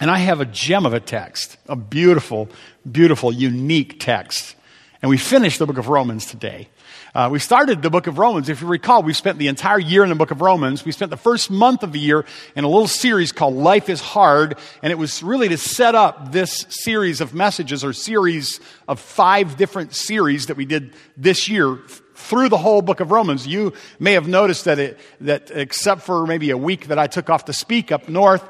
And 0.00 0.10
I 0.10 0.18
have 0.18 0.40
a 0.40 0.46
gem 0.46 0.86
of 0.86 0.94
a 0.94 1.00
text, 1.00 1.58
a 1.68 1.76
beautiful, 1.76 2.48
beautiful, 2.90 3.30
unique 3.30 4.00
text. 4.00 4.56
And 5.02 5.10
we 5.10 5.18
finished 5.18 5.58
the 5.58 5.66
book 5.66 5.78
of 5.78 5.88
Romans 5.88 6.26
today. 6.26 6.68
Uh, 7.14 7.28
we 7.30 7.38
started 7.38 7.82
the 7.82 7.90
book 7.90 8.06
of 8.06 8.18
Romans. 8.18 8.48
If 8.48 8.60
you 8.60 8.66
recall, 8.66 9.02
we 9.02 9.12
spent 9.12 9.38
the 9.38 9.48
entire 9.48 9.78
year 9.78 10.02
in 10.04 10.10
the 10.10 10.14
book 10.14 10.30
of 10.30 10.40
Romans. 10.40 10.84
We 10.84 10.92
spent 10.92 11.10
the 11.10 11.16
first 11.16 11.50
month 11.50 11.82
of 11.82 11.92
the 11.92 11.98
year 11.98 12.24
in 12.54 12.64
a 12.64 12.68
little 12.68 12.86
series 12.86 13.32
called 13.32 13.54
Life 13.54 13.88
is 13.88 14.00
Hard. 14.00 14.56
And 14.82 14.92
it 14.92 14.96
was 14.96 15.22
really 15.22 15.48
to 15.48 15.58
set 15.58 15.94
up 15.94 16.32
this 16.32 16.66
series 16.68 17.20
of 17.20 17.34
messages 17.34 17.84
or 17.84 17.92
series 17.92 18.60
of 18.86 19.00
five 19.00 19.56
different 19.56 19.94
series 19.94 20.46
that 20.46 20.56
we 20.56 20.66
did 20.66 20.94
this 21.16 21.48
year 21.48 21.78
through 22.14 22.48
the 22.48 22.58
whole 22.58 22.80
book 22.82 23.00
of 23.00 23.10
Romans. 23.10 23.46
You 23.46 23.72
may 23.98 24.12
have 24.12 24.28
noticed 24.28 24.66
that 24.66 24.78
it, 24.78 24.98
that 25.22 25.50
except 25.50 26.02
for 26.02 26.26
maybe 26.26 26.50
a 26.50 26.58
week 26.58 26.88
that 26.88 26.98
I 26.98 27.06
took 27.06 27.28
off 27.28 27.46
to 27.46 27.52
speak 27.52 27.90
up 27.90 28.08
north, 28.08 28.44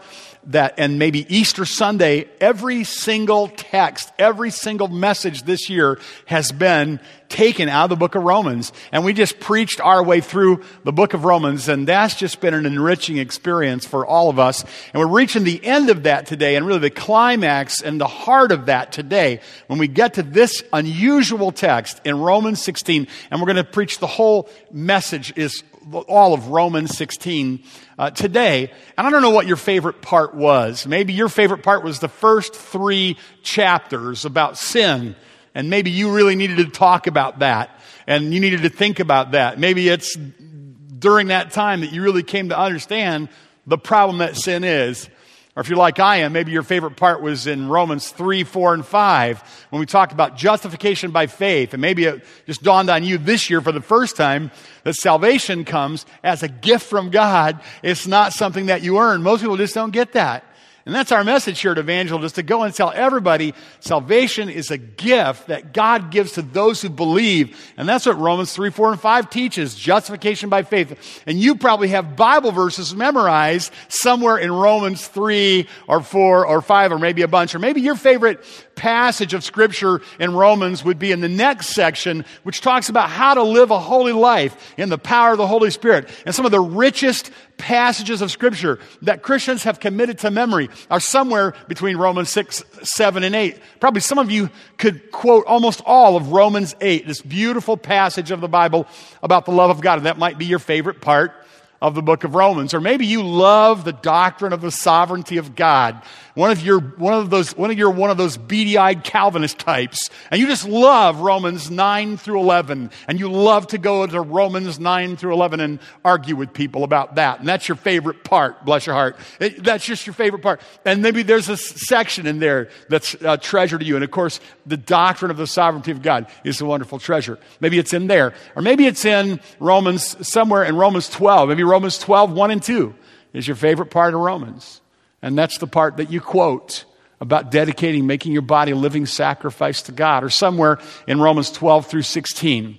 that, 0.45 0.75
and 0.79 0.99
maybe 0.99 1.27
Easter 1.35 1.65
Sunday, 1.65 2.29
every 2.41 2.85
single 2.85 3.49
text, 3.49 4.11
every 4.19 4.51
single 4.51 4.89
message 4.89 5.43
this 5.43 5.69
year 5.69 5.99
has 6.27 6.51
been 6.51 7.01
taken 7.29 7.69
out 7.69 7.85
of 7.85 7.91
the 7.91 7.97
book 7.97 8.15
of 8.17 8.25
Romans. 8.25 8.73
And 8.91 9.05
we 9.05 9.13
just 9.13 9.39
preached 9.39 9.81
our 9.81 10.03
way 10.03 10.21
through 10.21 10.65
the 10.85 10.93
book 10.93 11.15
of 11.15 11.25
Romans, 11.25 11.69
and 11.69 11.87
that's 11.87 12.17
just 12.17 12.41
been 12.41 12.55
an 12.55 12.67
enriching 12.67 13.19
experience 13.19 13.87
for 13.87 14.05
all 14.05 14.31
of 14.31 14.39
us. 14.39 14.65
And 14.93 15.01
we're 15.01 15.07
reaching 15.07 15.45
the 15.45 15.65
end 15.65 15.91
of 15.91 16.05
that 16.05 16.27
today, 16.27 16.57
and 16.57 16.67
really 16.67 16.81
the 16.81 16.91
climax 16.91 17.83
and 17.83 18.01
the 18.01 18.09
heart 18.09 18.51
of 18.51 18.67
that 18.67 18.93
today 18.93 19.41
when 19.69 19.79
we 19.79 19.89
get 19.89 20.15
to 20.15 20.23
this 20.23 20.63
unusual 20.73 21.53
text 21.53 22.01
in 22.05 22.19
Romans 22.19 22.63
16, 22.63 23.07
and 23.31 23.41
we're 23.41 23.47
going 23.47 23.57
to 23.57 23.65
preach 23.65 23.99
the 23.99 24.07
whole 24.07 24.49
message 24.73 25.33
is 25.37 25.63
all 26.09 26.35
of 26.35 26.49
Romans 26.49 26.97
16 26.97 27.63
uh, 27.99 28.11
today. 28.11 28.73
And 28.97 29.07
I 29.07 29.11
don't 29.11 29.23
know 29.23 29.31
what 29.31 29.47
your 29.47 29.57
favorite 29.57 30.03
part 30.03 30.35
was. 30.35 30.87
Maybe 30.87 31.13
your 31.13 31.29
favorite 31.29 31.63
part 31.63 31.85
was 31.85 32.01
the 32.01 32.09
first 32.09 32.55
three 32.55 33.17
chapters 33.43 34.25
about 34.25 34.59
sin. 34.59 35.17
And 35.55 35.71
maybe 35.71 35.91
you 35.91 36.13
really 36.13 36.37
needed 36.37 36.59
to 36.59 36.67
talk 36.67 37.07
about 37.07 37.41
that. 37.41 37.81
And 38.07 38.33
you 38.33 38.41
needed 38.41 38.63
to 38.63 38.69
think 38.69 39.01
about 39.01 39.33
that. 39.33 39.59
Maybe 39.59 39.89
it's 39.89 40.17
during 40.17 41.29
that 41.29 41.51
time 41.51 41.81
that 41.81 41.93
you 41.93 42.03
really 42.03 42.23
came 42.23 42.51
to 42.51 42.59
understand 42.59 43.29
the 43.67 43.79
problem 43.79 44.19
that 44.19 44.37
sin 44.37 44.65
is. 44.65 45.09
Or 45.57 45.61
if 45.61 45.69
you're 45.69 45.79
like 45.79 45.99
I 45.99 46.19
am, 46.19 46.33
maybe 46.33 46.53
your 46.53 46.63
favorite 46.63 46.97
part 46.97 47.23
was 47.23 47.47
in 47.47 47.69
Romans 47.69 48.11
3, 48.11 48.45
4, 48.45 48.75
and 48.75 48.87
5 48.87 49.67
when 49.71 49.81
we 49.81 49.87
talked 49.87 50.13
about 50.13 50.37
justification 50.37 51.11
by 51.11 51.27
faith. 51.27 51.75
And 51.75 51.81
maybe 51.81 52.05
it 52.05 52.25
just 52.47 52.63
dawned 52.63 52.89
on 52.89 53.03
you 53.03 53.19
this 53.19 53.51
year 53.51 53.61
for 53.61 53.73
the 53.73 53.81
first 53.81 54.17
time 54.17 54.53
that 54.85 54.95
salvation 54.95 55.65
comes 55.65 56.07
as 56.23 56.43
a 56.45 56.49
gift 56.49 56.87
from 56.87 57.11
God. 57.11 57.61
It's 57.83 58.07
not 58.07 58.33
something 58.33 58.67
that 58.67 58.83
you 58.83 58.99
earn. 58.99 59.23
Most 59.23 59.41
people 59.41 59.57
just 59.57 59.75
don't 59.75 59.93
get 59.93 60.13
that. 60.13 60.45
And 60.87 60.95
that's 60.95 61.13
our 61.13 61.25
message 61.25 61.61
here 61.61 61.73
at 61.73 61.79
Evangel, 61.79 62.25
is 62.25 62.33
to 62.33 62.43
go 62.43 62.63
and 62.63 62.75
tell 62.75 62.91
everybody 62.95 63.55
salvation 63.81 64.49
is 64.49 64.71
a 64.71 64.79
gift 64.79 65.49
that 65.49 65.75
God 65.75 66.11
gives 66.11 66.33
to 66.33 66.43
those 66.43 66.81
who 66.81 66.89
believe. 66.89 67.57
And 67.77 67.89
that's 67.89 68.07
what 68.07 68.19
Romans 68.19 68.53
3, 68.53 68.71
4, 68.71 68.93
and 68.93 69.01
5 69.01 69.31
teaches 69.31 69.75
justification 69.75 70.49
by 70.49 70.63
faith. 70.63 71.23
And 71.27 71.39
you 71.39 71.55
probably 71.55 71.89
have 71.89 72.17
Bible 72.17 72.53
verses 72.53 72.95
memorized 72.95 73.73
somewhere 73.89 74.39
in 74.39 74.51
Romans 74.51 75.07
3 75.07 75.69
or 75.87 76.01
4 76.03 76.47
or 76.47 76.63
5 76.63 76.93
or 76.93 76.99
maybe 76.99 77.23
a 77.23 77.29
bunch. 77.29 77.55
Or 77.55 77.59
maybe 77.59 77.81
your 77.83 77.97
favorite 77.97 78.43
passage 78.81 79.35
of 79.35 79.45
Scripture 79.45 80.01
in 80.19 80.33
Romans 80.33 80.83
would 80.83 80.99
be 80.99 81.13
in 81.13 81.21
the 81.21 81.29
next 81.29 81.69
section, 81.69 82.25
which 82.45 82.63
talks 82.63 82.89
about 82.89 83.11
how 83.11 83.35
to 83.35 83.43
live 83.43 83.71
a 83.71 83.79
holy 83.79 84.15
life 84.15 84.73
in 84.79 84.89
the 84.89 84.97
power 84.97 85.33
of 85.33 85.39
the 85.39 85.47
Holy 85.47 85.71
Spirit. 85.71 86.09
And 86.25 86.35
some 86.35 86.47
of 86.47 86.51
the 86.51 86.61
richest 86.61 87.31
passages 87.59 88.23
of 88.23 88.31
Scripture 88.31 88.79
that 89.03 89.21
Christians 89.23 89.65
have 89.65 89.81
committed 89.81 90.17
to 90.21 90.31
memory 90.31 90.71
are 90.91 90.99
somewhere 90.99 91.55
between 91.69 91.99
Romans 91.99 92.31
6, 92.31 92.65
7, 92.83 93.23
and 93.23 93.35
8. 93.35 93.61
Probably 93.81 94.01
some 94.01 94.19
of 94.19 94.31
you 94.31 94.49
could 94.79 95.13
quote 95.13 95.45
almost 95.45 95.83
all 95.85 96.17
of 96.17 96.33
Romans 96.33 96.75
8, 96.81 97.07
this 97.07 97.21
beautiful 97.21 97.77
passage 97.77 98.31
of 98.31 98.41
the 98.41 98.49
Bible 98.49 98.87
about 99.23 99.45
the 99.45 99.53
love 99.53 99.69
of 99.69 99.83
God. 99.83 99.99
And 99.99 100.07
that 100.07 100.17
might 100.17 100.39
be 100.39 100.47
your 100.47 100.59
favorite 100.59 101.03
part 101.03 101.35
of 101.83 101.95
the 101.95 102.03
book 102.03 102.25
of 102.25 102.35
Romans. 102.35 102.75
Or 102.75 102.81
maybe 102.81 103.07
you 103.07 103.23
love 103.23 103.85
the 103.85 103.93
doctrine 103.93 104.53
of 104.53 104.61
the 104.61 104.71
sovereignty 104.71 105.39
of 105.39 105.55
God. 105.55 106.03
One 106.41 106.51
of 106.51 106.63
your, 106.63 106.81
one 106.81 107.13
of 107.13 107.29
those, 107.29 107.55
one 107.55 107.71
of 107.71 107.77
your, 107.77 107.91
one 107.91 108.09
of 108.09 108.17
those 108.17 108.39
beady-eyed 108.39 109.05
Calvinist 109.05 109.59
types. 109.59 110.09
And 110.31 110.41
you 110.41 110.47
just 110.47 110.67
love 110.67 111.21
Romans 111.21 111.71
9 111.71 112.17
through 112.17 112.41
11. 112.41 112.91
And 113.07 113.21
you 113.21 113.31
love 113.31 113.67
to 113.67 113.79
go 113.79 114.07
to 114.07 114.23
Romans 114.23 114.81
9 114.81 115.19
through 115.19 115.35
11 115.35 115.61
and 115.61 115.81
argue 116.03 116.37
with 116.37 116.55
people 116.55 116.83
about 116.83 117.17
that. 117.17 117.41
And 117.41 117.47
that's 117.47 117.69
your 117.69 117.77
favorite 117.77 118.25
part, 118.25 118.65
bless 118.65 118.87
your 118.87 118.95
heart. 118.95 119.19
It, 119.39 119.63
that's 119.63 119.85
just 119.85 120.07
your 120.07 120.15
favorite 120.15 120.41
part. 120.41 120.63
And 120.87 121.03
maybe 121.03 121.23
there's 121.23 121.51
a 121.51 121.59
section 121.59 122.27
in 122.27 122.39
there 122.39 122.71
that's 122.89 123.13
a 123.21 123.37
treasure 123.37 123.79
to 123.79 123.85
you. 123.85 123.97
And 123.97 124.03
of 124.03 124.11
course, 124.11 124.41
the 124.65 124.79
doctrine 124.79 125.31
of 125.31 125.37
the 125.37 125.47
sovereignty 125.47 125.91
of 125.91 126.01
God 126.01 126.27
is 126.43 126.59
a 126.63 126.65
wonderful 126.65 126.99
treasure. 126.99 127.39
Maybe 127.61 127.79
it's 127.79 127.93
in 127.93 128.07
there. 128.07 128.33
Or 128.57 128.63
maybe 128.63 128.87
it's 128.87 129.05
in 129.05 129.41
Romans, 129.59 130.27
somewhere 130.27 130.65
in 130.65 130.75
Romans 130.75 131.11
12. 131.11 131.51
Maybe 131.51 131.65
Romans 131.65 131.99
12, 131.99 132.33
1 132.33 132.51
and 132.51 132.63
2 132.63 132.95
is 133.35 133.47
your 133.47 133.57
favorite 133.57 133.91
part 133.91 134.15
of 134.15 134.21
Romans. 134.21 134.81
And 135.23 135.37
that's 135.37 135.59
the 135.59 135.67
part 135.67 135.99
that 135.99 136.11
you 136.11 136.21
quote 136.21 136.85
about 137.21 137.51
dedicating, 137.51 138.07
making 138.07 138.33
your 138.33 138.43
body 138.43 138.73
a 138.73 138.77
living 138.77 139.07
sacrifice 139.07 139.83
to 139.83 139.93
God, 139.93 140.25
or 140.25 140.31
somewhere 140.31 140.79
in 141.07 141.21
Romans 141.21 141.51
12 141.51 141.87
through 141.87 142.03
16. 142.03 142.79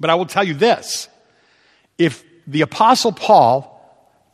But 0.00 0.10
I 0.10 0.16
will 0.16 0.26
tell 0.26 0.44
you 0.44 0.54
this 0.54 1.08
if 1.98 2.24
the 2.46 2.62
Apostle 2.62 3.12
Paul 3.12 3.70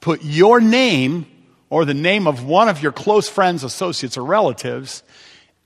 put 0.00 0.24
your 0.24 0.60
name 0.60 1.26
or 1.68 1.84
the 1.84 1.94
name 1.94 2.26
of 2.26 2.44
one 2.44 2.68
of 2.68 2.82
your 2.82 2.92
close 2.92 3.28
friends, 3.28 3.62
associates, 3.62 4.16
or 4.16 4.24
relatives 4.24 5.02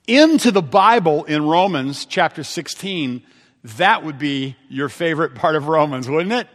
into 0.06 0.50
the 0.50 0.62
Bible 0.62 1.24
in 1.24 1.46
Romans 1.46 2.04
chapter 2.04 2.44
16, 2.44 3.22
that 3.64 4.04
would 4.04 4.18
be 4.18 4.56
your 4.68 4.90
favorite 4.90 5.34
part 5.34 5.56
of 5.56 5.68
Romans, 5.68 6.08
wouldn't 6.08 6.32
it? 6.32 6.48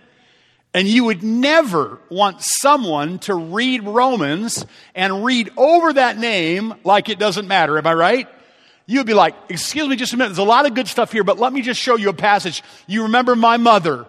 And 0.73 0.87
you 0.87 1.05
would 1.05 1.23
never 1.23 1.99
want 2.09 2.41
someone 2.41 3.19
to 3.19 3.33
read 3.33 3.83
Romans 3.83 4.65
and 4.93 5.25
read 5.25 5.51
over 5.57 5.93
that 5.93 6.17
name 6.17 6.75
like 6.83 7.09
it 7.09 7.17
doesn't 7.17 7.47
matter. 7.47 7.77
Am 7.77 7.87
I 7.87 7.93
right? 7.93 8.27
You'd 8.85 9.07
be 9.07 9.13
like, 9.13 9.35
excuse 9.49 9.87
me 9.87 9.95
just 9.95 10.13
a 10.13 10.17
minute. 10.17 10.29
There's 10.29 10.39
a 10.39 10.43
lot 10.43 10.65
of 10.65 10.75
good 10.75 10.87
stuff 10.87 11.11
here, 11.11 11.23
but 11.23 11.39
let 11.39 11.53
me 11.53 11.61
just 11.61 11.79
show 11.79 11.95
you 11.95 12.09
a 12.09 12.13
passage. 12.13 12.63
You 12.87 13.03
remember 13.03 13.35
my 13.35 13.57
mother. 13.57 14.05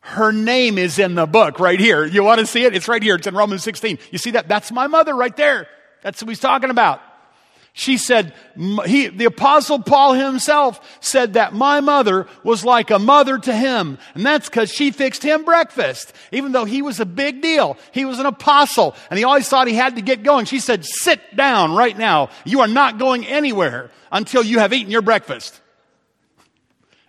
Her 0.00 0.32
name 0.32 0.78
is 0.78 0.98
in 0.98 1.14
the 1.14 1.26
book 1.26 1.60
right 1.60 1.78
here. 1.78 2.04
You 2.04 2.24
want 2.24 2.40
to 2.40 2.46
see 2.46 2.64
it? 2.64 2.74
It's 2.74 2.88
right 2.88 3.02
here. 3.02 3.16
It's 3.16 3.26
in 3.26 3.34
Romans 3.34 3.62
16. 3.62 3.98
You 4.10 4.18
see 4.18 4.32
that? 4.32 4.48
That's 4.48 4.72
my 4.72 4.86
mother 4.86 5.14
right 5.14 5.36
there. 5.36 5.68
That's 6.02 6.22
what 6.22 6.28
he's 6.30 6.40
talking 6.40 6.70
about. 6.70 7.00
She 7.72 7.98
said, 7.98 8.34
he, 8.86 9.06
the 9.08 9.26
apostle 9.26 9.80
Paul 9.80 10.14
himself 10.14 10.98
said 11.00 11.34
that 11.34 11.54
my 11.54 11.80
mother 11.80 12.26
was 12.42 12.64
like 12.64 12.90
a 12.90 12.98
mother 12.98 13.38
to 13.38 13.54
him. 13.54 13.98
And 14.14 14.26
that's 14.26 14.48
because 14.48 14.72
she 14.72 14.90
fixed 14.90 15.22
him 15.22 15.44
breakfast. 15.44 16.12
Even 16.32 16.52
though 16.52 16.64
he 16.64 16.82
was 16.82 16.98
a 16.98 17.06
big 17.06 17.42
deal. 17.42 17.78
He 17.92 18.04
was 18.04 18.18
an 18.18 18.26
apostle 18.26 18.96
and 19.08 19.18
he 19.18 19.24
always 19.24 19.48
thought 19.48 19.68
he 19.68 19.74
had 19.74 19.96
to 19.96 20.02
get 20.02 20.22
going. 20.22 20.46
She 20.46 20.58
said, 20.58 20.84
sit 20.84 21.36
down 21.36 21.74
right 21.74 21.96
now. 21.96 22.30
You 22.44 22.60
are 22.60 22.68
not 22.68 22.98
going 22.98 23.24
anywhere 23.26 23.90
until 24.10 24.42
you 24.42 24.58
have 24.58 24.72
eaten 24.72 24.90
your 24.90 25.02
breakfast. 25.02 25.60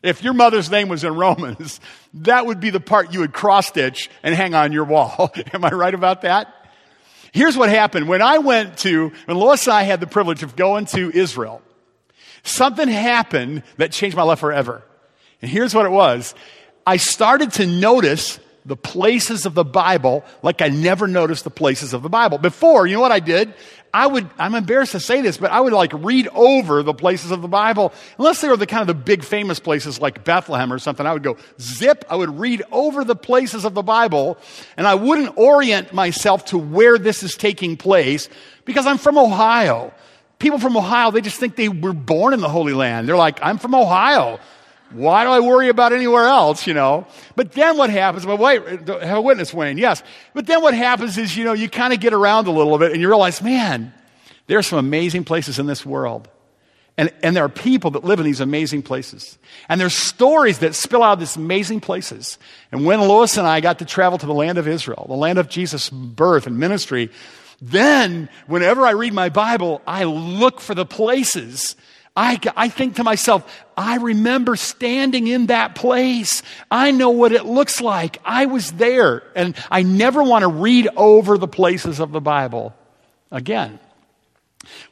If 0.03 0.23
your 0.23 0.33
mother's 0.33 0.69
name 0.69 0.89
was 0.89 1.03
in 1.03 1.15
Romans, 1.15 1.79
that 2.13 2.45
would 2.45 2.59
be 2.59 2.69
the 2.69 2.79
part 2.79 3.13
you 3.13 3.19
would 3.21 3.33
cross 3.33 3.67
stitch 3.67 4.09
and 4.23 4.35
hang 4.35 4.53
on 4.53 4.71
your 4.71 4.85
wall. 4.85 5.31
Am 5.53 5.65
I 5.65 5.71
right 5.71 5.93
about 5.93 6.21
that? 6.21 6.53
Here's 7.31 7.57
what 7.57 7.69
happened. 7.69 8.07
When 8.07 8.21
I 8.21 8.39
went 8.39 8.77
to, 8.79 9.11
when 9.25 9.37
Lois 9.37 9.65
and 9.65 9.73
I 9.73 9.83
had 9.83 9.99
the 9.99 10.07
privilege 10.07 10.43
of 10.43 10.55
going 10.55 10.85
to 10.87 11.11
Israel, 11.11 11.61
something 12.43 12.87
happened 12.87 13.63
that 13.77 13.91
changed 13.91 14.17
my 14.17 14.23
life 14.23 14.39
forever. 14.39 14.83
And 15.41 15.49
here's 15.49 15.73
what 15.73 15.85
it 15.85 15.91
was. 15.91 16.35
I 16.85 16.97
started 16.97 17.53
to 17.53 17.65
notice 17.65 18.39
the 18.65 18.75
places 18.75 19.45
of 19.45 19.53
the 19.53 19.63
Bible 19.63 20.23
like 20.43 20.61
I 20.61 20.69
never 20.69 21.07
noticed 21.07 21.43
the 21.43 21.49
places 21.49 21.93
of 21.93 22.03
the 22.03 22.09
Bible. 22.09 22.37
Before, 22.37 22.85
you 22.85 22.95
know 22.95 23.01
what 23.01 23.11
I 23.11 23.19
did? 23.19 23.53
I 23.93 24.07
would, 24.07 24.29
I'm 24.37 24.55
embarrassed 24.55 24.93
to 24.93 24.99
say 24.99 25.21
this, 25.21 25.37
but 25.37 25.51
I 25.51 25.59
would 25.59 25.73
like 25.73 25.91
read 25.93 26.29
over 26.29 26.81
the 26.81 26.93
places 26.93 27.31
of 27.31 27.41
the 27.41 27.47
Bible. 27.47 27.91
Unless 28.17 28.41
they 28.41 28.47
were 28.47 28.55
the 28.55 28.67
kind 28.67 28.81
of 28.81 28.87
the 28.87 28.93
big 28.93 29.23
famous 29.23 29.59
places 29.59 29.99
like 29.99 30.23
Bethlehem 30.23 30.71
or 30.71 30.79
something, 30.79 31.05
I 31.05 31.11
would 31.11 31.23
go 31.23 31.37
zip. 31.59 32.05
I 32.09 32.15
would 32.15 32.39
read 32.39 32.63
over 32.71 33.03
the 33.03 33.15
places 33.15 33.65
of 33.65 33.73
the 33.73 33.83
Bible 33.83 34.37
and 34.77 34.87
I 34.87 34.95
wouldn't 34.95 35.37
orient 35.37 35.93
myself 35.93 36.45
to 36.45 36.57
where 36.57 36.97
this 36.97 37.23
is 37.23 37.35
taking 37.35 37.75
place 37.75 38.29
because 38.63 38.85
I'm 38.85 38.97
from 38.97 39.17
Ohio. 39.17 39.93
People 40.39 40.59
from 40.59 40.77
Ohio, 40.77 41.11
they 41.11 41.21
just 41.21 41.37
think 41.37 41.55
they 41.55 41.69
were 41.69 41.93
born 41.93 42.33
in 42.33 42.39
the 42.39 42.49
Holy 42.49 42.73
Land. 42.73 43.07
They're 43.07 43.17
like, 43.17 43.39
I'm 43.43 43.57
from 43.57 43.75
Ohio. 43.75 44.39
Why 44.93 45.23
do 45.23 45.29
I 45.29 45.39
worry 45.39 45.69
about 45.69 45.93
anywhere 45.93 46.25
else, 46.25 46.67
you 46.67 46.73
know? 46.73 47.07
But 47.35 47.53
then 47.53 47.77
what 47.77 47.89
happens, 47.89 48.25
well, 48.25 48.37
wait, 48.37 48.63
have 48.87 49.17
a 49.17 49.21
witness, 49.21 49.53
Wayne, 49.53 49.77
yes. 49.77 50.03
But 50.33 50.47
then 50.47 50.61
what 50.61 50.73
happens 50.73 51.17
is, 51.17 51.35
you 51.35 51.43
know, 51.43 51.53
you 51.53 51.69
kind 51.69 51.93
of 51.93 51.99
get 51.99 52.13
around 52.13 52.47
a 52.47 52.51
little 52.51 52.77
bit 52.77 52.91
and 52.91 53.01
you 53.01 53.07
realize, 53.07 53.41
man, 53.41 53.93
there 54.47 54.57
are 54.57 54.63
some 54.63 54.79
amazing 54.79 55.23
places 55.23 55.59
in 55.59 55.65
this 55.65 55.85
world. 55.85 56.27
And, 56.97 57.11
and 57.23 57.35
there 57.35 57.45
are 57.45 57.49
people 57.49 57.91
that 57.91 58.03
live 58.03 58.19
in 58.19 58.25
these 58.25 58.41
amazing 58.41 58.83
places. 58.83 59.37
And 59.69 59.79
there's 59.79 59.95
stories 59.95 60.59
that 60.59 60.75
spill 60.75 61.01
out 61.03 61.13
of 61.13 61.19
these 61.19 61.37
amazing 61.37 61.79
places. 61.79 62.37
And 62.71 62.85
when 62.85 62.99
Lois 62.99 63.37
and 63.37 63.47
I 63.47 63.61
got 63.61 63.79
to 63.79 63.85
travel 63.85 64.17
to 64.17 64.25
the 64.25 64.33
land 64.33 64.57
of 64.57 64.67
Israel, 64.67 65.05
the 65.07 65.15
land 65.15 65.39
of 65.39 65.47
Jesus' 65.47 65.89
birth 65.89 66.47
and 66.47 66.59
ministry, 66.59 67.09
Then, 67.61 68.27
whenever 68.47 68.85
I 68.85 68.91
read 68.91 69.13
my 69.13 69.29
Bible, 69.29 69.81
I 69.85 70.03
look 70.03 70.59
for 70.59 70.73
the 70.73 70.85
places. 70.85 71.75
I, 72.15 72.39
I 72.57 72.67
think 72.67 72.97
to 72.97 73.03
myself, 73.03 73.49
I 73.77 73.97
remember 73.97 74.55
standing 74.55 75.27
in 75.27 75.47
that 75.47 75.75
place. 75.75 76.43
I 76.69 76.91
know 76.91 77.11
what 77.11 77.31
it 77.31 77.45
looks 77.45 77.79
like. 77.79 78.19
I 78.25 78.47
was 78.47 78.71
there. 78.73 79.23
And 79.35 79.55
I 79.69 79.83
never 79.83 80.21
want 80.21 80.43
to 80.43 80.49
read 80.49 80.89
over 80.97 81.37
the 81.37 81.47
places 81.47 81.99
of 81.99 82.11
the 82.11 82.19
Bible 82.19 82.75
again. 83.31 83.79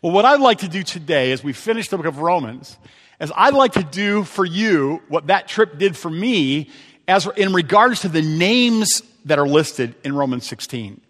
Well, 0.02 0.14
what 0.14 0.26
I'd 0.26 0.40
like 0.40 0.60
to 0.60 0.70
do 0.70 0.82
today 0.82 1.32
as 1.32 1.44
we 1.44 1.52
finish 1.52 1.90
the 1.90 1.98
book 1.98 2.06
of 2.06 2.20
Romans 2.20 2.78
is 3.20 3.32
I'd 3.36 3.54
like 3.54 3.74
to 3.74 3.84
do 3.84 4.24
for 4.24 4.46
you 4.46 5.02
what 5.10 5.28
that 5.28 5.48
trip 5.48 5.78
did 5.78 5.98
for 5.98 6.10
me 6.10 6.70
as 7.08 7.28
in 7.36 7.54
regards 7.54 8.02
to 8.02 8.08
the 8.08 8.22
names 8.22 9.02
that 9.26 9.40
are 9.40 9.48
listed 9.48 9.96
in 10.04 10.16
Romans 10.16 10.46
16. 10.46 11.02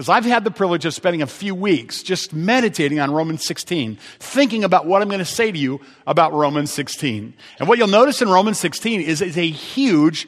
Because 0.00 0.08
I've 0.08 0.24
had 0.24 0.44
the 0.44 0.50
privilege 0.50 0.86
of 0.86 0.94
spending 0.94 1.20
a 1.20 1.26
few 1.26 1.54
weeks 1.54 2.02
just 2.02 2.32
meditating 2.32 3.00
on 3.00 3.10
Romans 3.10 3.44
16, 3.44 3.98
thinking 4.18 4.64
about 4.64 4.86
what 4.86 5.02
I'm 5.02 5.08
going 5.08 5.18
to 5.18 5.26
say 5.26 5.52
to 5.52 5.58
you 5.58 5.78
about 6.06 6.32
Romans 6.32 6.72
16. 6.72 7.34
And 7.58 7.68
what 7.68 7.76
you'll 7.76 7.86
notice 7.86 8.22
in 8.22 8.30
Romans 8.30 8.58
16 8.60 9.02
is 9.02 9.20
it's 9.20 9.36
a 9.36 9.46
huge, 9.46 10.26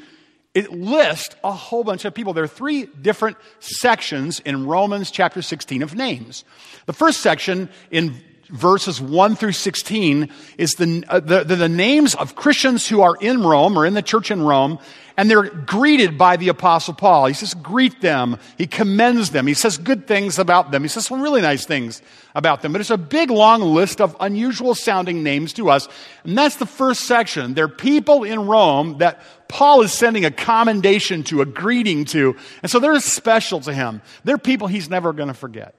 it 0.53 0.71
lists 0.73 1.35
a 1.43 1.53
whole 1.53 1.85
bunch 1.85 2.05
of 2.05 2.13
people. 2.13 2.35
There 2.35 2.45
are 2.45 2.49
three 2.49 2.85
different 2.85 3.39
sections 3.61 4.41
in 4.41 4.67
Romans 4.67 5.11
chapter 5.11 5.41
16 5.41 5.81
of 5.81 5.95
names. 5.95 6.45
The 6.85 6.93
first 6.93 7.23
section 7.23 7.71
in 7.91 8.21
verses 8.51 9.01
1 9.01 9.37
through 9.37 9.53
16 9.53 10.29
is 10.59 10.73
the, 10.73 11.03
uh, 11.09 11.21
the, 11.21 11.45
the, 11.45 11.69
names 11.71 12.15
of 12.15 12.35
Christians 12.35 12.87
who 12.87 13.01
are 13.01 13.17
in 13.23 13.43
Rome 13.43 13.79
or 13.79 13.87
in 13.87 13.95
the 13.95 14.03
church 14.03 14.31
in 14.31 14.43
Rome, 14.43 14.79
and 15.17 15.31
they're 15.31 15.51
greeted 15.51 16.17
by 16.17 16.37
the 16.37 16.49
Apostle 16.49 16.95
Paul. 16.95 17.27
He 17.27 17.35
says, 17.35 17.55
greet 17.55 18.01
them. 18.01 18.39
He 18.57 18.67
commends 18.67 19.31
them. 19.31 19.47
He 19.47 19.55
says 19.55 19.79
good 19.79 20.07
things 20.07 20.39
about 20.39 20.71
them. 20.71 20.83
He 20.83 20.89
says 20.89 21.07
some 21.07 21.21
really 21.21 21.43
nice 21.43 21.67
things 21.67 22.03
about 22.35 22.63
them. 22.63 22.73
But 22.73 22.81
it's 22.81 22.91
a 22.91 22.97
big, 22.97 23.31
long 23.31 23.61
list 23.61 24.01
of 24.01 24.17
unusual 24.21 24.75
sounding 24.75 25.23
names 25.23 25.53
to 25.55 25.71
us. 25.71 25.89
And 26.25 26.37
that's 26.37 26.57
the 26.57 26.67
first 26.67 27.03
section. 27.03 27.55
They're 27.55 27.69
people 27.69 28.25
in 28.25 28.47
Rome 28.47 28.99
that 28.99 29.21
Paul 29.49 29.83
is 29.83 29.93
sending 29.93 30.25
a 30.25 30.31
commendation 30.31 31.25
to, 31.25 31.43
a 31.43 31.47
greeting 31.47 32.05
to. 32.07 32.37
And 32.63 32.71
so 32.71 32.79
they're 32.79 32.99
special 33.01 33.61
to 33.61 33.73
him. 33.73 34.01
They're 34.25 34.39
people 34.39 34.67
he's 34.67 34.89
never 34.89 35.13
going 35.13 35.29
to 35.29 35.35
forget. 35.35 35.75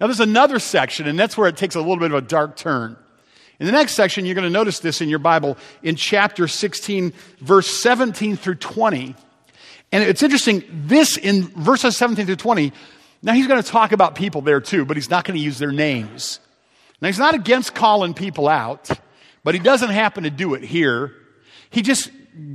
Now, 0.00 0.06
there's 0.06 0.20
another 0.20 0.58
section, 0.58 1.06
and 1.06 1.18
that's 1.18 1.36
where 1.36 1.48
it 1.48 1.56
takes 1.56 1.76
a 1.76 1.80
little 1.80 1.98
bit 1.98 2.10
of 2.10 2.16
a 2.16 2.26
dark 2.26 2.56
turn. 2.56 2.96
In 3.60 3.66
the 3.66 3.72
next 3.72 3.92
section, 3.92 4.26
you're 4.26 4.34
going 4.34 4.44
to 4.44 4.50
notice 4.50 4.80
this 4.80 5.00
in 5.00 5.08
your 5.08 5.20
Bible 5.20 5.56
in 5.82 5.96
chapter 5.96 6.48
16, 6.48 7.12
verse 7.40 7.68
17 7.68 8.36
through 8.36 8.56
20. 8.56 9.14
And 9.92 10.02
it's 10.02 10.22
interesting, 10.22 10.64
this 10.86 11.16
in 11.16 11.44
verses 11.48 11.96
17 11.96 12.26
through 12.26 12.36
20, 12.36 12.72
now 13.22 13.32
he's 13.32 13.46
going 13.46 13.62
to 13.62 13.68
talk 13.68 13.92
about 13.92 14.16
people 14.16 14.40
there 14.40 14.60
too, 14.60 14.84
but 14.84 14.96
he's 14.96 15.08
not 15.08 15.24
going 15.24 15.38
to 15.38 15.42
use 15.42 15.58
their 15.58 15.72
names. 15.72 16.40
Now, 17.00 17.08
he's 17.08 17.18
not 17.18 17.34
against 17.34 17.74
calling 17.74 18.14
people 18.14 18.48
out, 18.48 18.90
but 19.42 19.54
he 19.54 19.60
doesn't 19.60 19.90
happen 19.90 20.24
to 20.24 20.30
do 20.30 20.54
it 20.54 20.62
here. 20.62 21.14
He 21.70 21.82
just 21.82 22.10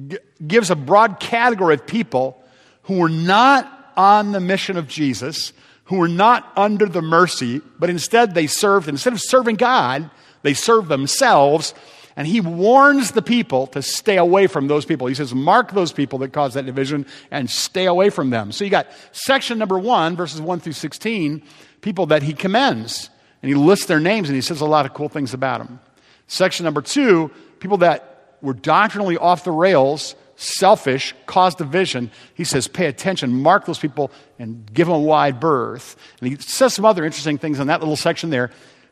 g- 0.08 0.18
gives 0.46 0.70
a 0.70 0.76
broad 0.76 1.20
category 1.20 1.76
of 1.76 1.86
people 1.86 2.42
who 2.84 3.00
were 3.00 3.10
not 3.10 3.94
on 3.96 4.32
the 4.32 4.40
mission 4.40 4.76
of 4.76 4.88
Jesus, 4.88 5.54
who 5.86 5.98
were 5.98 6.08
not 6.08 6.52
under 6.56 6.88
the 6.88 7.02
mercy, 7.02 7.62
but 7.78 7.90
instead 7.90 8.34
they 8.34 8.48
served, 8.48 8.90
instead 8.90 9.14
of 9.14 9.22
serving 9.22 9.56
God, 9.56 10.10
they 10.42 10.54
serve 10.54 10.88
themselves. 10.88 11.74
And 12.16 12.28
he 12.28 12.42
warns 12.42 13.12
the 13.12 13.22
people 13.22 13.68
to 13.68 13.82
stay 13.82 14.18
away 14.18 14.48
from 14.48 14.68
those 14.68 14.86
people. 14.86 15.08
He 15.08 15.16
says, 15.16 15.34
mark 15.34 15.72
those 15.72 15.94
people 15.94 16.20
that 16.20 16.34
cause 16.34 16.56
that 16.56 16.66
division 16.66 17.06
and 17.32 17.50
stay 17.50 17.86
away 17.86 18.10
from 18.10 18.30
them. 18.30 18.52
So 18.52 18.66
you 18.66 18.70
got 18.70 18.88
section 19.14 19.58
number 19.58 19.80
one, 19.80 20.18
verses 20.18 20.42
1 20.42 20.60
through 20.60 20.74
16, 20.74 21.42
people 21.82 22.08
that 22.08 22.24
he 22.24 22.34
commends. 22.34 23.10
And 23.42 23.48
he 23.48 23.56
lists 23.56 23.86
their 23.86 24.02
names 24.02 24.28
and 24.28 24.36
he 24.36 24.42
says 24.42 24.60
a 24.60 24.66
lot 24.66 24.86
of 24.86 24.94
cool 24.94 25.08
things 25.08 25.34
about 25.34 25.60
them. 25.60 25.80
Section 26.28 26.66
number 26.66 26.82
two, 26.82 27.32
people 27.60 27.78
that 27.78 28.36
were 28.42 28.54
doctrinally 28.54 29.18
off 29.18 29.46
the 29.46 29.52
rails 29.52 30.16
selfish, 30.40 31.14
cause 31.26 31.54
division, 31.56 32.10
he 32.34 32.46
says, 32.46 32.68
pay 32.68 32.86
attention, 32.86 33.42
mark 33.42 33.66
those 33.66 33.80
people, 33.80 34.10
and 34.40 34.72
give 34.74 34.88
them 34.88 34.96
a 34.96 35.00
wide 35.00 35.40
berth. 35.40 35.98
And 36.22 36.30
he 36.30 36.38
says 36.38 36.74
some 36.74 36.86
other 36.86 37.04
interesting 37.04 37.38
things 37.38 37.60
in 37.60 37.68
that 37.68 37.82
little 37.82 37.98
section 37.98 38.30
there. 38.30 38.50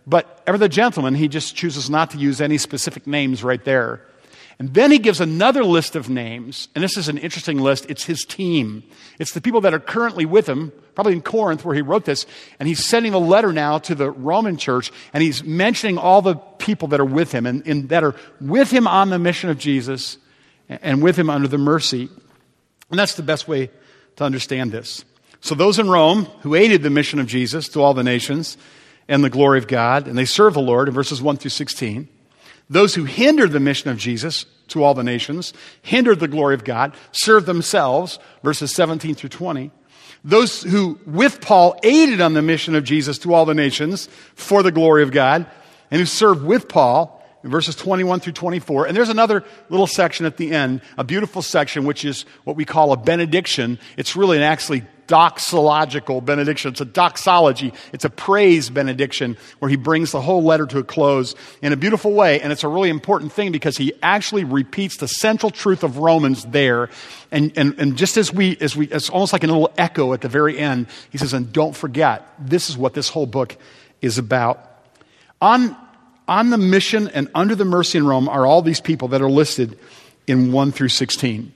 But 0.07 0.41
ever 0.47 0.57
the 0.57 0.69
gentleman, 0.69 1.15
he 1.15 1.27
just 1.27 1.55
chooses 1.55 1.89
not 1.89 2.11
to 2.11 2.17
use 2.17 2.39
any 2.39 2.57
specific 2.57 3.05
names 3.05 3.43
right 3.43 3.63
there. 3.63 4.01
And 4.57 4.73
then 4.73 4.89
he 4.89 4.97
gives 4.97 5.21
another 5.21 5.63
list 5.63 5.95
of 5.95 6.09
names, 6.09 6.67
and 6.73 6.83
this 6.83 6.97
is 6.97 7.09
an 7.09 7.19
interesting 7.19 7.59
list. 7.59 7.85
It's 7.89 8.05
his 8.05 8.23
team. 8.25 8.81
It's 9.19 9.33
the 9.33 9.41
people 9.41 9.61
that 9.61 9.73
are 9.73 9.79
currently 9.79 10.25
with 10.25 10.49
him, 10.49 10.71
probably 10.95 11.13
in 11.13 11.21
Corinth 11.21 11.63
where 11.63 11.75
he 11.75 11.83
wrote 11.83 12.05
this, 12.05 12.25
and 12.59 12.67
he's 12.67 12.83
sending 12.83 13.13
a 13.13 13.19
letter 13.19 13.53
now 13.53 13.77
to 13.79 13.93
the 13.93 14.09
Roman 14.09 14.57
church, 14.57 14.91
and 15.13 15.21
he's 15.21 15.43
mentioning 15.43 15.99
all 15.99 16.23
the 16.23 16.35
people 16.35 16.87
that 16.87 16.99
are 16.99 17.05
with 17.05 17.31
him 17.31 17.45
and, 17.45 17.67
and 17.67 17.89
that 17.89 18.03
are 18.03 18.15
with 18.41 18.71
him 18.71 18.87
on 18.87 19.11
the 19.11 19.19
mission 19.19 19.51
of 19.51 19.59
Jesus 19.59 20.17
and 20.69 21.03
with 21.03 21.19
him 21.19 21.29
under 21.29 21.47
the 21.47 21.59
mercy. 21.59 22.09
And 22.89 22.97
that's 22.97 23.13
the 23.13 23.23
best 23.23 23.47
way 23.47 23.69
to 24.15 24.23
understand 24.23 24.71
this. 24.71 25.05
So, 25.39 25.53
those 25.53 25.77
in 25.77 25.87
Rome 25.87 26.25
who 26.41 26.55
aided 26.55 26.81
the 26.81 26.89
mission 26.89 27.19
of 27.19 27.27
Jesus 27.27 27.69
to 27.69 27.81
all 27.81 27.93
the 27.93 28.03
nations 28.03 28.57
and 29.07 29.23
the 29.23 29.29
glory 29.29 29.57
of 29.57 29.67
God, 29.67 30.07
and 30.07 30.17
they 30.17 30.25
serve 30.25 30.53
the 30.53 30.61
Lord 30.61 30.87
in 30.87 30.93
verses 30.93 31.21
1 31.21 31.37
through 31.37 31.49
16. 31.49 32.07
Those 32.69 32.95
who 32.95 33.05
hindered 33.05 33.51
the 33.51 33.59
mission 33.59 33.89
of 33.89 33.97
Jesus 33.97 34.45
to 34.69 34.83
all 34.83 34.93
the 34.93 35.03
nations, 35.03 35.53
hindered 35.81 36.19
the 36.19 36.27
glory 36.27 36.53
of 36.53 36.63
God, 36.63 36.93
serve 37.11 37.45
themselves, 37.45 38.19
verses 38.43 38.73
17 38.73 39.15
through 39.15 39.29
20. 39.29 39.71
Those 40.23 40.63
who, 40.63 40.99
with 41.05 41.39
Paul, 41.39 41.79
aided 41.83 42.19
on 42.19 42.33
the 42.33 42.41
mission 42.41 42.75
of 42.75 42.83
Jesus 42.83 43.17
to 43.19 43.33
all 43.33 43.45
the 43.45 43.53
nations 43.53 44.09
for 44.35 44.61
the 44.63 44.71
glory 44.71 45.03
of 45.03 45.11
God, 45.11 45.45
and 45.89 45.99
who 45.99 46.05
served 46.05 46.43
with 46.43 46.67
Paul, 46.67 47.16
in 47.43 47.49
verses 47.49 47.75
21 47.75 48.19
through 48.19 48.33
24. 48.33 48.87
And 48.87 48.97
there's 48.97 49.09
another 49.09 49.43
little 49.69 49.87
section 49.87 50.25
at 50.25 50.37
the 50.37 50.51
end, 50.51 50.81
a 50.97 51.03
beautiful 51.03 51.41
section, 51.41 51.85
which 51.85 52.03
is 52.03 52.25
what 52.43 52.55
we 52.55 52.65
call 52.65 52.91
a 52.91 52.97
benediction. 52.97 53.79
It's 53.95 54.15
really 54.15 54.37
an 54.37 54.43
actually 54.43 54.83
doxological 55.07 56.23
benediction. 56.23 56.71
It's 56.71 56.81
a 56.81 56.85
doxology. 56.85 57.73
It's 57.93 58.05
a 58.05 58.09
praise 58.09 58.69
benediction 58.69 59.37
where 59.59 59.69
he 59.69 59.77
brings 59.77 60.11
the 60.11 60.21
whole 60.21 60.43
letter 60.43 60.65
to 60.67 60.79
a 60.79 60.83
close 60.83 61.33
in 61.61 61.71
a 61.71 61.77
beautiful 61.77 62.11
way. 62.11 62.41
And 62.41 62.51
it's 62.51 62.63
a 62.63 62.67
really 62.67 62.89
important 62.89 63.31
thing 63.31 63.51
because 63.51 63.77
he 63.77 63.93
actually 64.03 64.43
repeats 64.43 64.97
the 64.97 65.07
central 65.07 65.49
truth 65.49 65.83
of 65.83 65.97
Romans 65.97 66.43
there. 66.45 66.89
And, 67.31 67.53
and, 67.57 67.79
and 67.79 67.97
just 67.97 68.17
as 68.17 68.33
we, 68.33 68.57
as 68.59 68.75
we, 68.75 68.87
it's 68.87 69.09
almost 69.09 69.33
like 69.33 69.43
a 69.43 69.47
little 69.47 69.71
echo 69.77 70.13
at 70.13 70.21
the 70.21 70.29
very 70.29 70.57
end. 70.57 70.87
He 71.09 71.17
says, 71.17 71.33
and 71.33 71.51
don't 71.53 71.75
forget, 71.75 72.27
this 72.37 72.69
is 72.69 72.77
what 72.77 72.93
this 72.93 73.09
whole 73.09 73.27
book 73.27 73.55
is 74.01 74.17
about. 74.17 74.63
On 75.41 75.75
on 76.27 76.49
the 76.49 76.57
mission 76.57 77.07
and 77.07 77.29
under 77.33 77.55
the 77.55 77.65
mercy 77.65 77.97
in 77.97 78.05
Rome 78.05 78.27
are 78.29 78.45
all 78.45 78.61
these 78.61 78.81
people 78.81 79.09
that 79.09 79.21
are 79.21 79.29
listed 79.29 79.77
in 80.27 80.51
1 80.51 80.71
through 80.71 80.89
16. 80.89 81.53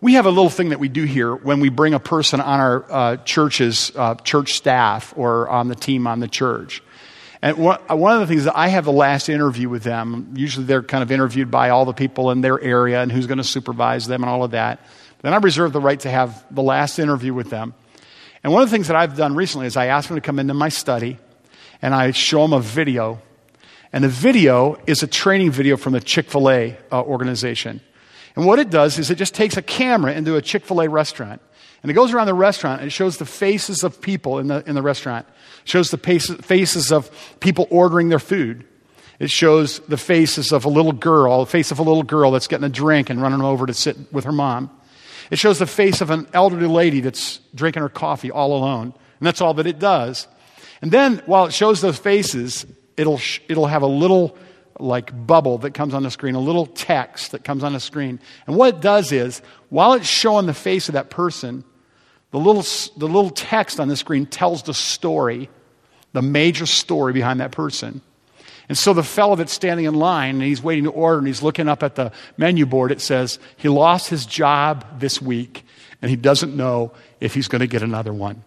We 0.00 0.14
have 0.14 0.26
a 0.26 0.30
little 0.30 0.50
thing 0.50 0.68
that 0.68 0.78
we 0.78 0.88
do 0.88 1.04
here 1.04 1.34
when 1.34 1.60
we 1.60 1.68
bring 1.68 1.94
a 1.94 2.00
person 2.00 2.40
on 2.40 2.60
our 2.60 2.92
uh, 2.92 3.16
church's 3.18 3.90
uh, 3.96 4.14
church 4.16 4.54
staff 4.54 5.14
or 5.16 5.48
on 5.48 5.68
the 5.68 5.74
team 5.74 6.06
on 6.06 6.20
the 6.20 6.28
church. 6.28 6.82
And 7.42 7.58
one 7.58 7.80
of 7.88 8.20
the 8.20 8.26
things 8.26 8.44
that 8.44 8.56
I 8.56 8.68
have 8.68 8.84
the 8.84 8.92
last 8.92 9.28
interview 9.28 9.68
with 9.68 9.82
them, 9.82 10.34
usually 10.36 10.66
they're 10.66 10.82
kind 10.82 11.02
of 11.02 11.10
interviewed 11.12 11.50
by 11.50 11.70
all 11.70 11.84
the 11.84 11.92
people 11.92 12.30
in 12.30 12.40
their 12.40 12.60
area 12.60 13.00
and 13.02 13.12
who's 13.12 13.26
going 13.26 13.38
to 13.38 13.44
supervise 13.44 14.06
them 14.06 14.22
and 14.22 14.30
all 14.30 14.42
of 14.42 14.52
that. 14.52 14.80
Then 15.22 15.32
I 15.32 15.36
reserve 15.38 15.72
the 15.72 15.80
right 15.80 16.00
to 16.00 16.10
have 16.10 16.44
the 16.50 16.62
last 16.62 16.98
interview 16.98 17.34
with 17.34 17.50
them. 17.50 17.74
And 18.42 18.52
one 18.52 18.62
of 18.62 18.70
the 18.70 18.74
things 18.74 18.88
that 18.88 18.96
I've 18.96 19.16
done 19.16 19.34
recently 19.34 19.66
is 19.66 19.76
I 19.76 19.86
ask 19.86 20.08
them 20.08 20.16
to 20.16 20.20
come 20.20 20.38
into 20.38 20.54
my 20.54 20.68
study 20.68 21.18
and 21.82 21.94
I 21.94 22.10
show 22.12 22.42
them 22.42 22.52
a 22.52 22.60
video 22.60 23.20
and 23.96 24.04
the 24.04 24.10
video 24.10 24.76
is 24.86 25.02
a 25.02 25.06
training 25.06 25.50
video 25.50 25.78
from 25.78 25.94
the 25.94 26.02
Chick 26.02 26.28
fil 26.28 26.50
A 26.50 26.76
uh, 26.92 27.00
organization. 27.00 27.80
And 28.36 28.44
what 28.44 28.58
it 28.58 28.68
does 28.68 28.98
is 28.98 29.10
it 29.10 29.14
just 29.14 29.32
takes 29.32 29.56
a 29.56 29.62
camera 29.62 30.12
into 30.12 30.36
a 30.36 30.42
Chick 30.42 30.66
fil 30.66 30.82
A 30.82 30.88
restaurant. 30.90 31.40
And 31.82 31.90
it 31.90 31.94
goes 31.94 32.12
around 32.12 32.26
the 32.26 32.34
restaurant 32.34 32.82
and 32.82 32.88
it 32.88 32.90
shows 32.90 33.16
the 33.16 33.24
faces 33.24 33.82
of 33.82 34.02
people 34.02 34.38
in 34.38 34.48
the, 34.48 34.62
in 34.68 34.74
the 34.74 34.82
restaurant. 34.82 35.26
It 35.62 35.70
shows 35.70 35.90
the 35.90 35.96
faces 35.96 36.92
of 36.92 37.10
people 37.40 37.68
ordering 37.70 38.10
their 38.10 38.18
food. 38.18 38.66
It 39.18 39.30
shows 39.30 39.78
the 39.78 39.96
faces 39.96 40.52
of 40.52 40.66
a 40.66 40.68
little 40.68 40.92
girl, 40.92 41.40
the 41.40 41.50
face 41.50 41.70
of 41.70 41.78
a 41.78 41.82
little 41.82 42.02
girl 42.02 42.32
that's 42.32 42.48
getting 42.48 42.66
a 42.66 42.68
drink 42.68 43.08
and 43.08 43.22
running 43.22 43.40
over 43.40 43.64
to 43.64 43.72
sit 43.72 44.12
with 44.12 44.24
her 44.24 44.32
mom. 44.32 44.70
It 45.30 45.38
shows 45.38 45.58
the 45.58 45.66
face 45.66 46.02
of 46.02 46.10
an 46.10 46.28
elderly 46.34 46.66
lady 46.66 47.00
that's 47.00 47.38
drinking 47.54 47.80
her 47.80 47.88
coffee 47.88 48.30
all 48.30 48.58
alone. 48.58 48.92
And 49.20 49.26
that's 49.26 49.40
all 49.40 49.54
that 49.54 49.66
it 49.66 49.78
does. 49.78 50.28
And 50.82 50.92
then, 50.92 51.22
while 51.24 51.46
it 51.46 51.54
shows 51.54 51.80
those 51.80 51.96
faces, 51.96 52.66
it'll, 52.96 53.20
it'll 53.48 53.66
have 53.66 53.82
a 53.82 53.86
little 53.86 54.36
like 54.78 55.26
bubble 55.26 55.58
that 55.58 55.72
comes 55.72 55.94
on 55.94 56.02
the 56.02 56.10
screen, 56.10 56.34
a 56.34 56.40
little 56.40 56.66
text 56.66 57.32
that 57.32 57.44
comes 57.44 57.64
on 57.64 57.72
the 57.72 57.80
screen. 57.80 58.20
And 58.46 58.56
what 58.56 58.74
it 58.74 58.80
does 58.80 59.12
is, 59.12 59.40
while 59.70 59.94
it's 59.94 60.06
showing 60.06 60.46
the 60.46 60.54
face 60.54 60.88
of 60.88 60.94
that 60.94 61.10
person, 61.10 61.64
the 62.30 62.38
little, 62.38 62.62
the 62.96 63.06
little 63.06 63.30
text 63.30 63.80
on 63.80 63.88
the 63.88 63.96
screen 63.96 64.26
tells 64.26 64.62
the 64.64 64.74
story, 64.74 65.48
the 66.12 66.22
major 66.22 66.66
story 66.66 67.12
behind 67.12 67.40
that 67.40 67.52
person. 67.52 68.02
And 68.68 68.76
so 68.76 68.92
the 68.92 69.04
fellow 69.04 69.36
that's 69.36 69.52
standing 69.52 69.86
in 69.86 69.94
line 69.94 70.36
and 70.36 70.42
he's 70.42 70.62
waiting 70.62 70.84
to 70.84 70.90
order 70.90 71.18
and 71.18 71.26
he's 71.26 71.42
looking 71.42 71.68
up 71.68 71.82
at 71.82 71.94
the 71.94 72.12
menu 72.36 72.66
board, 72.66 72.90
it 72.90 73.00
says 73.00 73.38
he 73.56 73.68
lost 73.68 74.08
his 74.08 74.26
job 74.26 74.98
this 74.98 75.22
week 75.22 75.64
and 76.02 76.10
he 76.10 76.16
doesn't 76.16 76.56
know 76.56 76.92
if 77.20 77.32
he's 77.32 77.48
going 77.48 77.60
to 77.60 77.66
get 77.66 77.82
another 77.82 78.12
one. 78.12 78.42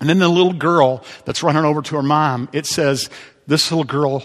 And 0.00 0.08
then 0.08 0.18
the 0.18 0.28
little 0.28 0.52
girl 0.52 1.04
that's 1.24 1.42
running 1.42 1.64
over 1.64 1.82
to 1.82 1.96
her 1.96 2.02
mom, 2.02 2.48
it 2.52 2.66
says, 2.66 3.10
This 3.48 3.72
little 3.72 3.84
girl, 3.84 4.22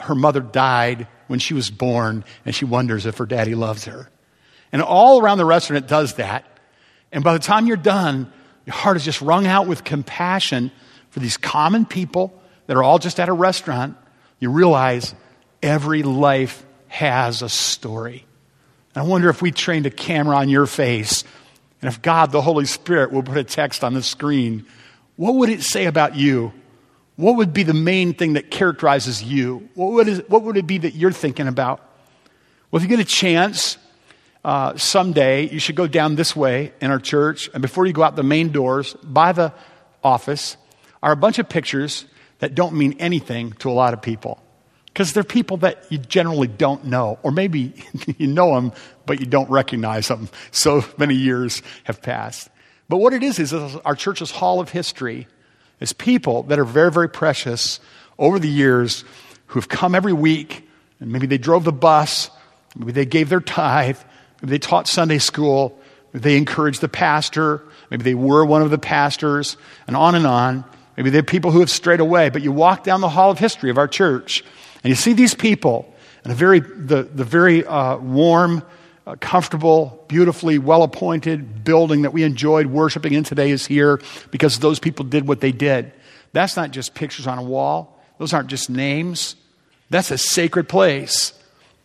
her 0.00 0.16
mother 0.16 0.40
died 0.40 1.06
when 1.28 1.38
she 1.38 1.54
was 1.54 1.70
born, 1.70 2.24
and 2.44 2.52
she 2.52 2.64
wonders 2.64 3.06
if 3.06 3.16
her 3.18 3.24
daddy 3.24 3.54
loves 3.54 3.84
her. 3.84 4.10
And 4.72 4.82
all 4.82 5.20
around 5.20 5.38
the 5.38 5.44
restaurant, 5.44 5.84
it 5.84 5.88
does 5.88 6.14
that. 6.14 6.44
And 7.12 7.22
by 7.22 7.32
the 7.32 7.38
time 7.38 7.68
you're 7.68 7.76
done, 7.76 8.30
your 8.66 8.74
heart 8.74 8.96
is 8.96 9.04
just 9.04 9.22
wrung 9.22 9.46
out 9.46 9.68
with 9.68 9.84
compassion 9.84 10.72
for 11.10 11.20
these 11.20 11.36
common 11.36 11.86
people 11.86 12.38
that 12.66 12.76
are 12.76 12.82
all 12.82 12.98
just 12.98 13.20
at 13.20 13.28
a 13.28 13.32
restaurant. 13.32 13.96
You 14.40 14.50
realize 14.50 15.14
every 15.62 16.02
life 16.02 16.66
has 16.88 17.42
a 17.42 17.48
story. 17.48 18.26
And 18.94 19.04
I 19.04 19.06
wonder 19.06 19.30
if 19.30 19.40
we 19.40 19.52
trained 19.52 19.86
a 19.86 19.90
camera 19.90 20.36
on 20.38 20.48
your 20.48 20.66
face, 20.66 21.22
and 21.80 21.88
if 21.88 22.02
God, 22.02 22.32
the 22.32 22.42
Holy 22.42 22.64
Spirit, 22.64 23.12
will 23.12 23.22
put 23.22 23.36
a 23.36 23.44
text 23.44 23.84
on 23.84 23.94
the 23.94 24.02
screen, 24.02 24.66
what 25.14 25.36
would 25.36 25.50
it 25.50 25.62
say 25.62 25.84
about 25.84 26.16
you? 26.16 26.52
What 27.16 27.36
would 27.36 27.52
be 27.54 27.62
the 27.62 27.74
main 27.74 28.12
thing 28.12 28.34
that 28.34 28.50
characterizes 28.50 29.22
you? 29.22 29.68
What 29.74 29.92
would, 29.92 30.08
it, 30.08 30.30
what 30.30 30.42
would 30.42 30.56
it 30.56 30.66
be 30.66 30.78
that 30.78 30.94
you're 30.94 31.12
thinking 31.12 31.48
about? 31.48 31.80
Well, 32.70 32.82
if 32.82 32.88
you 32.88 32.94
get 32.94 33.00
a 33.02 33.08
chance, 33.08 33.78
uh, 34.44 34.76
someday 34.76 35.48
you 35.48 35.58
should 35.58 35.76
go 35.76 35.86
down 35.86 36.16
this 36.16 36.36
way 36.36 36.72
in 36.80 36.90
our 36.90 36.98
church, 36.98 37.48
and 37.54 37.62
before 37.62 37.86
you 37.86 37.92
go 37.92 38.02
out 38.02 38.16
the 38.16 38.22
main 38.22 38.50
doors, 38.50 38.94
by 39.02 39.32
the 39.32 39.52
office, 40.04 40.56
are 41.02 41.12
a 41.12 41.16
bunch 41.16 41.38
of 41.38 41.48
pictures 41.48 42.04
that 42.40 42.54
don't 42.54 42.74
mean 42.74 42.96
anything 42.98 43.52
to 43.52 43.70
a 43.70 43.72
lot 43.72 43.94
of 43.94 44.02
people. 44.02 44.42
Because 44.86 45.12
they're 45.12 45.24
people 45.24 45.58
that 45.58 45.84
you 45.90 45.98
generally 45.98 46.48
don't 46.48 46.84
know, 46.84 47.18
or 47.22 47.30
maybe 47.30 47.72
you 48.18 48.26
know 48.26 48.54
them, 48.54 48.72
but 49.06 49.20
you 49.20 49.26
don't 49.26 49.48
recognize 49.48 50.08
them. 50.08 50.28
So 50.50 50.84
many 50.98 51.14
years 51.14 51.62
have 51.84 52.02
passed. 52.02 52.50
But 52.88 52.98
what 52.98 53.14
it 53.14 53.22
is, 53.22 53.38
is 53.38 53.52
our 53.52 53.94
church's 53.94 54.30
hall 54.30 54.60
of 54.60 54.70
history 54.70 55.28
is 55.80 55.92
people 55.92 56.44
that 56.44 56.58
are 56.58 56.64
very, 56.64 56.90
very 56.90 57.08
precious 57.08 57.80
over 58.18 58.38
the 58.38 58.48
years 58.48 59.04
who 59.46 59.60
have 59.60 59.68
come 59.68 59.94
every 59.94 60.12
week, 60.12 60.68
and 61.00 61.12
maybe 61.12 61.26
they 61.26 61.38
drove 61.38 61.64
the 61.64 61.72
bus, 61.72 62.30
maybe 62.74 62.92
they 62.92 63.04
gave 63.04 63.28
their 63.28 63.40
tithe, 63.40 63.98
Maybe 64.40 64.50
they 64.50 64.58
taught 64.58 64.86
Sunday 64.86 65.18
school. 65.18 65.78
Maybe 66.12 66.22
they 66.22 66.36
encouraged 66.36 66.80
the 66.80 66.88
pastor. 66.88 67.62
Maybe 67.90 68.02
they 68.02 68.14
were 68.14 68.44
one 68.44 68.62
of 68.62 68.70
the 68.70 68.78
pastors, 68.78 69.56
and 69.86 69.96
on 69.96 70.14
and 70.14 70.26
on. 70.26 70.64
Maybe 70.96 71.10
they're 71.10 71.22
people 71.22 71.50
who 71.50 71.60
have 71.60 71.70
strayed 71.70 72.00
away. 72.00 72.30
But 72.30 72.42
you 72.42 72.52
walk 72.52 72.84
down 72.84 73.00
the 73.00 73.08
hall 73.08 73.30
of 73.30 73.38
history 73.38 73.70
of 73.70 73.78
our 73.78 73.88
church, 73.88 74.44
and 74.82 74.90
you 74.90 74.94
see 74.94 75.12
these 75.12 75.34
people 75.34 75.92
in 76.24 76.30
a 76.30 76.34
very, 76.34 76.60
the, 76.60 77.02
the 77.02 77.24
very 77.24 77.64
uh, 77.64 77.96
warm, 77.98 78.62
uh, 79.06 79.14
comfortable, 79.20 80.04
beautifully 80.08 80.58
well 80.58 80.82
appointed 80.82 81.64
building 81.64 82.02
that 82.02 82.12
we 82.12 82.24
enjoyed 82.24 82.66
worshiping 82.66 83.14
in 83.14 83.22
today 83.24 83.50
is 83.50 83.66
here 83.66 84.00
because 84.30 84.58
those 84.58 84.78
people 84.78 85.04
did 85.04 85.28
what 85.28 85.40
they 85.40 85.52
did. 85.52 85.92
That's 86.32 86.56
not 86.56 86.72
just 86.72 86.94
pictures 86.94 87.26
on 87.26 87.38
a 87.38 87.42
wall, 87.42 88.02
those 88.18 88.32
aren't 88.32 88.48
just 88.48 88.68
names. 88.68 89.36
That's 89.88 90.10
a 90.10 90.18
sacred 90.18 90.68
place. 90.68 91.32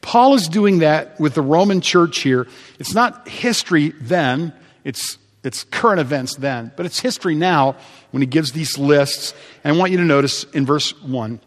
Paul 0.02 0.34
is 0.34 0.48
doing 0.48 0.80
that 0.80 1.20
with 1.20 1.36
the 1.36 1.44
Roman 1.44 1.82
church 1.82 2.20
here. 2.20 2.48
It's 2.80 2.96
not 2.96 3.28
history 3.28 3.90
then, 4.02 4.52
it's, 4.84 5.20
it's 5.44 5.64
current 5.66 6.00
events 6.00 6.36
then, 6.36 6.72
but 6.76 6.88
it's 6.88 7.00
history 7.00 7.36
now 7.36 7.76
when 8.10 8.22
he 8.22 8.28
gives 8.28 8.52
these 8.52 8.80
lists. 8.80 9.36
And 9.64 9.76
I 9.76 9.78
want 9.78 9.92
you 9.92 10.00
to 10.00 10.04
notice 10.04 10.44
in 10.46 10.66
verse 10.66 11.00
1 11.04 11.40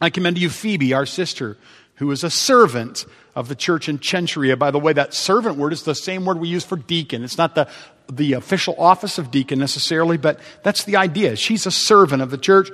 I 0.00 0.10
commend 0.10 0.36
to 0.36 0.42
you 0.42 0.50
Phoebe, 0.50 0.92
our 0.92 1.06
sister, 1.06 1.56
who 1.96 2.10
is 2.10 2.24
a 2.24 2.30
servant 2.30 3.06
of 3.34 3.48
the 3.48 3.54
church 3.54 3.88
in 3.88 3.98
Cenchrea. 3.98 4.58
By 4.58 4.70
the 4.70 4.78
way, 4.78 4.92
that 4.92 5.14
servant 5.14 5.56
word 5.56 5.72
is 5.72 5.82
the 5.82 5.94
same 5.94 6.24
word 6.24 6.38
we 6.38 6.48
use 6.48 6.64
for 6.64 6.76
deacon. 6.76 7.24
It's 7.24 7.38
not 7.38 7.54
the, 7.54 7.68
the 8.12 8.34
official 8.34 8.74
office 8.78 9.18
of 9.18 9.30
deacon 9.30 9.58
necessarily, 9.58 10.16
but 10.16 10.38
that's 10.62 10.84
the 10.84 10.96
idea. 10.96 11.36
She's 11.36 11.66
a 11.66 11.70
servant 11.70 12.22
of 12.22 12.30
the 12.30 12.38
church 12.38 12.70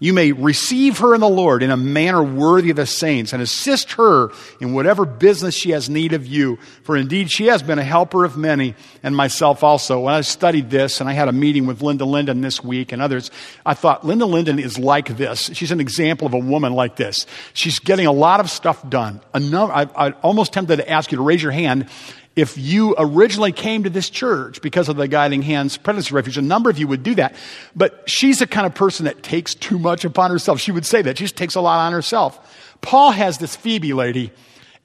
you 0.00 0.14
may 0.14 0.32
receive 0.32 0.98
her 0.98 1.14
in 1.14 1.20
the 1.20 1.28
Lord 1.28 1.62
in 1.62 1.70
a 1.70 1.76
manner 1.76 2.22
worthy 2.22 2.70
of 2.70 2.76
the 2.76 2.86
saints 2.86 3.32
and 3.34 3.42
assist 3.42 3.92
her 3.92 4.30
in 4.58 4.72
whatever 4.72 5.04
business 5.04 5.54
she 5.54 5.70
has 5.70 5.90
need 5.90 6.14
of 6.14 6.26
you. 6.26 6.56
For 6.82 6.96
indeed, 6.96 7.30
she 7.30 7.46
has 7.46 7.62
been 7.62 7.78
a 7.78 7.84
helper 7.84 8.24
of 8.24 8.36
many 8.36 8.74
and 9.02 9.14
myself 9.14 9.62
also. 9.62 10.00
When 10.00 10.14
I 10.14 10.22
studied 10.22 10.70
this 10.70 11.00
and 11.00 11.08
I 11.08 11.12
had 11.12 11.28
a 11.28 11.32
meeting 11.32 11.66
with 11.66 11.82
Linda 11.82 12.06
Linden 12.06 12.40
this 12.40 12.64
week 12.64 12.92
and 12.92 13.02
others, 13.02 13.30
I 13.64 13.74
thought 13.74 14.04
Linda 14.04 14.24
Linden 14.24 14.58
is 14.58 14.78
like 14.78 15.16
this. 15.18 15.50
She's 15.52 15.70
an 15.70 15.80
example 15.80 16.26
of 16.26 16.32
a 16.32 16.38
woman 16.38 16.72
like 16.72 16.96
this. 16.96 17.26
She's 17.52 17.78
getting 17.78 18.06
a 18.06 18.12
lot 18.12 18.40
of 18.40 18.48
stuff 18.50 18.88
done. 18.88 19.20
I, 19.34 19.86
I 19.94 20.10
almost 20.22 20.54
tempted 20.54 20.76
to 20.76 20.90
ask 20.90 21.12
you 21.12 21.16
to 21.16 21.22
raise 21.22 21.42
your 21.42 21.52
hand 21.52 21.90
if 22.36 22.56
you 22.56 22.94
originally 22.96 23.52
came 23.52 23.82
to 23.84 23.90
this 23.90 24.08
church 24.08 24.62
because 24.62 24.88
of 24.88 24.96
the 24.96 25.08
Guiding 25.08 25.42
Hands 25.42 25.76
Pregnancy 25.76 26.14
Refuge, 26.14 26.38
a 26.38 26.42
number 26.42 26.70
of 26.70 26.78
you 26.78 26.86
would 26.86 27.02
do 27.02 27.14
that. 27.16 27.34
But 27.74 28.08
she's 28.08 28.38
the 28.38 28.46
kind 28.46 28.66
of 28.66 28.74
person 28.74 29.04
that 29.06 29.22
takes 29.22 29.54
too 29.54 29.78
much 29.78 30.04
upon 30.04 30.30
herself. 30.30 30.60
She 30.60 30.72
would 30.72 30.86
say 30.86 31.02
that. 31.02 31.18
She 31.18 31.24
just 31.24 31.36
takes 31.36 31.56
a 31.56 31.60
lot 31.60 31.86
on 31.86 31.92
herself. 31.92 32.38
Paul 32.80 33.10
has 33.10 33.38
this 33.38 33.56
Phoebe 33.56 33.92
lady, 33.92 34.32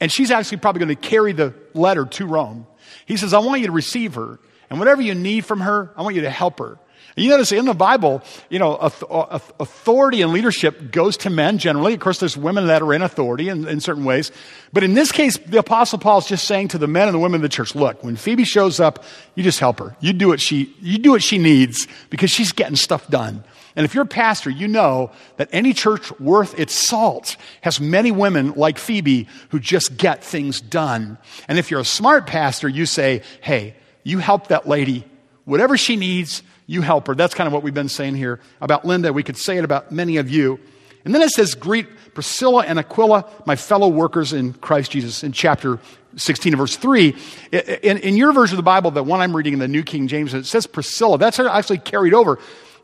and 0.02 0.12
she's 0.12 0.32
actually 0.32 0.58
probably 0.58 0.80
going 0.80 0.96
to 0.96 1.10
carry 1.10 1.34
the 1.34 1.54
letter 1.74 2.06
to 2.06 2.26
Rome. 2.26 2.68
He 3.06 3.16
says, 3.16 3.34
I 3.34 3.40
want 3.40 3.62
you 3.62 3.68
to 3.68 3.74
receive 3.74 4.16
her, 4.16 4.40
and 4.70 4.80
whatever 4.80 5.02
you 5.02 5.16
need 5.16 5.46
from 5.46 5.62
her, 5.62 5.92
I 5.96 6.02
want 6.02 6.16
you 6.16 6.22
to 6.24 6.30
help 6.30 6.60
her. 6.60 6.80
You 7.18 7.30
notice 7.30 7.54
in 7.54 7.64
the 7.64 7.74
Bible, 7.74 8.22
you 8.50 8.60
know, 8.60 8.76
authority 8.76 10.22
and 10.22 10.34
leadership 10.34 10.92
goes 10.92 11.16
to 11.18 11.30
men 11.30 11.60
generally. 11.60 11.94
Of 11.94 12.02
course, 12.02 12.20
there's 12.20 12.36
women 12.36 12.68
that 12.68 12.82
are 12.82 12.94
in 12.94 13.02
authority 13.02 13.48
in, 13.48 13.66
in 13.70 13.80
certain 13.80 14.04
ways. 14.04 14.34
But 14.74 14.84
in 14.84 14.96
this 14.96 15.14
case, 15.14 15.38
the 15.38 15.60
Apostle 15.60 15.98
Paul 15.98 16.18
is 16.18 16.26
just 16.26 16.46
saying 16.46 16.70
to 16.70 16.78
the 16.78 16.88
men 16.88 17.08
and 17.08 17.16
the 17.16 17.20
women 17.20 17.38
of 17.38 17.44
the 17.44 17.50
church, 17.50 17.74
look, 17.74 18.04
when 18.04 18.18
Phoebe 18.18 18.44
shows 18.44 18.82
up, 18.82 19.06
you 19.34 19.44
just 19.44 19.62
help 19.62 19.80
her. 19.80 19.96
You 20.02 20.12
do 20.12 20.28
what 20.28 20.42
she, 20.42 20.76
you 20.82 20.98
do 20.98 21.12
what 21.12 21.24
she 21.24 21.38
needs 21.38 21.88
because 22.10 22.32
she's 22.32 22.52
getting 22.52 22.76
stuff 22.76 23.08
done. 23.08 23.46
And 23.78 23.86
if 23.86 23.94
you're 23.94 24.04
a 24.04 24.08
pastor, 24.08 24.50
you 24.50 24.68
know 24.68 25.12
that 25.38 25.48
any 25.54 25.74
church 25.74 26.12
worth 26.20 26.58
its 26.60 26.74
salt 26.74 27.38
has 27.62 27.80
many 27.80 28.12
women 28.12 28.54
like 28.56 28.78
Phoebe 28.78 29.28
who 29.50 29.60
just 29.62 29.96
get 29.96 30.22
things 30.22 30.60
done. 30.60 31.18
And 31.48 31.58
if 31.58 31.72
you're 31.72 31.80
a 31.80 31.86
smart 31.86 32.28
pastor, 32.28 32.68
you 32.68 32.86
say, 32.86 33.22
hey, 33.40 33.76
you 34.04 34.20
help 34.20 34.48
that 34.48 34.68
lady. 34.68 35.06
Whatever 35.46 35.78
she 35.78 35.96
needs, 35.96 36.42
you 36.68 36.82
help 36.82 37.08
her. 37.08 37.16
That's 37.16 37.34
kind 37.34 37.48
of 37.48 37.54
what 37.54 37.64
we've 37.64 37.74
been 37.74 37.90
saying 37.90 38.16
here 38.16 38.40
about 38.62 38.86
Linda. 38.86 39.14
We 39.14 39.24
could 39.24 39.38
say 39.38 39.58
it 39.58 39.64
about 39.64 39.92
many 39.92 40.18
of 40.18 40.30
you. 40.30 40.60
And 41.04 41.14
then 41.14 41.22
it 41.22 41.30
says, 41.30 41.54
Greet 41.54 41.88
Priscilla 42.16 42.66
and 42.66 42.80
Aquila, 42.80 43.30
my 43.46 43.56
fellow 43.56 43.88
workers 43.88 44.34
in 44.34 44.54
Christ 44.54 44.92
Jesus, 44.92 45.24
in 45.24 45.32
chapter 45.32 45.80
16 46.18 46.56
verse 46.56 46.78
3. 46.78 47.16
In, 47.52 47.98
in, 48.00 48.18
your 48.18 48.32
version 48.34 48.56
of 48.56 48.58
the 48.58 48.64
Bible, 48.64 48.90
the 48.90 49.04
one 49.04 49.22
I'm 49.22 49.36
reading 49.36 49.54
in 49.54 49.60
the 49.60 49.68
New 49.68 49.84
King 49.84 50.08
James, 50.08 50.34
it 50.34 50.46
says 50.46 50.66
Priscilla. 50.66 51.18
That's 51.18 51.40
actually 51.40 51.80
carried 51.80 52.14
over. 52.14 52.40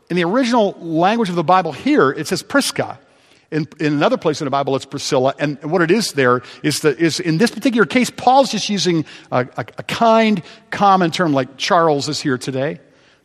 In 0.08 0.16
the 0.16 0.24
original 0.24 0.72
language 0.80 1.30
of 1.30 1.34
the 1.34 1.42
Bible 1.42 1.72
here, 1.72 2.10
it 2.10 2.28
says 2.28 2.42
Prisca. 2.42 3.00
In, 3.50 3.68
in 3.80 3.92
another 3.92 4.16
place 4.16 4.40
in 4.40 4.46
the 4.46 4.50
Bible, 4.50 4.76
it's 4.76 4.84
Priscilla. 4.84 5.34
And 5.38 5.62
what 5.64 5.82
it 5.82 5.90
is 5.90 6.12
there 6.12 6.42
is, 6.62 6.80
that 6.80 6.98
is 6.98 7.20
in 7.20 7.38
this 7.38 7.50
particular 7.50 7.86
case, 7.86 8.08
Paul's 8.08 8.52
just 8.52 8.68
using 8.68 9.04
a, 9.30 9.40
a, 9.56 9.66
a 9.78 9.82
kind, 9.82 10.42
common 10.70 11.10
term 11.10 11.32
like 11.32 11.56
Charles 11.56 12.08
is 12.08 12.20
here 12.20 12.38
today 12.38 12.78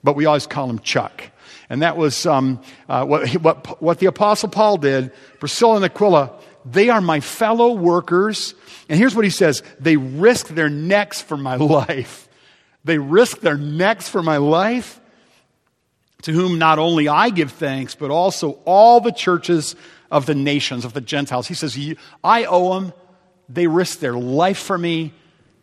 but 0.08 0.16
we 0.16 0.26
always 0.26 0.48
call 0.48 0.70
him 0.70 0.80
Chuck. 0.80 1.22
And 1.70 1.82
that 1.82 1.98
was 1.98 2.26
um, 2.26 2.62
uh, 2.88 3.04
what, 3.04 3.28
what, 3.42 3.82
what 3.82 4.00
the 4.00 4.06
Apostle 4.06 4.48
Paul 4.48 4.78
did. 4.78 5.12
Priscilla 5.42 5.76
and 5.76 5.84
Aquila, 5.84 6.32
they 6.64 6.88
are 6.88 7.02
my 7.02 7.20
fellow 7.20 7.74
workers. 7.74 8.56
And 8.88 8.98
here's 8.98 9.14
what 9.14 9.26
he 9.26 9.30
says 9.30 9.64
they 9.82 9.98
risk 9.98 10.48
their 10.48 10.70
necks 10.70 11.22
for 11.22 11.36
my 11.36 11.56
life. 11.58 12.30
They 12.86 12.98
risk 12.98 13.42
their 13.42 13.58
necks 13.58 14.08
for 14.08 14.24
my 14.24 14.38
life, 14.38 15.02
to 16.22 16.32
whom 16.32 16.58
not 16.58 16.80
only 16.80 17.10
I 17.10 17.30
give 17.30 17.52
thanks, 17.52 17.94
but 17.94 18.10
also 18.10 18.62
all 18.64 19.02
the 19.02 19.12
churches 19.12 19.76
of 20.10 20.26
the 20.26 20.36
nations, 20.36 20.86
of 20.86 20.94
the 20.94 21.02
Gentiles. 21.02 21.48
He 21.48 21.54
says, 21.54 21.78
I 22.24 22.46
owe 22.46 22.80
them. 22.80 22.94
They 23.50 23.68
risk 23.68 24.00
their 24.00 24.16
life 24.16 24.60
for 24.60 24.78
me. 24.78 25.12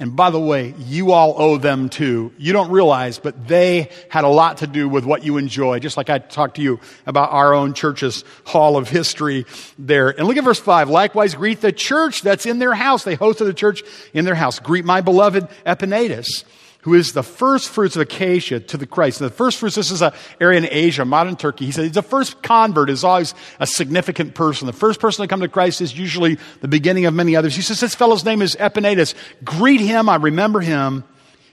And 0.01 0.17
by 0.17 0.31
the 0.31 0.41
way, 0.41 0.75
you 0.77 1.13
all 1.13 1.35
owe 1.41 1.57
them 1.57 1.89
too. 1.89 2.33
You 2.37 2.53
don't 2.53 2.71
realize, 2.71 3.19
but 3.19 3.47
they 3.47 3.91
had 4.09 4.25
a 4.25 4.29
lot 4.29 4.59
to 4.59 4.67
do 4.67 4.89
with 4.89 5.05
what 5.05 5.25
you 5.25 5.37
enjoy, 5.37 5.79
just 5.79 5.97
like 5.97 6.11
I 6.11 6.19
talked 6.19 6.57
to 6.57 6.63
you 6.63 6.81
about 7.07 7.31
our 7.31 7.55
own 7.55 7.75
church's 7.75 8.25
hall 8.45 8.77
of 8.77 8.89
history 8.89 9.47
there. 9.79 10.09
And 10.11 10.27
look 10.27 10.37
at 10.37 10.43
verse 10.43 10.59
5. 10.59 10.91
Likewise, 10.91 11.35
greet 11.35 11.61
the 11.61 11.71
church 11.71 12.23
that's 12.23 12.45
in 12.45 12.59
their 12.59 12.75
house. 12.75 13.05
They 13.05 13.17
hosted 13.17 13.47
the 13.47 13.55
church 13.55 13.83
in 14.13 14.25
their 14.25 14.35
house. 14.35 14.59
Greet 14.59 14.85
my 14.85 15.01
beloved 15.01 15.49
Epaenetus 15.65 16.45
who 16.85 16.93
is 16.93 17.15
the 17.15 17.23
first 17.23 17.71
fruits 17.71 17.97
of 17.97 18.03
Achaia 18.03 18.61
to 18.61 18.77
the 18.77 18.87
Christ. 18.87 19.19
And 19.19 19.31
the 19.31 19.35
first 19.35 19.57
fruits, 19.57 19.75
this 19.75 19.91
is 19.91 20.03
an 20.03 20.13
area 20.39 20.59
in 20.59 20.69
Asia, 20.71 21.07
modern 21.07 21.35
Turkey. 21.35 21.65
He 21.65 21.73
said 21.73 21.91
the 21.95 22.03
first 22.03 22.43
convert 22.43 22.91
is 22.91 23.05
always 23.05 23.35
a 23.59 23.67
significant 23.67 24.35
person. 24.35 24.67
The 24.67 24.75
first 24.75 25.01
person 25.01 25.23
to 25.23 25.27
come 25.27 25.41
to 25.41 25.49
Christ 25.49 25.81
is 25.81 25.99
usually 25.99 26.37
the 26.61 26.69
beginning 26.69 27.07
of 27.07 27.15
many 27.15 27.37
others. 27.37 27.57
He 27.57 27.63
says, 27.63 27.81
this 27.81 27.95
fellow's 27.95 28.27
name 28.27 28.43
is 28.43 28.55
Epaenetus. 28.57 29.15
Greet 29.43 29.81
him. 29.81 30.11
I 30.11 30.17
remember 30.17 30.61
him. 30.61 31.05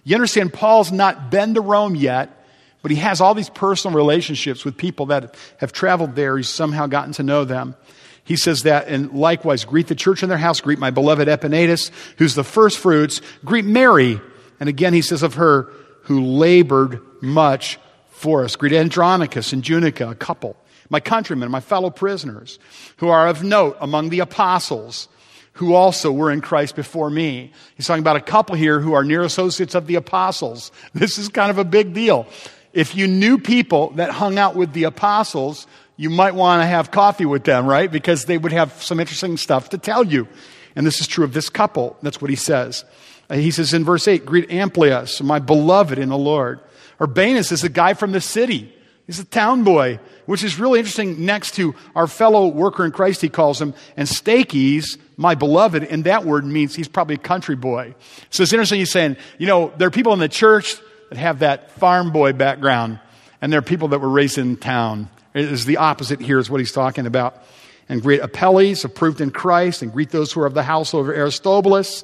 You 0.03 0.15
understand, 0.15 0.51
Paul's 0.51 0.91
not 0.91 1.31
been 1.31 1.53
to 1.53 1.61
Rome 1.61 1.95
yet, 1.95 2.45
but 2.81 2.91
he 2.91 2.97
has 2.97 3.21
all 3.21 3.33
these 3.33 3.49
personal 3.49 3.95
relationships 3.95 4.65
with 4.65 4.75
people 4.75 5.05
that 5.05 5.35
have 5.59 5.71
traveled 5.71 6.13
there. 6.13 6.35
He's 6.35 6.49
somehow 6.49 6.87
gotten 6.87 7.13
to 7.13 7.23
know 7.23 7.45
them. 7.45 7.77
He 8.25 8.35
says 8.35 8.63
that, 8.63 8.89
and 8.89 9.13
likewise, 9.13 9.63
greet 9.63 9.87
the 9.87 9.95
church 9.95 10.23
in 10.23 10.29
their 10.29 10.37
house, 10.37 10.59
greet 10.59 10.77
my 10.77 10.89
beloved 10.89 11.29
Epaenetus, 11.29 11.89
who's 12.17 12.35
the 12.35 12.43
first 12.43 12.79
fruits, 12.79 13.21
greet 13.45 13.63
Mary, 13.63 14.19
and 14.61 14.69
again, 14.69 14.93
he 14.93 15.01
says 15.01 15.23
of 15.23 15.33
her, 15.33 15.73
who 16.03 16.23
labored 16.23 17.01
much 17.19 17.79
for 18.11 18.43
us. 18.43 18.55
Greet 18.55 18.73
Andronicus 18.73 19.53
and 19.53 19.67
Junia, 19.67 20.07
a 20.07 20.13
couple. 20.13 20.55
My 20.87 20.99
countrymen, 20.99 21.49
my 21.49 21.61
fellow 21.61 21.89
prisoners, 21.89 22.59
who 22.97 23.09
are 23.09 23.27
of 23.27 23.43
note 23.43 23.75
among 23.81 24.09
the 24.09 24.19
apostles, 24.19 25.07
who 25.53 25.73
also 25.73 26.11
were 26.11 26.29
in 26.29 26.41
Christ 26.41 26.75
before 26.75 27.09
me. 27.09 27.51
He's 27.75 27.87
talking 27.87 28.03
about 28.03 28.17
a 28.17 28.21
couple 28.21 28.55
here 28.55 28.79
who 28.79 28.93
are 28.93 29.03
near 29.03 29.23
associates 29.23 29.73
of 29.73 29.87
the 29.87 29.95
apostles. 29.95 30.71
This 30.93 31.17
is 31.17 31.27
kind 31.27 31.49
of 31.49 31.57
a 31.57 31.65
big 31.65 31.93
deal. 31.93 32.27
If 32.71 32.95
you 32.95 33.07
knew 33.07 33.39
people 33.39 33.89
that 33.95 34.11
hung 34.11 34.37
out 34.37 34.55
with 34.55 34.73
the 34.73 34.83
apostles, 34.83 35.65
you 35.97 36.11
might 36.11 36.35
want 36.35 36.61
to 36.61 36.67
have 36.67 36.91
coffee 36.91 37.25
with 37.25 37.45
them, 37.45 37.65
right? 37.65 37.91
Because 37.91 38.25
they 38.25 38.37
would 38.37 38.51
have 38.51 38.83
some 38.83 38.99
interesting 38.99 39.37
stuff 39.37 39.69
to 39.69 39.79
tell 39.79 40.03
you. 40.03 40.27
And 40.75 40.85
this 40.85 41.01
is 41.01 41.07
true 41.07 41.25
of 41.25 41.33
this 41.33 41.49
couple. 41.49 41.97
That's 42.03 42.21
what 42.21 42.29
he 42.29 42.35
says. 42.35 42.85
Uh, 43.31 43.35
he 43.35 43.49
says 43.49 43.73
in 43.73 43.85
verse 43.85 44.09
8, 44.09 44.25
Greet 44.25 44.49
Amplias, 44.49 45.23
my 45.23 45.39
beloved 45.39 45.97
in 45.97 46.09
the 46.09 46.17
Lord. 46.17 46.59
Urbanus 46.99 47.53
is 47.53 47.63
a 47.63 47.69
guy 47.69 47.93
from 47.93 48.11
the 48.11 48.19
city. 48.19 48.75
He's 49.07 49.19
a 49.19 49.25
town 49.25 49.63
boy, 49.63 49.99
which 50.25 50.43
is 50.43 50.59
really 50.59 50.79
interesting 50.79 51.25
next 51.25 51.55
to 51.55 51.73
our 51.95 52.07
fellow 52.07 52.47
worker 52.47 52.85
in 52.85 52.91
Christ, 52.91 53.21
he 53.21 53.29
calls 53.29 53.61
him. 53.61 53.73
And 53.95 54.07
Stachys, 54.07 54.99
my 55.15 55.35
beloved, 55.35 55.83
and 55.85 56.03
that 56.03 56.25
word 56.25 56.45
means 56.45 56.75
he's 56.75 56.89
probably 56.89 57.15
a 57.15 57.19
country 57.19 57.55
boy. 57.55 57.95
So 58.31 58.43
it's 58.43 58.51
interesting 58.51 58.79
he's 58.79 58.91
saying, 58.91 59.15
you 59.37 59.47
know, 59.47 59.71
there 59.77 59.87
are 59.87 59.91
people 59.91 60.11
in 60.11 60.19
the 60.19 60.29
church 60.29 60.75
that 61.09 61.17
have 61.17 61.39
that 61.39 61.71
farm 61.71 62.11
boy 62.11 62.33
background, 62.33 62.99
and 63.41 63.51
there 63.51 63.59
are 63.59 63.63
people 63.63 63.87
that 63.89 63.99
were 63.99 64.09
raised 64.09 64.37
in 64.37 64.57
town. 64.57 65.09
It 65.33 65.45
is 65.45 65.63
the 65.65 65.77
opposite 65.77 66.19
here, 66.19 66.37
is 66.37 66.49
what 66.49 66.59
he's 66.59 66.73
talking 66.73 67.05
about. 67.05 67.41
And 67.87 68.01
greet 68.01 68.19
Apelles, 68.19 68.83
approved 68.83 69.21
in 69.21 69.31
Christ, 69.31 69.81
and 69.81 69.91
greet 69.91 70.09
those 70.09 70.33
who 70.33 70.41
are 70.41 70.45
of 70.45 70.53
the 70.53 70.63
household 70.63 71.09
of 71.09 71.15
Aristobulus. 71.15 72.03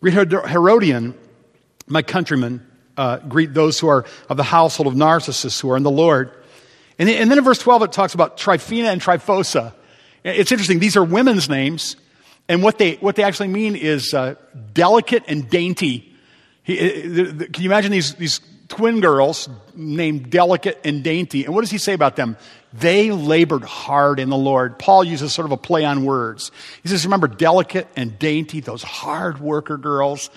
Greet 0.00 0.14
Herodion, 0.14 1.14
my 1.86 2.02
countrymen. 2.02 2.64
Uh, 2.96 3.18
greet 3.18 3.54
those 3.54 3.78
who 3.78 3.88
are 3.88 4.04
of 4.28 4.36
the 4.36 4.42
household 4.42 4.88
of 4.88 4.96
Narcissus, 4.96 5.60
who 5.60 5.70
are 5.70 5.76
in 5.76 5.84
the 5.84 5.90
Lord. 5.90 6.32
And, 6.98 7.08
then 7.08 7.30
in 7.30 7.44
verse 7.44 7.58
12, 7.60 7.84
it 7.84 7.92
talks 7.92 8.14
about 8.14 8.36
Tryphena 8.36 8.88
and 8.88 9.00
Tryphosa. 9.00 9.72
It's 10.24 10.50
interesting. 10.50 10.80
These 10.80 10.96
are 10.96 11.04
women's 11.04 11.48
names. 11.48 11.96
And 12.48 12.62
what 12.62 12.78
they, 12.78 12.94
what 12.94 13.14
they 13.14 13.22
actually 13.22 13.48
mean 13.48 13.76
is 13.76 14.14
uh, 14.14 14.34
delicate 14.72 15.22
and 15.28 15.48
dainty. 15.48 16.12
He, 16.64 16.78
uh, 16.78 17.24
can 17.52 17.62
you 17.62 17.68
imagine 17.68 17.92
these, 17.92 18.14
these 18.14 18.40
twin 18.68 19.00
girls 19.00 19.48
named 19.74 20.30
Delicate 20.30 20.80
and 20.84 21.04
Dainty? 21.04 21.44
And 21.44 21.54
what 21.54 21.60
does 21.60 21.70
he 21.70 21.78
say 21.78 21.92
about 21.92 22.16
them? 22.16 22.36
They 22.72 23.10
labored 23.10 23.64
hard 23.64 24.20
in 24.20 24.28
the 24.28 24.36
Lord. 24.36 24.78
Paul 24.78 25.02
uses 25.02 25.32
sort 25.32 25.46
of 25.46 25.52
a 25.52 25.56
play 25.56 25.84
on 25.84 26.04
words. 26.04 26.50
He 26.82 26.88
says, 26.88 27.04
Remember, 27.04 27.28
delicate 27.28 27.88
and 27.96 28.18
dainty, 28.18 28.60
those 28.60 28.82
hard 28.82 29.40
worker 29.40 29.76
girls. 29.76 30.30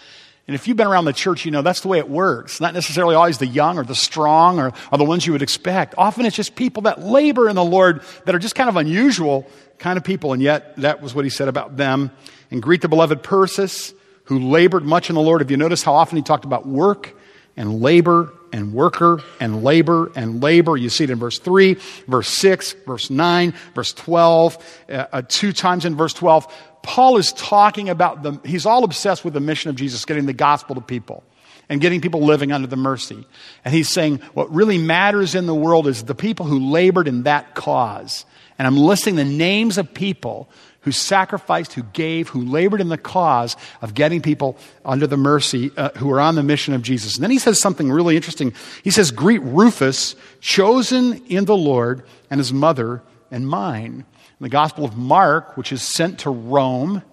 And 0.48 0.56
if 0.56 0.68
you've 0.68 0.78
been 0.78 0.88
around 0.88 1.06
the 1.06 1.14
church, 1.14 1.46
you 1.46 1.52
know 1.52 1.62
that's 1.62 1.82
the 1.82 1.88
way 1.88 2.00
it 2.00 2.10
works. 2.10 2.60
Not 2.60 2.74
necessarily 2.74 3.16
always 3.16 3.38
the 3.38 3.48
young 3.48 3.78
or 3.78 3.84
the 3.84 3.96
strong 3.96 4.60
or, 4.60 4.74
or 4.92 4.98
the 4.98 5.04
ones 5.04 5.26
you 5.26 5.34
would 5.34 5.42
expect. 5.42 5.94
Often 5.98 6.26
it's 6.26 6.36
just 6.36 6.56
people 6.56 6.84
that 6.84 7.02
labor 7.02 7.48
in 7.48 7.56
the 7.56 7.64
Lord 7.64 8.02
that 8.26 8.34
are 8.34 8.40
just 8.40 8.56
kind 8.56 8.70
of 8.70 8.76
unusual 8.76 9.48
kind 9.78 9.98
of 9.98 10.04
people. 10.04 10.34
And 10.34 10.42
yet, 10.42 10.76
that 10.78 11.02
was 11.02 11.14
what 11.14 11.26
he 11.26 11.30
said 11.30 11.48
about 11.48 11.78
them. 11.78 12.12
And 12.50 12.62
greet 12.62 12.82
the 12.82 12.90
beloved 12.90 13.24
Persis, 13.24 13.94
who 14.26 14.40
labored 14.40 14.84
much 14.84 15.10
in 15.10 15.16
the 15.16 15.22
Lord. 15.22 15.42
Have 15.42 15.52
you 15.52 15.58
noticed 15.58 15.84
how 15.84 15.94
often 15.94 16.18
he 16.18 16.24
talked 16.24 16.46
about 16.46 16.66
work 16.66 17.16
and 17.58 17.82
labor 17.82 18.32
and 18.54 18.74
worker 18.74 19.22
and 19.40 19.64
labor 19.64 20.12
and 20.16 20.42
labor. 20.42 20.78
You 20.78 20.90
see 20.90 21.06
it 21.06 21.10
in 21.10 21.20
verse 21.20 21.40
3, 21.40 21.78
verse 22.08 22.28
6, 22.28 22.74
verse 22.86 23.10
9, 23.10 23.54
verse 23.74 23.94
12, 23.94 24.84
uh, 24.90 25.06
uh, 25.12 25.22
two 25.28 25.54
times 25.54 25.86
in 25.86 25.96
verse 25.96 26.14
12. 26.14 26.54
Paul 26.84 27.18
is 27.18 27.32
talking 27.34 27.90
about 27.90 28.24
the, 28.24 28.40
he's 28.44 28.66
all 28.66 28.84
obsessed 28.84 29.24
with 29.24 29.34
the 29.34 29.40
mission 29.40 29.70
of 29.70 29.76
Jesus, 29.76 30.04
getting 30.06 30.26
the 30.26 30.34
gospel 30.34 30.76
to 30.76 30.82
people 30.82 31.24
and 31.70 31.80
getting 31.80 32.02
people 32.02 32.22
living 32.22 32.52
under 32.52 32.68
the 32.68 32.76
mercy. 32.76 33.26
And 33.64 33.74
he's 33.74 33.88
saying 33.88 34.18
what 34.34 34.54
really 34.54 34.78
matters 34.78 35.36
in 35.36 35.46
the 35.46 35.56
world 35.56 35.88
is 35.88 36.04
the 36.04 36.16
people 36.16 36.46
who 36.46 36.60
labored 36.60 37.08
in 37.08 37.24
that 37.24 37.56
cause. 37.56 38.26
And 38.58 38.68
I'm 38.68 38.78
listing 38.78 39.16
the 39.16 39.26
names 39.26 39.78
of 39.78 39.94
people 39.94 40.50
who 40.82 40.92
sacrificed, 40.92 41.74
who 41.74 41.84
gave, 41.84 42.30
who 42.30 42.42
labored 42.42 42.82
in 42.82 42.90
the 42.90 42.98
cause 42.98 43.56
of 43.82 43.94
getting 43.94 44.22
people 44.22 44.58
under 44.84 45.08
the 45.08 45.18
mercy, 45.18 45.72
uh, 45.78 45.90
who 45.98 46.12
are 46.12 46.20
on 46.20 46.36
the 46.36 46.44
mission 46.44 46.74
of 46.74 46.82
Jesus. 46.82 47.16
And 47.16 47.24
then 47.24 47.32
he 47.32 47.40
says 47.40 47.60
something 47.60 47.92
really 47.92 48.16
interesting. 48.16 48.54
He 48.84 48.90
says, 48.90 49.12
Greet 49.12 49.42
Rufus, 49.44 50.16
chosen 50.40 51.24
in 51.28 51.46
the 51.46 51.58
Lord, 51.58 52.04
and 52.30 52.40
his 52.40 52.52
mother 52.52 53.04
and 53.30 53.48
mine. 53.48 54.06
In 54.40 54.44
the 54.44 54.50
Gospel 54.50 54.84
of 54.84 54.98
Mark, 54.98 55.56
which 55.56 55.72
is 55.72 55.84
sent 55.84 56.20
to 56.20 56.32
Rome, 56.32 57.04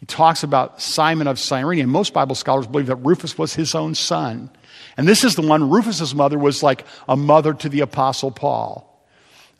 he 0.00 0.06
talks 0.06 0.42
about 0.42 0.80
Simon 0.80 1.26
of 1.26 1.38
Cyrene. 1.38 1.80
And 1.80 1.90
most 1.90 2.14
Bible 2.14 2.34
scholars 2.34 2.66
believe 2.66 2.86
that 2.86 2.96
Rufus 2.96 3.36
was 3.36 3.54
his 3.54 3.74
own 3.74 3.94
son. 3.94 4.50
And 4.96 5.06
this 5.06 5.22
is 5.22 5.34
the 5.34 5.42
one, 5.42 5.70
Rufus's 5.70 6.14
mother 6.14 6.38
was 6.38 6.62
like 6.62 6.84
a 7.08 7.16
mother 7.16 7.52
to 7.54 7.68
the 7.68 7.80
Apostle 7.80 8.30
Paul. 8.30 8.91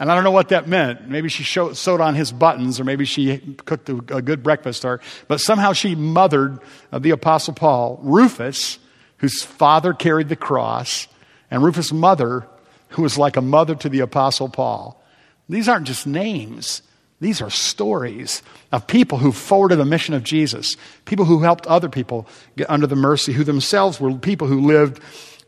And 0.02 0.10
I 0.10 0.16
don't 0.16 0.24
know 0.24 0.32
what 0.32 0.48
that 0.48 0.66
meant. 0.66 1.08
Maybe 1.08 1.28
she 1.28 1.44
showed, 1.44 1.76
sewed 1.76 2.00
on 2.00 2.16
his 2.16 2.32
buttons, 2.32 2.80
or 2.80 2.84
maybe 2.84 3.04
she 3.04 3.38
cooked 3.38 3.88
a, 3.88 3.98
a 4.16 4.20
good 4.20 4.42
breakfast, 4.42 4.84
or, 4.84 5.00
but 5.28 5.40
somehow 5.40 5.74
she 5.74 5.94
mothered 5.94 6.58
uh, 6.90 6.98
the 6.98 7.10
Apostle 7.10 7.54
Paul. 7.54 8.00
Rufus, 8.02 8.80
whose 9.18 9.44
father 9.44 9.94
carried 9.94 10.28
the 10.28 10.34
cross, 10.34 11.06
and 11.52 11.62
Rufus' 11.62 11.92
mother, 11.92 12.48
who 12.88 13.02
was 13.02 13.16
like 13.16 13.36
a 13.36 13.40
mother 13.40 13.76
to 13.76 13.88
the 13.88 14.00
Apostle 14.00 14.48
Paul. 14.48 15.00
These 15.48 15.68
aren't 15.68 15.86
just 15.86 16.04
names. 16.04 16.82
These 17.20 17.40
are 17.40 17.48
stories 17.48 18.42
of 18.72 18.88
people 18.88 19.18
who 19.18 19.30
forwarded 19.30 19.78
the 19.78 19.84
mission 19.84 20.14
of 20.14 20.24
Jesus, 20.24 20.76
people 21.04 21.26
who 21.26 21.42
helped 21.42 21.64
other 21.68 21.88
people 21.88 22.26
get 22.56 22.68
under 22.68 22.88
the 22.88 22.96
mercy, 22.96 23.34
who 23.34 23.44
themselves 23.44 24.00
were 24.00 24.12
people 24.18 24.48
who 24.48 24.62
lived 24.62 25.00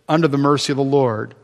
under 0.09 0.29
the 0.29 0.39
mercy 0.39 0.73
of 0.73 0.77
the 0.77 0.85
Lord. 0.85 1.35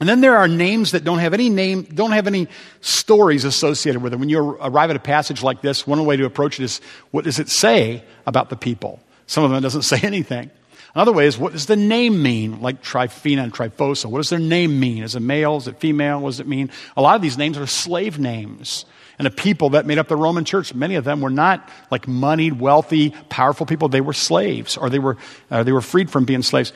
And 0.00 0.08
then 0.08 0.20
there 0.20 0.36
are 0.36 0.46
names 0.46 0.92
that 0.92 1.02
don't 1.02 1.18
have 1.18 1.34
any 1.34 1.50
name, 1.50 1.82
don't 1.82 2.12
have 2.12 2.28
any 2.28 2.46
stories 2.80 3.44
associated 3.44 4.00
with 4.00 4.12
them. 4.12 4.20
When 4.20 4.28
you 4.28 4.38
arrive 4.38 4.90
at 4.90 4.96
a 4.96 5.00
passage 5.00 5.42
like 5.42 5.60
this, 5.60 5.86
one 5.86 6.04
way 6.04 6.16
to 6.16 6.24
approach 6.24 6.60
it 6.60 6.64
is 6.64 6.80
what 7.10 7.24
does 7.24 7.40
it 7.40 7.48
say 7.48 8.04
about 8.24 8.48
the 8.48 8.56
people? 8.56 9.00
Some 9.26 9.42
of 9.42 9.50
them 9.50 9.60
doesn't 9.62 9.82
say 9.92 10.00
anything. 10.02 10.50
Another 10.94 11.12
way 11.12 11.26
is 11.26 11.36
what 11.36 11.52
does 11.52 11.66
the 11.66 11.76
name 11.76 12.22
mean? 12.22 12.60
Like 12.60 12.80
Tryphena 12.80 13.42
and 13.42 13.52
Tryphosa. 13.52 14.06
What 14.06 14.18
does 14.18 14.30
their 14.30 14.38
name 14.38 14.78
mean? 14.80 15.02
Is 15.02 15.16
it 15.16 15.20
male? 15.20 15.56
Is 15.56 15.68
it 15.68 15.80
female? 15.80 16.20
What 16.20 16.30
does 16.30 16.40
it 16.40 16.48
mean? 16.48 16.70
A 16.96 17.02
lot 17.02 17.16
of 17.16 17.22
these 17.22 17.36
names 17.36 17.58
are 17.58 17.66
slave 17.66 18.18
names. 18.18 18.84
And 19.18 19.26
the 19.26 19.30
people 19.32 19.70
that 19.70 19.84
made 19.84 19.98
up 19.98 20.06
the 20.06 20.16
Roman 20.16 20.44
church, 20.44 20.74
many 20.74 20.94
of 20.94 21.04
them 21.04 21.20
were 21.20 21.30
not 21.30 21.68
like 21.90 22.06
moneyed, 22.06 22.60
wealthy, 22.60 23.10
powerful 23.28 23.66
people. 23.66 23.88
They 23.88 24.00
were 24.00 24.12
slaves 24.12 24.76
or 24.76 24.90
they 24.90 25.00
were, 25.00 25.16
uh, 25.50 25.64
they 25.64 25.72
were 25.72 25.80
freed 25.80 26.08
from 26.08 26.24
being 26.24 26.42
slaves. 26.42 26.72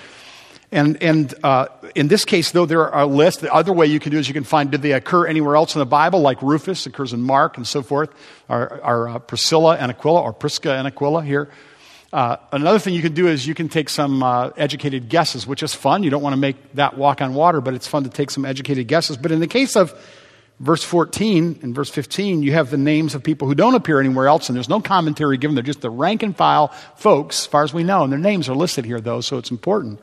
And, 0.72 1.02
and 1.02 1.35
uh, 1.44 1.66
in 1.94 2.08
this 2.08 2.24
case, 2.24 2.50
though, 2.52 2.64
there 2.64 2.90
are 2.90 3.02
a 3.02 3.06
list. 3.06 3.42
The 3.42 3.52
other 3.52 3.74
way 3.74 3.87
you 3.87 4.00
can 4.00 4.11
do 4.11 4.18
is 4.18 4.26
you 4.26 4.32
can 4.32 4.42
find 4.42 4.70
did 4.70 4.80
they 4.80 4.92
occur 4.92 5.26
anywhere 5.26 5.54
else 5.54 5.74
in 5.74 5.80
the 5.80 5.87
Bible, 5.87 6.20
like 6.20 6.40
Rufus 6.40 6.87
occurs 6.87 7.12
in 7.12 7.20
Mark 7.20 7.58
and 7.58 7.66
so 7.66 7.82
forth, 7.82 8.08
or, 8.48 8.80
or 8.82 9.08
uh, 9.11 9.18
Priscilla 9.18 9.76
and 9.76 9.90
Aquila, 9.90 10.22
or 10.22 10.32
Prisca 10.32 10.72
and 10.72 10.87
Aquila 10.87 11.22
here. 11.22 11.50
Uh, 12.11 12.37
another 12.52 12.78
thing 12.78 12.94
you 12.94 13.02
can 13.02 13.12
do 13.12 13.28
is 13.28 13.46
you 13.46 13.54
can 13.54 13.68
take 13.68 13.90
some 13.90 14.22
uh, 14.22 14.48
educated 14.56 15.11
guesses, 15.11 15.46
which 15.46 15.62
is 15.62 15.74
fun. 15.74 16.02
You 16.02 16.11
don't 16.11 16.22
want 16.22 16.32
to 16.32 16.38
make 16.38 16.56
that 16.74 16.96
walk 16.96 17.20
on 17.20 17.35
water, 17.35 17.61
but 17.61 17.74
it's 17.74 17.87
fun 17.87 18.04
to 18.04 18.11
take 18.11 18.30
some 18.30 18.46
educated 18.46 18.88
guesses. 18.88 19.18
But 19.18 19.30
in 19.30 19.40
the 19.40 19.46
case 19.46 19.76
of 19.76 19.94
verse 20.58 20.82
14 20.82 21.61
and 21.62 21.74
verse 21.74 21.90
15, 21.90 22.42
you 22.42 22.52
have 22.52 22.70
the 22.70 22.78
names 22.78 23.14
of 23.14 23.22
people 23.22 23.46
who 23.46 23.54
don't 23.54 23.74
appear 23.74 24.00
anywhere 24.00 24.26
else, 24.26 24.48
and 24.48 24.56
there's 24.56 24.70
no 24.70 24.80
commentary 24.80 25.37
given. 25.37 25.54
They're 25.54 25.62
just 25.62 25.82
the 25.82 25.90
rank 25.90 26.22
and 26.22 26.35
file 26.35 26.68
folks, 26.96 27.40
as 27.40 27.46
far 27.46 27.62
as 27.62 27.74
we 27.74 27.85
know. 27.85 28.04
And 28.04 28.12
their 28.12 28.18
names 28.18 28.48
are 28.48 28.54
listed 28.54 28.87
here, 28.87 29.02
though, 29.02 29.20
so 29.20 29.37
it's 29.37 29.50
important. 29.50 30.00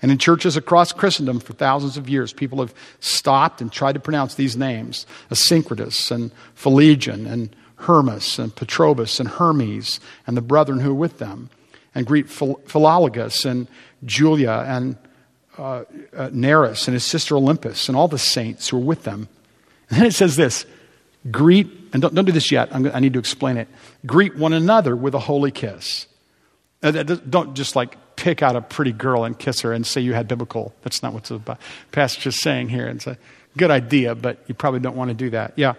And 0.00 0.12
in 0.12 0.18
churches 0.18 0.56
across 0.56 0.92
Christendom 0.92 1.40
for 1.40 1.54
thousands 1.54 1.96
of 1.96 2.08
years, 2.08 2.32
people 2.32 2.60
have 2.60 2.72
stopped 3.00 3.60
and 3.60 3.72
tried 3.72 3.94
to 3.94 4.00
pronounce 4.00 4.34
these 4.34 4.56
names 4.56 5.06
Asyncritus 5.30 6.10
and 6.10 6.30
Phlegon 6.54 7.26
and 7.26 7.54
Hermas 7.76 8.38
and 8.38 8.54
Patrobas 8.54 9.18
and 9.18 9.28
Hermes 9.28 10.00
and 10.26 10.36
the 10.36 10.42
brethren 10.42 10.80
who 10.80 10.90
are 10.90 10.94
with 10.94 11.18
them. 11.18 11.50
And 11.94 12.06
greet 12.06 12.26
Philologus 12.26 13.44
and 13.44 13.66
Julia 14.04 14.64
and 14.66 14.96
uh, 15.56 15.84
uh, 16.16 16.30
Nereus 16.32 16.86
and 16.86 16.94
his 16.94 17.04
sister 17.04 17.34
Olympas 17.34 17.88
and 17.88 17.96
all 17.96 18.06
the 18.06 18.18
saints 18.18 18.68
who 18.68 18.76
are 18.76 18.84
with 18.84 19.02
them. 19.02 19.28
And 19.90 19.98
then 19.98 20.06
it 20.06 20.14
says 20.14 20.36
this 20.36 20.66
greet, 21.30 21.66
and 21.92 22.02
don't, 22.02 22.14
don't 22.14 22.24
do 22.24 22.32
this 22.32 22.52
yet, 22.52 22.68
I'm, 22.72 22.86
i 22.94 23.00
need 23.00 23.14
to 23.14 23.18
explain 23.18 23.56
it. 23.56 23.68
Greet 24.06 24.36
one 24.36 24.52
another 24.52 24.94
with 24.94 25.14
a 25.14 25.18
holy 25.18 25.50
kiss. 25.50 26.06
Uh, 26.82 26.92
don't 26.92 27.54
just 27.54 27.74
like 27.74 27.96
pick 28.18 28.42
out 28.42 28.56
a 28.56 28.60
pretty 28.60 28.92
girl 28.92 29.24
and 29.24 29.38
kiss 29.38 29.60
her 29.60 29.72
and 29.72 29.86
say 29.86 30.00
you 30.00 30.12
had 30.12 30.26
biblical. 30.26 30.74
That's 30.82 31.04
not 31.04 31.12
what 31.12 31.24
the 31.24 31.56
passage 31.92 32.26
is 32.26 32.40
saying 32.40 32.68
here. 32.68 32.88
It's 32.88 33.06
a 33.06 33.16
good 33.56 33.70
idea, 33.70 34.16
but 34.16 34.38
you 34.48 34.54
probably 34.54 34.80
don't 34.80 34.96
want 34.96 35.10
to 35.10 35.14
do 35.14 35.30
that. 35.30 35.52
Yeah. 35.54 35.74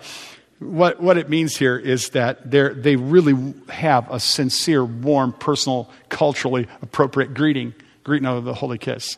What, 0.60 1.02
what 1.02 1.18
it 1.18 1.30
means 1.30 1.58
here 1.58 1.78
is 1.78 2.10
that 2.10 2.50
they 2.50 2.96
really 2.96 3.54
have 3.68 4.10
a 4.10 4.22
sincere, 4.22 4.84
warm, 4.86 5.34
personal, 5.34 5.90
culturally 6.08 6.68
appropriate 6.82 7.34
greeting, 7.34 7.74
greeting 8.06 8.26
of 8.26 8.46
the 8.46 8.54
holy 8.54 8.78
kiss. 8.78 9.18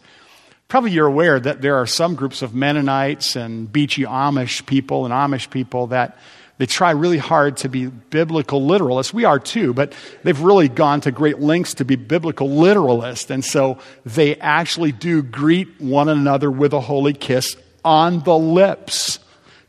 Probably 0.68 0.92
you're 0.92 1.08
aware 1.08 1.40
that 1.40 1.62
there 1.62 1.76
are 1.76 1.86
some 1.86 2.16
groups 2.16 2.42
of 2.42 2.56
Mennonites 2.56 3.36
and 3.36 3.72
beachy 3.72 4.04
Amish 4.04 4.66
people 4.66 5.06
and 5.06 5.14
Amish 5.14 5.50
people 5.50 5.88
that 5.88 6.18
they 6.58 6.66
try 6.66 6.92
really 6.92 7.18
hard 7.18 7.58
to 7.58 7.70
be 7.70 7.88
biblical 7.88 8.62
literalists. 8.62 9.14
We 9.14 9.26
are 9.26 9.40
too, 9.40 9.74
but 9.74 9.94
they've 10.24 10.40
really 10.40 10.70
gone 10.70 11.02
to 11.02 11.12
great 11.12 11.40
lengths 11.40 11.76
to 11.76 11.86
be 11.86 11.96
biblical 11.96 12.48
literalists. 12.48 13.30
And 13.30 13.44
so 13.44 13.80
they 14.06 14.36
actually 14.36 14.92
do 14.92 15.24
greet 15.24 15.82
one 15.82 16.08
another 16.08 16.52
with 16.52 16.74
a 16.74 16.82
holy 16.82 17.14
kiss 17.14 17.58
on 17.84 18.20
the 18.24 18.38
lips. 18.38 19.20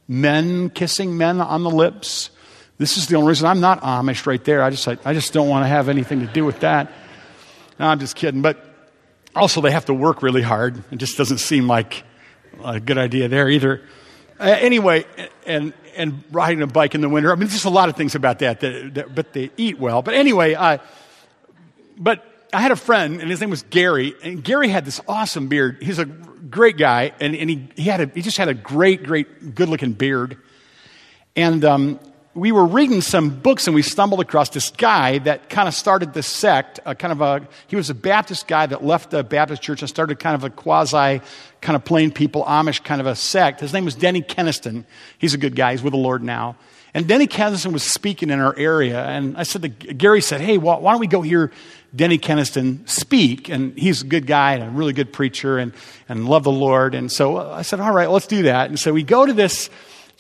Men 0.07 0.69
kissing 0.69 1.17
men 1.17 1.41
on 1.41 1.63
the 1.63 1.71
lips. 1.71 2.31
This 2.77 2.99
is 2.99 3.07
the 3.07 3.17
only 3.17 3.29
reason 3.29 3.47
I'm 3.47 3.61
not 3.61 3.81
Amish 3.83 4.27
right 4.27 4.43
there. 4.45 4.63
I 4.63 4.71
just, 4.71 4.87
I, 4.87 4.99
I 5.05 5.15
just 5.15 5.33
don't 5.33 5.49
want 5.49 5.65
to 5.65 5.69
have 5.69 5.89
anything 5.89 6.21
to 6.21 6.27
do 6.27 6.45
with 6.45 6.61
that. 6.61 6.93
No, 7.79 7.87
I'm 7.87 8.01
just 8.01 8.17
kidding. 8.17 8.43
But 8.43 8.63
also, 9.35 9.61
they 9.61 9.71
have 9.71 9.87
to 9.87 9.95
work 9.95 10.23
really 10.23 10.43
hard. 10.43 10.83
It 10.91 10.97
just 10.97 11.17
doesn't 11.17 11.39
seem 11.39 11.67
like 11.67 12.05
a 12.63 12.81
good 12.81 12.99
idea 12.99 13.29
there 13.29 13.49
either. 13.49 13.83
Uh, 14.43 14.57
anyway, 14.59 15.05
and 15.47 15.73
and 15.97 16.25
riding 16.33 16.63
a 16.63 16.67
bike 16.67 16.97
in 16.97 17.01
the 17.01 17.09
winter. 17.09 17.31
I 17.31 17.35
mean, 17.35 17.41
there's 17.41 17.53
just 17.53 17.65
a 17.65 17.71
lot 17.71 17.89
of 17.89 17.97
things 17.97 18.17
about 18.17 18.41
that, 18.41 18.59
that, 18.61 18.95
that 18.95 19.15
but 19.15 19.33
they 19.33 19.51
eat 19.57 19.79
well. 19.79 20.03
But 20.03 20.15
anyway, 20.15 20.55
uh, 20.55 20.79
but 21.97 22.25
I 22.53 22.61
had 22.61 22.73
a 22.73 22.77
friend, 22.77 23.21
and 23.21 23.31
his 23.31 23.41
name 23.41 23.51
was 23.51 23.63
Gary, 23.63 24.15
and 24.25 24.43
Gary 24.43 24.69
had 24.69 24.85
this 24.85 25.01
awesome 25.07 25.47
beard. 25.47 25.79
He's 25.81 26.01
a 26.01 26.07
great 26.07 26.77
guy, 26.77 27.13
and, 27.21 27.37
and 27.37 27.49
he, 27.49 27.69
he, 27.77 27.85
had 27.85 28.01
a, 28.01 28.07
he 28.13 28.21
just 28.23 28.37
had 28.37 28.49
a 28.49 28.55
great, 28.55 29.05
great, 29.05 29.55
good 29.55 29.69
looking 29.69 29.93
beard. 29.93 30.39
And 31.37 31.65
um, 31.65 32.01
we 32.35 32.51
were 32.51 32.67
reading 32.67 33.01
some 33.01 33.31
books 33.41 33.67
and 33.67 33.75
we 33.75 33.83
stumbled 33.83 34.21
across 34.21 34.49
this 34.51 34.71
guy 34.71 35.19
that 35.19 35.49
kind 35.51 35.69
of 35.69 35.75
started 35.75 36.15
this 36.15 36.27
sect, 36.27 36.81
kind 36.85 37.13
of 37.13 37.21
a, 37.21 37.47
he 37.67 37.77
was 37.77 37.91
a 37.91 37.95
Baptist 37.95 38.47
guy 38.47 38.67
that 38.67 38.85
left 38.85 39.11
the 39.11 39.23
Baptist 39.23 39.63
church 39.63 39.83
and 39.83 39.89
started 39.89 40.19
kind 40.19 40.35
of 40.35 40.45
a 40.45 40.51
quasi, 40.51 41.21
kind 41.63 41.77
of 41.77 41.85
plain 41.85 42.11
people, 42.11 42.45
Amish 42.45 42.85
kind 42.85 43.01
of 43.01 43.07
a 43.07 43.15
sect. 43.15 43.61
His 43.61 43.73
name 43.73 43.85
was 43.85 43.95
Denny 43.95 44.21
Kenaston. 44.21 44.85
He's 45.17 45.33
a 45.33 45.39
good 45.39 45.57
guy. 45.57 45.71
He's 45.73 45.83
with 45.83 45.93
the 45.93 45.99
Lord 45.99 46.23
now. 46.23 46.57
And 46.95 47.09
Denny 47.09 47.27
Kenaston 47.27 47.73
was 47.73 47.83
speaking 47.83 48.29
in 48.29 48.39
our 48.39 48.55
area. 48.59 49.03
And 49.03 49.37
I 49.39 49.45
said 49.45 49.63
to 49.63 49.69
Gary 49.69 50.21
said, 50.21 50.43
Hey, 50.43 50.59
why 50.59 50.79
don't 50.79 51.01
we 51.01 51.07
go 51.07 51.23
hear 51.23 51.51
Denny 51.95 52.19
Kenaston 52.19 52.87
speak? 52.87 53.49
And 53.49 53.79
he's 53.79 54.03
a 54.03 54.07
good 54.07 54.27
guy 54.27 54.55
and 54.55 54.65
a 54.65 54.69
really 54.69 54.93
good 54.93 55.13
preacher 55.13 55.57
and, 55.57 55.73
and 56.09 56.29
love 56.29 56.45
the 56.45 56.53
Lord. 56.53 56.95
And 56.95 57.11
so 57.11 57.39
uh, 57.39 57.55
I 57.57 57.63
said, 57.63 57.81
All 57.81 57.93
right, 57.93 58.11
let's 58.11 58.27
do 58.27 58.43
that. 58.43 58.69
And 58.69 58.79
so 58.79 58.93
we 58.93 59.05
go 59.05 59.25
to 59.25 59.33
this, 59.33 59.71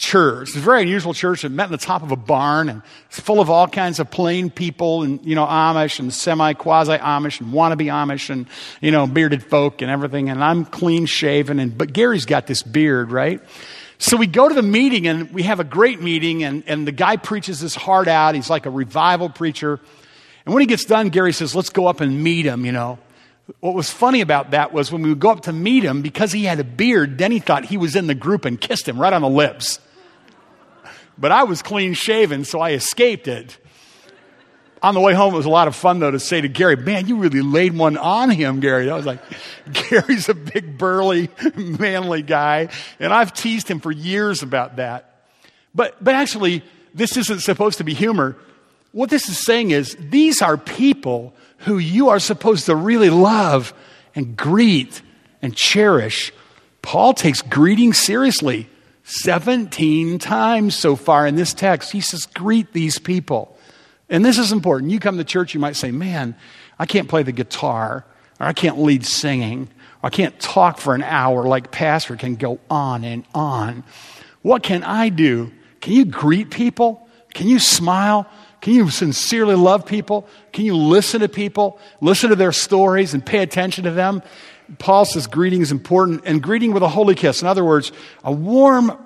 church. 0.03 0.49
It's 0.49 0.57
a 0.57 0.61
very 0.61 0.83
unusual 0.83 1.15
church. 1.15 1.45
It 1.45 1.51
met 1.51 1.67
in 1.67 1.73
the 1.73 1.79
top 1.79 2.03
of 2.03 2.11
a 2.11 2.17
barn 2.17 2.69
and 2.69 2.83
it's 3.07 3.21
full 3.21 3.41
of 3.41 3.49
all 3.49 3.69
kinds 3.69 4.01
of 4.01 4.11
plain 4.11 4.51
people 4.51 5.05
and, 5.05 5.25
you 5.25 5.37
know, 5.37 5.47
Amish 5.47 6.01
and 6.01 6.13
semi 6.13 6.55
quasi 6.55 6.97
Amish 6.99 7.41
and 7.41 7.55
wannabe 7.55 7.87
Amish 7.87 8.29
and, 8.29 8.47
you 8.81 8.91
know, 8.91 9.07
bearded 9.07 9.45
folk 9.45 9.81
and 9.81 9.89
everything. 9.89 10.29
And 10.29 10.43
I'm 10.43 10.65
clean 10.65 11.07
shaven 11.07 11.61
and, 11.61 11.79
but 11.79 11.93
Gary's 11.93 12.27
got 12.27 12.49
this 12.49 12.65
beard, 12.65 13.13
right? 13.13 13.41
So 13.99 14.17
we 14.17 14.27
go 14.27 14.49
to 14.49 14.55
the 14.55 14.63
meeting 14.63 15.07
and 15.07 15.31
we 15.33 15.45
have 15.45 15.61
a 15.61 15.65
great 15.65 16.01
meeting 16.03 16.43
and, 16.43 16.65
and 16.67 16.85
the 16.85 16.93
guy 16.93 17.17
preaches 17.17 17.61
his 17.61 17.77
heart 17.77 18.09
out. 18.09 18.35
He's 18.35 18.51
like 18.51 18.67
a 18.67 18.71
revival 18.71 19.29
preacher. 19.29 19.79
And 20.45 20.53
when 20.53 20.63
he 20.63 20.67
gets 20.67 20.85
done, 20.85 21.11
Gary 21.11 21.33
says, 21.33 21.55
let's 21.55 21.71
go 21.71 21.87
up 21.87 22.01
and 22.01 22.25
meet 22.25 22.45
him, 22.45 22.67
you 22.67 22.73
know. 22.73 22.99
What 23.61 23.75
was 23.75 23.89
funny 23.89 24.21
about 24.21 24.51
that 24.51 24.73
was 24.73 24.91
when 24.91 25.03
we 25.03 25.11
would 25.11 25.21
go 25.21 25.31
up 25.31 25.43
to 25.43 25.53
meet 25.53 25.85
him, 25.85 26.03
because 26.03 26.33
he 26.33 26.45
had 26.45 26.59
a 26.59 26.65
beard, 26.65 27.17
Denny 27.17 27.39
thought 27.39 27.67
he 27.67 27.77
was 27.77 27.95
in 27.95 28.09
the 28.09 28.15
group 28.17 28.45
and 28.45 28.61
kissed 28.61 28.89
him 28.89 29.01
right 29.01 29.13
on 29.13 29.23
the 29.23 29.29
lips. 29.29 29.79
But 31.19 31.33
I 31.33 31.45
was 31.45 31.63
clean 31.63 31.95
shaven, 31.95 32.45
so 32.45 32.61
I 32.61 32.73
escaped 32.73 33.29
it. 33.29 33.59
On 34.83 34.95
the 34.95 35.01
way 35.01 35.15
home, 35.15 35.33
it 35.33 35.37
was 35.37 35.47
a 35.47 35.51
lot 35.51 35.69
of 35.69 35.77
fun, 35.77 36.01
though, 36.01 36.11
to 36.11 36.19
say 36.19 36.41
to 36.41 36.49
Gary, 36.49 36.75
Man, 36.75 37.07
you 37.07 37.17
really 37.17 37.41
laid 37.41 37.77
one 37.77 37.97
on 37.97 38.31
him, 38.31 38.59
Gary. 38.59 38.91
I 38.91 38.97
was 38.97 39.07
like, 39.07 39.21
Gary's 39.73 40.29
a 40.29 40.35
big, 40.35 40.77
burly, 40.77 41.31
manly 41.57 42.23
guy, 42.23 42.69
and 42.99 43.13
I've 43.13 43.33
teased 43.33 43.69
him 43.69 43.79
for 43.79 43.93
years 43.93 44.43
about 44.43 44.77
that. 44.77 45.27
But, 45.75 46.03
but 46.03 46.15
actually, 46.15 46.65
this 46.95 47.17
isn't 47.17 47.41
supposed 47.41 47.79
to 47.79 47.85
be 47.85 47.95
humor. 47.95 48.37
What 48.91 49.09
this 49.09 49.29
is 49.29 49.45
saying 49.45 49.71
is, 49.71 49.97
these 49.99 50.43
are 50.43 50.57
people 50.57 51.35
who 51.59 51.79
you 51.79 52.09
are 52.09 52.19
supposed 52.19 52.67
to 52.67 52.75
really 52.75 53.11
love 53.11 53.73
and 54.15 54.37
greet 54.37 55.01
and 55.41 55.57
cherish. 55.57 56.33
Paul 56.83 57.15
takes 57.15 57.41
greeting 57.41 57.93
seriously. 57.93 58.69
17 59.21 60.19
times 60.19 60.75
so 60.75 60.97
far 60.97 61.27
in 61.27 61.35
this 61.35 61.53
text, 61.53 61.93
he 61.93 62.01
says, 62.01 62.25
Greet 62.27 62.73
these 62.73 62.99
people. 62.99 63.57
And 64.09 64.25
this 64.25 64.39
is 64.39 64.53
important. 64.53 64.91
You 64.91 65.01
come 65.01 65.19
to 65.19 65.25
church, 65.25 65.53
you 65.53 65.61
might 65.61 65.77
say, 65.77 65.91
Man, 65.91 66.35
I 66.79 66.87
can't 66.87 67.09
play 67.09 67.23
the 67.23 67.33
guitar, 67.33 68.07
or 68.41 68.47
I 68.47 68.55
can't 68.55 68.79
lead 68.79 69.05
singing, 69.05 69.69
or 70.03 70.07
I 70.07 70.11
can't 70.11 70.39
talk 70.41 70.79
for 70.79 70.95
an 70.95 71.03
hour 71.03 71.45
like 71.45 71.71
Pastor 71.71 72.17
can 72.17 72.37
go 72.37 72.59
on 72.71 73.05
and 73.05 73.25
on. 73.35 73.85
What 74.41 74.63
can 74.63 74.83
I 74.83 75.11
do? 75.11 75.53
Can 75.83 75.93
you 75.93 76.05
greet 76.07 76.51
people? 76.51 77.07
Can 77.35 77.49
you 77.49 77.59
smile? 77.59 78.27
Can 78.63 78.75
you 78.75 78.89
sincerely 78.91 79.57
love 79.57 79.85
people? 79.85 80.27
Can 80.53 80.65
you 80.65 80.77
listen 80.77 81.21
to 81.21 81.29
people, 81.29 81.79
listen 82.01 82.31
to 82.31 82.37
their 82.37 82.53
stories, 82.53 83.13
and 83.13 83.25
pay 83.25 83.43
attention 83.43 83.85
to 83.85 83.91
them? 83.91 84.23
Paul 84.79 85.05
says 85.05 85.27
greeting 85.27 85.61
is 85.61 85.73
important, 85.73 86.23
and 86.25 86.43
greeting 86.43 86.73
with 86.73 86.83
a 86.83 86.89
holy 86.89 87.15
kiss. 87.15 87.43
In 87.43 87.49
other 87.49 87.65
words, 87.65 87.93
a 88.25 88.33
warm, 88.33 88.97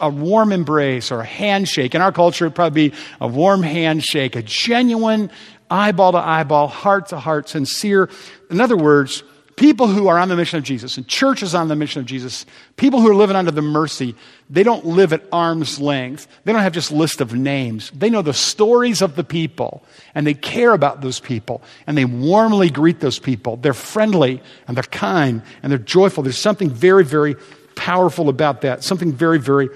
a 0.00 0.08
warm 0.08 0.52
embrace 0.52 1.10
or 1.10 1.20
a 1.20 1.24
handshake. 1.24 1.94
In 1.94 2.00
our 2.00 2.12
culture, 2.12 2.46
it'd 2.46 2.54
probably 2.54 2.90
be 2.90 2.96
a 3.20 3.26
warm 3.28 3.62
handshake, 3.62 4.36
a 4.36 4.42
genuine 4.42 5.30
eyeball 5.70 6.12
to 6.12 6.18
eyeball, 6.18 6.68
heart 6.68 7.08
to 7.08 7.18
heart, 7.18 7.48
sincere. 7.48 8.08
In 8.50 8.60
other 8.60 8.76
words, 8.76 9.22
people 9.56 9.86
who 9.86 10.06
are 10.08 10.18
on 10.18 10.28
the 10.28 10.36
mission 10.36 10.58
of 10.58 10.64
Jesus 10.64 10.96
and 10.98 11.08
churches 11.08 11.54
on 11.54 11.68
the 11.68 11.76
mission 11.76 12.00
of 12.00 12.06
Jesus, 12.06 12.44
people 12.76 13.00
who 13.00 13.10
are 13.10 13.14
living 13.14 13.36
under 13.36 13.50
the 13.50 13.62
mercy, 13.62 14.14
they 14.50 14.62
don't 14.62 14.84
live 14.84 15.12
at 15.12 15.22
arm's 15.32 15.80
length. 15.80 16.28
They 16.44 16.52
don't 16.52 16.62
have 16.62 16.74
just 16.74 16.92
list 16.92 17.20
of 17.20 17.34
names. 17.34 17.90
They 17.90 18.10
know 18.10 18.22
the 18.22 18.34
stories 18.34 19.00
of 19.02 19.16
the 19.16 19.24
people 19.24 19.82
and 20.14 20.26
they 20.26 20.34
care 20.34 20.72
about 20.72 21.00
those 21.00 21.18
people 21.18 21.62
and 21.86 21.96
they 21.96 22.04
warmly 22.04 22.70
greet 22.70 23.00
those 23.00 23.18
people. 23.18 23.56
They're 23.56 23.74
friendly 23.74 24.42
and 24.68 24.76
they're 24.76 24.84
kind 24.84 25.42
and 25.62 25.72
they're 25.72 25.78
joyful. 25.78 26.22
There's 26.22 26.38
something 26.38 26.70
very, 26.70 27.04
very 27.04 27.36
powerful 27.76 28.28
about 28.28 28.62
that, 28.62 28.82
something 28.82 29.12
very, 29.12 29.38
very 29.38 29.68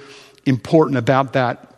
important 0.46 0.98
about 0.98 1.34
that. 1.34 1.70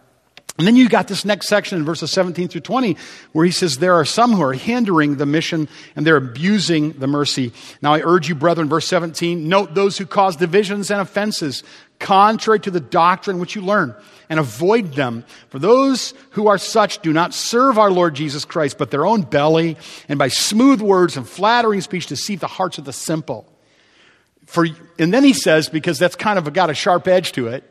And 0.59 0.67
then 0.67 0.77
you 0.77 0.89
got 0.89 1.09
this 1.09 1.25
next 1.25 1.49
section 1.49 1.79
in 1.79 1.85
verses 1.85 2.11
17 2.13 2.49
through 2.49 2.61
20 2.61 2.97
where 3.33 3.45
he 3.45 3.51
says, 3.51 3.79
There 3.79 3.95
are 3.95 4.05
some 4.05 4.33
who 4.33 4.43
are 4.43 4.53
hindering 4.53 5.17
the 5.17 5.27
mission 5.27 5.67
and 5.97 6.07
they're 6.07 6.17
abusing 6.17 6.93
the 6.93 7.07
mercy. 7.07 7.53
Now 7.81 7.95
I 7.95 8.03
urge 8.03 8.29
you, 8.29 8.35
brethren, 8.35 8.69
verse 8.69 8.87
17, 8.87 9.49
note 9.49 9.75
those 9.75 9.97
who 9.97 10.05
cause 10.05 10.37
divisions 10.37 10.91
and 10.91 11.01
offenses 11.01 11.65
contrary 11.99 12.61
to 12.61 12.71
the 12.71 12.81
doctrine 12.81 13.39
which 13.39 13.55
you 13.55 13.63
learn 13.63 13.95
and 14.29 14.39
avoid 14.39 14.93
them. 14.93 15.25
For 15.49 15.59
those 15.59 16.13
who 16.31 16.49
are 16.49 16.59
such 16.59 17.01
do 17.01 17.13
not 17.13 17.33
serve 17.33 17.79
our 17.79 17.91
Lord 17.91 18.15
Jesus 18.15 18.45
Christ, 18.45 18.77
but 18.77 18.91
their 18.91 19.07
own 19.07 19.23
belly, 19.23 19.77
and 20.09 20.19
by 20.19 20.29
smooth 20.29 20.81
words 20.81 21.17
and 21.17 21.27
flattering 21.27 21.81
speech 21.81 22.07
deceive 22.07 22.41
the 22.41 22.47
hearts 22.47 22.79
of 22.79 22.85
the 22.85 22.93
simple. 22.93 23.52
For, 24.53 24.67
and 24.99 25.15
then 25.15 25.25
he 25.25 25.33
says, 25.33 25.71
because 25.71 25.99
that's 25.99 26.15
kind 26.15 26.39
of 26.39 26.53
got 26.53 26.69
a 26.69 26.75
sharp 26.75 27.09
edge 27.09 27.33
to 27.33 27.49
it, 27.49 27.65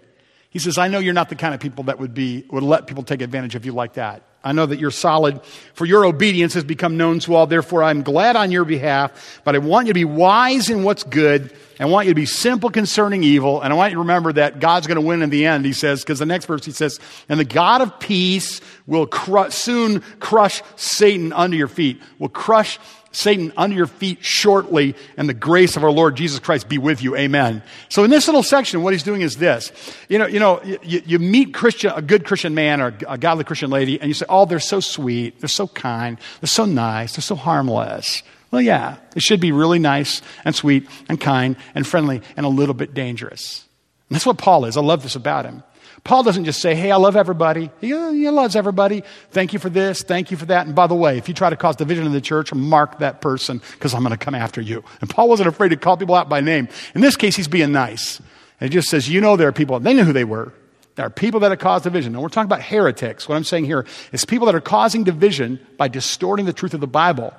he 0.50 0.58
says, 0.58 0.80
I 0.80 0.88
know 0.88 0.98
you're 0.98 1.14
not 1.14 1.30
the 1.30 1.36
kind 1.36 1.54
of 1.54 1.60
people 1.60 1.84
that 1.84 2.00
would 2.00 2.16
be, 2.16 2.44
would 2.50 2.64
let 2.64 2.88
people 2.88 3.04
take 3.04 3.22
advantage 3.22 3.54
of 3.54 3.68
you 3.68 3.72
like 3.72 3.94
that. 3.94 4.24
I 4.44 4.52
know 4.54 4.66
that 4.66 4.80
you're 4.80 4.90
solid, 4.90 5.44
for 5.76 5.86
your 5.86 6.04
obedience 6.06 6.56
has 6.56 6.64
become 6.64 6.98
known 6.98 7.20
to 7.20 7.36
all. 7.36 7.46
Therefore, 7.46 7.84
I'm 7.84 8.02
glad 8.02 8.36
on 8.36 8.52
your 8.52 8.66
behalf, 8.66 9.40
but 9.44 9.54
I 9.54 9.60
want 9.60 9.86
you 9.86 9.94
to 9.94 10.00
be 10.00 10.06
wise 10.06 10.72
in 10.72 10.82
what's 10.82 11.04
good. 11.04 11.56
I 11.80 11.86
want 11.86 12.08
you 12.08 12.12
to 12.12 12.20
be 12.20 12.26
simple 12.26 12.72
concerning 12.72 13.24
evil. 13.24 13.62
And 13.62 13.72
I 13.72 13.76
want 13.76 13.92
you 13.92 13.98
to 13.98 14.02
remember 14.02 14.34
that 14.34 14.60
God's 14.60 14.88
going 14.88 14.96
to 14.96 15.06
win 15.06 15.22
in 15.22 15.30
the 15.30 15.46
end, 15.46 15.64
he 15.64 15.74
says, 15.74 16.02
because 16.02 16.18
the 16.18 16.26
next 16.26 16.46
verse 16.46 16.66
he 16.66 16.72
says, 16.72 17.00
and 17.30 17.40
the 17.40 17.46
God 17.46 17.82
of 17.82 18.00
peace 18.00 18.60
will 18.88 19.06
cru- 19.06 19.52
soon 19.52 20.00
crush 20.20 20.64
Satan 20.78 21.32
under 21.32 21.56
your 21.56 21.68
feet, 21.68 22.02
will 22.18 22.30
crush 22.30 22.80
Satan 23.12 23.52
under 23.58 23.76
your 23.76 23.88
feet 23.88 24.24
shortly, 24.24 24.96
and 25.18 25.28
the 25.28 25.34
grace 25.34 25.76
of 25.76 25.84
our 25.84 25.92
Lord 25.92 26.16
Jesus 26.16 26.40
Christ 26.40 26.70
be 26.70 26.78
with 26.78 27.04
you. 27.04 27.16
Amen. 27.16 27.62
So 27.90 28.04
in 28.04 28.10
this 28.10 28.28
little 28.28 28.44
section, 28.44 28.84
what 28.84 28.94
he's 28.94 29.04
doing 29.04 29.22
is 29.22 29.38
this. 29.38 29.72
You 30.08 30.18
know, 30.18 30.28
you 30.28 30.40
know, 30.40 30.62
you, 30.64 31.02
you 31.06 31.20
meet 31.20 31.54
Christian, 31.54 31.92
a 31.94 32.02
good 32.02 32.26
Christian 32.26 32.56
man 32.56 32.82
or 32.82 32.96
a 33.08 33.18
godly 33.18 33.44
Christian 33.44 33.70
lady, 33.70 34.00
and 34.00 34.08
you 34.08 34.14
say, 34.14 34.26
oh, 34.30 34.46
they're 34.46 34.60
so 34.60 34.80
sweet, 34.80 35.40
they're 35.40 35.50
so 35.50 35.68
kind, 35.68 36.18
they're 36.40 36.48
so 36.48 36.66
nice, 36.66 37.16
they're 37.16 37.22
so 37.22 37.36
harmless. 37.36 38.24
Well, 38.52 38.62
yeah, 38.62 38.98
it 39.16 39.22
should 39.22 39.40
be 39.40 39.52
really 39.52 39.80
nice 39.80 40.22
and 40.44 40.54
sweet 40.54 40.88
and 41.08 41.20
kind 41.20 41.56
and 41.74 41.88
friendly 41.88 42.22
and 42.36 42.46
a 42.46 42.50
little 42.50 42.76
bit 42.76 42.94
dangerous. 42.94 43.66
And 44.10 44.16
that's 44.16 44.26
what 44.26 44.38
Paul 44.38 44.66
is. 44.66 44.76
I 44.76 44.82
love 44.82 45.04
this 45.04 45.16
about 45.16 45.46
him. 45.46 45.64
Paul 46.04 46.24
doesn't 46.24 46.46
just 46.46 46.62
say, 46.62 46.74
Hey, 46.74 46.92
I 46.92 46.96
love 46.96 47.16
everybody. 47.16 47.70
He, 47.80 47.94
uh, 47.94 48.12
he 48.12 48.30
loves 48.30 48.56
everybody. 48.56 49.04
Thank 49.30 49.54
you 49.54 49.60
for 49.60 49.70
this. 49.70 50.02
Thank 50.02 50.32
you 50.32 50.38
for 50.38 50.46
that. 50.46 50.66
And 50.66 50.76
by 50.76 50.88
the 50.88 50.96
way, 50.96 51.18
if 51.18 51.28
you 51.28 51.34
try 51.34 51.50
to 51.50 51.56
cause 51.56 51.76
division 51.76 52.06
in 52.06 52.12
the 52.12 52.22
church, 52.22 52.54
mark 52.54 53.00
that 53.00 53.22
person 53.22 53.62
because 53.74 53.94
I'm 53.94 54.02
going 54.02 54.12
to 54.12 54.18
come 54.18 54.36
after 54.36 54.62
you. 54.62 54.84
And 55.02 55.10
Paul 55.10 55.30
wasn't 55.30 55.50
afraid 55.50 55.70
to 55.70 55.78
call 55.78 55.98
people 55.98 56.16
out 56.16 56.28
by 56.30 56.42
name. 56.42 56.68
In 56.96 57.02
this 57.02 57.16
case, 57.16 57.36
he's 57.36 57.48
being 57.48 57.72
nice. 57.72 58.20
And 58.60 58.70
he 58.70 58.74
just 58.74 58.90
says, 58.90 59.08
You 59.10 59.22
know, 59.22 59.36
there 59.36 59.48
are 59.48 59.54
people, 59.54 59.80
they 59.80 59.94
knew 59.94 60.04
who 60.04 60.14
they 60.14 60.24
were. 60.24 60.54
There 60.96 61.06
are 61.06 61.10
people 61.10 61.40
that 61.42 61.52
have 61.52 61.60
caused 61.60 61.84
division. 61.84 62.14
And 62.14 62.22
we're 62.22 62.30
talking 62.30 62.48
about 62.48 62.62
heretics. 62.62 63.30
What 63.30 63.36
I'm 63.36 63.44
saying 63.44 63.66
here 63.66 63.86
is 64.12 64.26
people 64.26 64.46
that 64.48 64.56
are 64.56 64.62
causing 64.62 65.04
division 65.04 65.60
by 65.78 65.88
distorting 65.88 66.46
the 66.46 66.54
truth 66.54 66.74
of 66.74 66.82
the 66.82 66.88
Bible. 66.88 67.34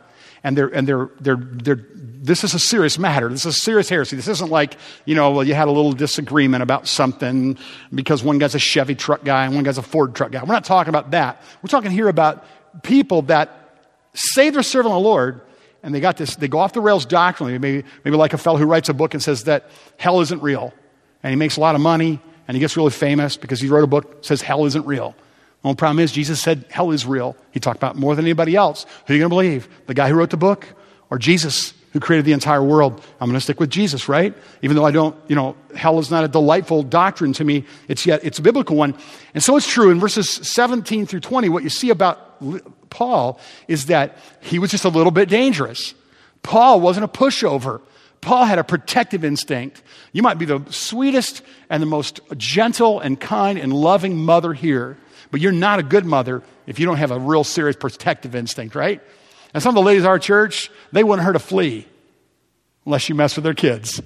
And 0.44 0.57
they're, 0.57 0.68
and 0.68 0.87
they're, 0.87 1.11
they're, 1.20 1.37
they're, 1.37 1.87
this 1.94 2.44
is 2.44 2.55
a 2.55 2.59
serious 2.59 2.98
matter. 2.98 3.28
This 3.28 3.46
is 3.46 3.57
a 3.57 3.61
serious 3.61 3.88
heresy. 3.88 4.16
This 4.16 4.28
isn't 4.28 4.50
like, 4.50 4.76
you 5.05 5.14
know, 5.14 5.31
well, 5.33 5.44
you 5.44 5.55
had 5.55 5.68
a 5.68 5.72
little 5.72 5.92
disagreement 5.92 6.62
about 6.62 6.87
something 6.87 7.59
because 7.92 8.22
one 8.22 8.38
guy's 8.38 8.55
a 8.55 8.61
Chevy 8.61 8.94
truck 8.94 9.24
guy 9.24 9.44
and 9.44 9.55
one 9.55 9.64
guy's 9.64 9.78
a 9.78 9.83
Ford 9.83 10.14
truck 10.14 10.31
guy. 10.31 10.42
We're 10.42 10.52
not 10.52 10.64
talking 10.64 10.88
about 10.88 11.12
that. 11.12 11.42
We're 11.62 11.68
talking 11.68 11.90
here 11.90 12.09
about 12.09 12.44
people 12.83 13.22
that 13.22 13.81
say 14.14 14.50
they're 14.50 14.62
serving 14.62 14.92
the 14.92 14.98
Lord 14.98 15.40
and 15.83 15.92
they 15.92 16.00
got 16.00 16.16
this, 16.16 16.37
they 16.37 16.48
go 16.48 16.59
off 16.59 16.72
the 16.72 16.81
rails 16.81 17.07
doctrinally. 17.07 17.59
Maybe, 17.59 17.87
maybe 18.05 18.16
like 18.16 18.33
a 18.33 18.38
fellow 18.38 18.59
who 18.59 18.66
writes 18.66 18.88
a 18.88 18.94
book 18.94 19.14
and 19.14 19.22
says 19.22 19.44
that 19.44 19.68
hell 19.96 20.20
isn't 20.20 20.42
real 20.42 20.72
and 21.22 21.31
he 21.31 21.37
makes 21.37 21.57
a 21.57 21.61
lot 21.61 21.74
of 21.74 21.81
money 21.81 22.20
and 22.46 22.57
he 22.57 22.61
gets 22.61 22.76
really 22.76 22.90
famous 22.90 23.37
because 23.37 23.61
he 23.61 23.68
wrote 23.68 23.85
a 23.85 23.88
book 23.88 24.11
that 24.11 24.26
says 24.26 24.42
hell 24.42 24.64
isn't 24.64 24.87
real. 24.87 25.14
Only 25.64 25.77
problem 25.77 26.01
is 26.01 26.12
Jesus 26.12 26.40
said 26.40 26.64
hell 26.70 26.90
is 26.90 27.07
real. 27.07 27.37
He 27.53 27.61
talked 27.61 27.77
about 27.77 27.96
more 27.96 28.14
than 28.16 28.25
anybody 28.25 28.57
else. 28.57 28.85
Who 29.07 29.12
are 29.12 29.16
you 29.16 29.22
going 29.22 29.31
to 29.31 29.35
believe? 29.35 29.68
The 29.87 29.94
guy 29.94 30.09
who 30.09 30.14
wrote 30.14 30.31
the 30.31 30.37
book 30.37 30.66
or 31.11 31.18
Jesus 31.18 31.75
who 31.92 32.01
created 32.01 32.25
the 32.25 32.33
entire 32.33 32.62
world? 32.62 33.05
I'm 33.20 33.29
going 33.29 33.37
to 33.37 33.40
stick 33.40 33.61
with 33.61 33.70
Jesus, 33.70 34.09
right? 34.09 34.35
Even 34.62 34.77
though 34.77 34.85
I 34.85 34.90
don't, 34.90 35.16
you 35.29 35.37
know, 35.37 35.57
hell 35.75 35.98
is 35.98 36.11
not 36.11 36.25
a 36.25 36.29
delightful 36.29 36.83
doctrine 36.83 37.33
to 37.35 37.44
me, 37.44 37.64
it's 37.87 38.07
yet 38.07 38.25
it's 38.25 38.38
a 38.38 38.42
biblical 38.42 38.77
one. 38.77 38.94
And 39.35 39.42
so 39.42 39.57
it's 39.57 39.70
true 39.70 39.90
in 39.90 40.01
verses 40.01 40.31
17 40.31 41.07
through 41.07 41.20
20 41.20 41.48
what 41.48 41.62
you 41.62 41.68
see 41.68 41.90
about 41.90 42.29
Paul 42.90 43.38
is 43.68 43.87
that 43.87 44.16
he 44.40 44.59
was 44.59 44.70
just 44.70 44.85
a 44.85 44.88
little 44.88 45.12
bit 45.12 45.29
dangerous. 45.29 45.94
Paul 46.42 46.81
wasn't 46.81 47.05
a 47.05 47.09
pushover. 47.09 47.81
Paul 48.20 48.44
had 48.44 48.59
a 48.59 48.64
protective 48.64 49.25
instinct. 49.25 49.83
You 50.12 50.22
might 50.22 50.38
be 50.38 50.44
the 50.44 50.64
sweetest 50.70 51.42
and 51.68 51.83
the 51.83 51.87
most 51.87 52.20
gentle 52.37 53.01
and 53.01 53.20
kind 53.20 53.59
and 53.59 53.72
loving 53.72 54.16
mother 54.16 54.53
here, 54.53 54.96
but 55.32 55.40
you're 55.40 55.50
not 55.50 55.80
a 55.80 55.82
good 55.82 56.04
mother 56.04 56.42
if 56.66 56.78
you 56.78 56.86
don't 56.86 56.98
have 56.98 57.10
a 57.10 57.18
real 57.18 57.42
serious 57.42 57.74
protective 57.74 58.36
instinct, 58.36 58.76
right? 58.76 59.00
And 59.52 59.62
some 59.62 59.70
of 59.70 59.74
the 59.74 59.86
ladies 59.86 60.04
at 60.04 60.08
our 60.08 60.18
church, 60.20 60.70
they 60.92 61.02
wouldn't 61.02 61.26
hurt 61.26 61.34
a 61.34 61.40
flea 61.40 61.88
unless 62.86 63.08
you 63.08 63.14
mess 63.14 63.34
with 63.34 63.42
their 63.42 63.54
kids. 63.54 64.00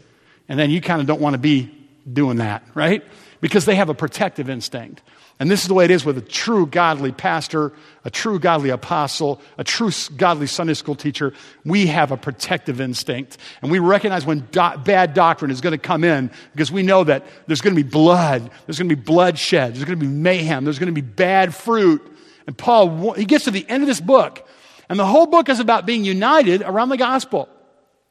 And 0.48 0.58
then 0.58 0.70
you 0.70 0.80
kind 0.80 1.00
of 1.00 1.06
don't 1.06 1.20
want 1.20 1.34
to 1.34 1.38
be 1.38 1.70
doing 2.10 2.38
that, 2.38 2.62
right? 2.74 3.04
Because 3.40 3.64
they 3.64 3.74
have 3.74 3.88
a 3.88 3.94
protective 3.94 4.48
instinct. 4.48 5.02
And 5.38 5.50
this 5.50 5.60
is 5.60 5.68
the 5.68 5.74
way 5.74 5.84
it 5.84 5.90
is 5.90 6.04
with 6.04 6.16
a 6.16 6.22
true 6.22 6.66
godly 6.66 7.12
pastor, 7.12 7.72
a 8.06 8.10
true 8.10 8.38
godly 8.38 8.70
apostle, 8.70 9.40
a 9.58 9.64
true 9.64 9.90
godly 10.16 10.46
Sunday 10.46 10.72
school 10.72 10.94
teacher. 10.94 11.34
We 11.62 11.88
have 11.88 12.10
a 12.10 12.16
protective 12.16 12.80
instinct. 12.80 13.36
And 13.60 13.70
we 13.70 13.78
recognize 13.78 14.24
when 14.24 14.48
do- 14.50 14.78
bad 14.84 15.12
doctrine 15.12 15.50
is 15.50 15.60
going 15.60 15.72
to 15.72 15.78
come 15.78 16.04
in 16.04 16.30
because 16.52 16.72
we 16.72 16.82
know 16.82 17.04
that 17.04 17.26
there's 17.46 17.60
going 17.60 17.76
to 17.76 17.82
be 17.82 17.88
blood, 17.88 18.50
there's 18.64 18.78
going 18.78 18.88
to 18.88 18.96
be 18.96 19.02
bloodshed, 19.02 19.74
there's 19.74 19.84
going 19.84 19.98
to 19.98 20.06
be 20.06 20.10
mayhem, 20.10 20.64
there's 20.64 20.78
going 20.78 20.94
to 20.94 21.00
be 21.00 21.06
bad 21.06 21.54
fruit. 21.54 22.00
And 22.46 22.56
Paul, 22.56 23.12
he 23.12 23.26
gets 23.26 23.44
to 23.44 23.50
the 23.50 23.68
end 23.68 23.82
of 23.82 23.88
this 23.88 24.00
book, 24.00 24.48
and 24.88 24.98
the 24.98 25.04
whole 25.04 25.26
book 25.26 25.50
is 25.50 25.60
about 25.60 25.84
being 25.84 26.04
united 26.04 26.62
around 26.62 26.88
the 26.88 26.96
gospel 26.96 27.48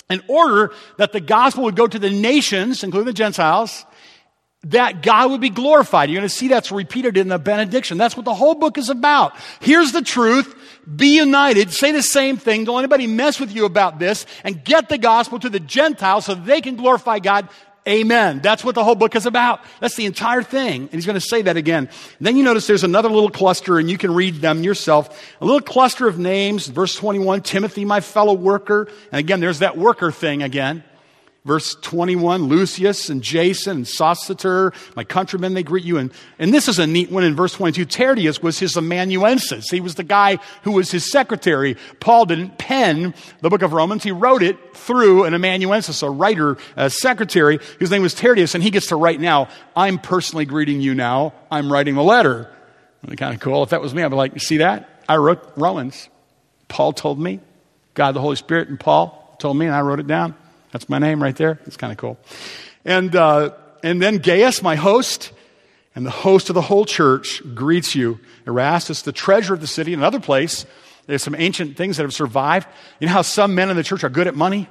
in 0.10 0.22
order 0.28 0.72
that 0.98 1.12
the 1.12 1.22
gospel 1.22 1.64
would 1.64 1.76
go 1.76 1.88
to 1.88 1.98
the 1.98 2.10
nations, 2.10 2.84
including 2.84 3.08
the 3.08 3.14
Gentiles, 3.14 3.86
that 4.66 5.04
God 5.04 5.32
would 5.32 5.42
be 5.42 5.50
glorified. 5.50 6.10
You're 6.10 6.20
going 6.20 6.28
to 6.28 6.36
see 6.36 6.48
that's 6.48 6.72
repeated 6.72 7.18
in 7.18 7.28
the 7.28 7.38
benediction. 7.38 7.98
That's 7.98 8.18
what 8.18 8.26
the 8.26 8.34
whole 8.34 8.56
book 8.56 8.78
is 8.78 8.90
about. 8.90 9.34
Here's 9.60 9.92
the 9.92 10.02
truth. 10.02 10.56
Be 10.94 11.18
united. 11.18 11.72
Say 11.72 11.92
the 11.92 12.02
same 12.02 12.38
thing. 12.38 12.66
Don't 12.66 12.80
anybody 12.80 13.08
mess 13.08 13.40
with 13.40 13.54
you 13.54 13.66
about 13.66 14.00
this 14.00 14.26
and 14.44 14.64
get 14.64 14.90
the 14.90 14.98
gospel 14.98 15.40
to 15.40 15.50
the 15.50 15.60
Gentiles 15.60 16.26
so 16.26 16.36
they 16.36 16.62
can 16.62 16.76
glorify 16.76 17.20
God. 17.20 17.48
Amen. 17.88 18.40
That's 18.40 18.64
what 18.64 18.74
the 18.74 18.84
whole 18.84 18.96
book 18.96 19.16
is 19.16 19.28
about. 19.28 19.62
That's 19.80 19.96
the 19.96 20.08
entire 20.08 20.42
thing. 20.42 20.82
And 20.82 20.92
he's 20.92 21.06
going 21.06 21.20
to 21.20 21.22
say 21.22 21.44
that 21.44 21.58
again. 21.58 21.88
then 22.20 22.36
you 22.36 22.44
notice 22.44 22.66
there's 22.66 22.84
another 22.84 23.10
little 23.10 23.30
cluster, 23.30 23.78
and 23.78 23.90
you 23.90 24.00
can 24.00 24.12
read 24.12 24.36
them 24.36 24.64
yourself. 24.64 25.24
A 25.40 25.46
little 25.46 25.62
cluster 25.62 26.08
of 26.08 26.18
names. 26.18 26.66
Verse 26.66 26.96
21, 26.96 27.42
Timothy, 27.42 27.86
my 27.86 28.02
fellow 28.02 28.34
worker. 28.34 28.88
And 29.12 29.20
again, 29.20 29.40
there's 29.40 29.60
that 29.60 29.78
worker 29.78 30.12
thing 30.12 30.42
again. 30.42 30.84
Verse 31.46 31.76
21, 31.76 32.46
Lucius 32.46 33.08
and 33.10 33.22
Jason 33.22 33.78
and 33.78 33.86
Sosipater, 33.86 34.74
my 34.96 35.04
countrymen, 35.04 35.54
they 35.54 35.62
greet 35.62 35.84
you. 35.84 35.98
And, 36.00 36.12
and 36.40 36.52
this 36.52 36.68
is 36.68 36.80
a 36.80 36.88
neat 36.88 37.12
one 37.12 37.24
in 37.24 37.36
verse 37.36 37.54
22. 37.54 37.86
Tertius 37.86 38.42
was 38.42 38.58
his 38.58 38.76
amanuensis. 38.76 39.70
He 39.70 39.80
was 39.80 39.94
the 39.94 40.04
guy 40.04 40.40
who 40.64 40.72
was 40.72 40.90
his 40.90 41.12
secretary. 41.12 41.78
Paul 42.00 42.26
didn't 42.26 42.58
pen 42.58 43.14
the 43.42 43.50
book 43.50 43.62
of 43.62 43.74
Romans. 43.74 44.04
He 44.04 44.12
wrote 44.12 44.42
it 44.42 44.76
through 44.76 45.26
an 45.26 45.36
amanuensis, 45.36 46.02
a 46.02 46.10
writer, 46.10 46.58
a 46.76 46.90
secretary. 46.90 47.60
His 47.80 47.92
name 47.92 48.02
was 48.02 48.16
Tertius, 48.16 48.56
and 48.56 48.64
he 48.64 48.72
gets 48.72 48.88
to 48.88 48.96
write 48.96 49.20
now, 49.20 49.48
I'm 49.76 50.00
personally 50.00 50.46
greeting 50.46 50.82
you 50.82 50.96
now. 50.96 51.34
I'm 51.52 51.72
writing 51.72 51.94
the 51.94 52.04
letter. 52.04 52.52
Really 53.04 53.18
kind 53.18 53.36
of 53.36 53.40
cool. 53.40 53.62
If 53.62 53.70
that 53.70 53.82
was 53.82 53.94
me, 53.94 54.02
I'd 54.02 54.10
be 54.10 54.16
like, 54.16 54.42
see 54.42 54.58
that? 54.58 54.90
I 55.08 55.18
wrote 55.18 55.48
Romans. 55.56 56.10
Paul 56.70 56.92
told 56.92 57.20
me. 57.20 57.40
God, 57.94 58.14
the 58.14 58.20
Holy 58.20 58.36
Spirit, 58.36 58.68
and 58.68 58.80
Paul 58.80 59.36
told 59.38 59.58
me, 59.58 59.68
and 59.68 59.76
I 59.76 59.82
wrote 59.82 60.00
it 60.00 60.08
down. 60.08 60.36
That's 60.76 60.90
my 60.90 61.00
name 61.00 61.24
right 61.24 61.38
there. 61.38 61.58
It's 61.66 61.78
kind 61.78 61.94
of 61.94 61.98
cool. 61.98 62.18
And, 62.84 63.16
uh, 63.16 63.52
and 63.82 64.02
then 64.02 64.18
Gaius, 64.18 64.62
my 64.62 64.76
host, 64.76 65.32
and 65.96 66.06
the 66.06 66.12
host 66.12 66.50
of 66.50 66.54
the 66.54 66.62
whole 66.62 66.84
church 66.84 67.42
greets 67.56 67.96
you. 67.96 68.20
Erastus, 68.46 69.02
the 69.02 69.14
treasurer 69.14 69.54
of 69.54 69.62
the 69.62 69.68
city, 69.68 69.94
another 69.94 70.20
place. 70.20 70.66
There's 71.08 71.24
some 71.24 71.34
ancient 71.34 71.78
things 71.78 71.96
that 71.96 72.04
have 72.04 72.14
survived. 72.14 72.68
You 73.00 73.08
know 73.08 73.14
how 73.14 73.22
some 73.22 73.56
men 73.56 73.70
in 73.70 73.78
the 73.78 73.84
church 73.84 74.04
are 74.04 74.10
good 74.10 74.28
at 74.28 74.36
money 74.36 74.68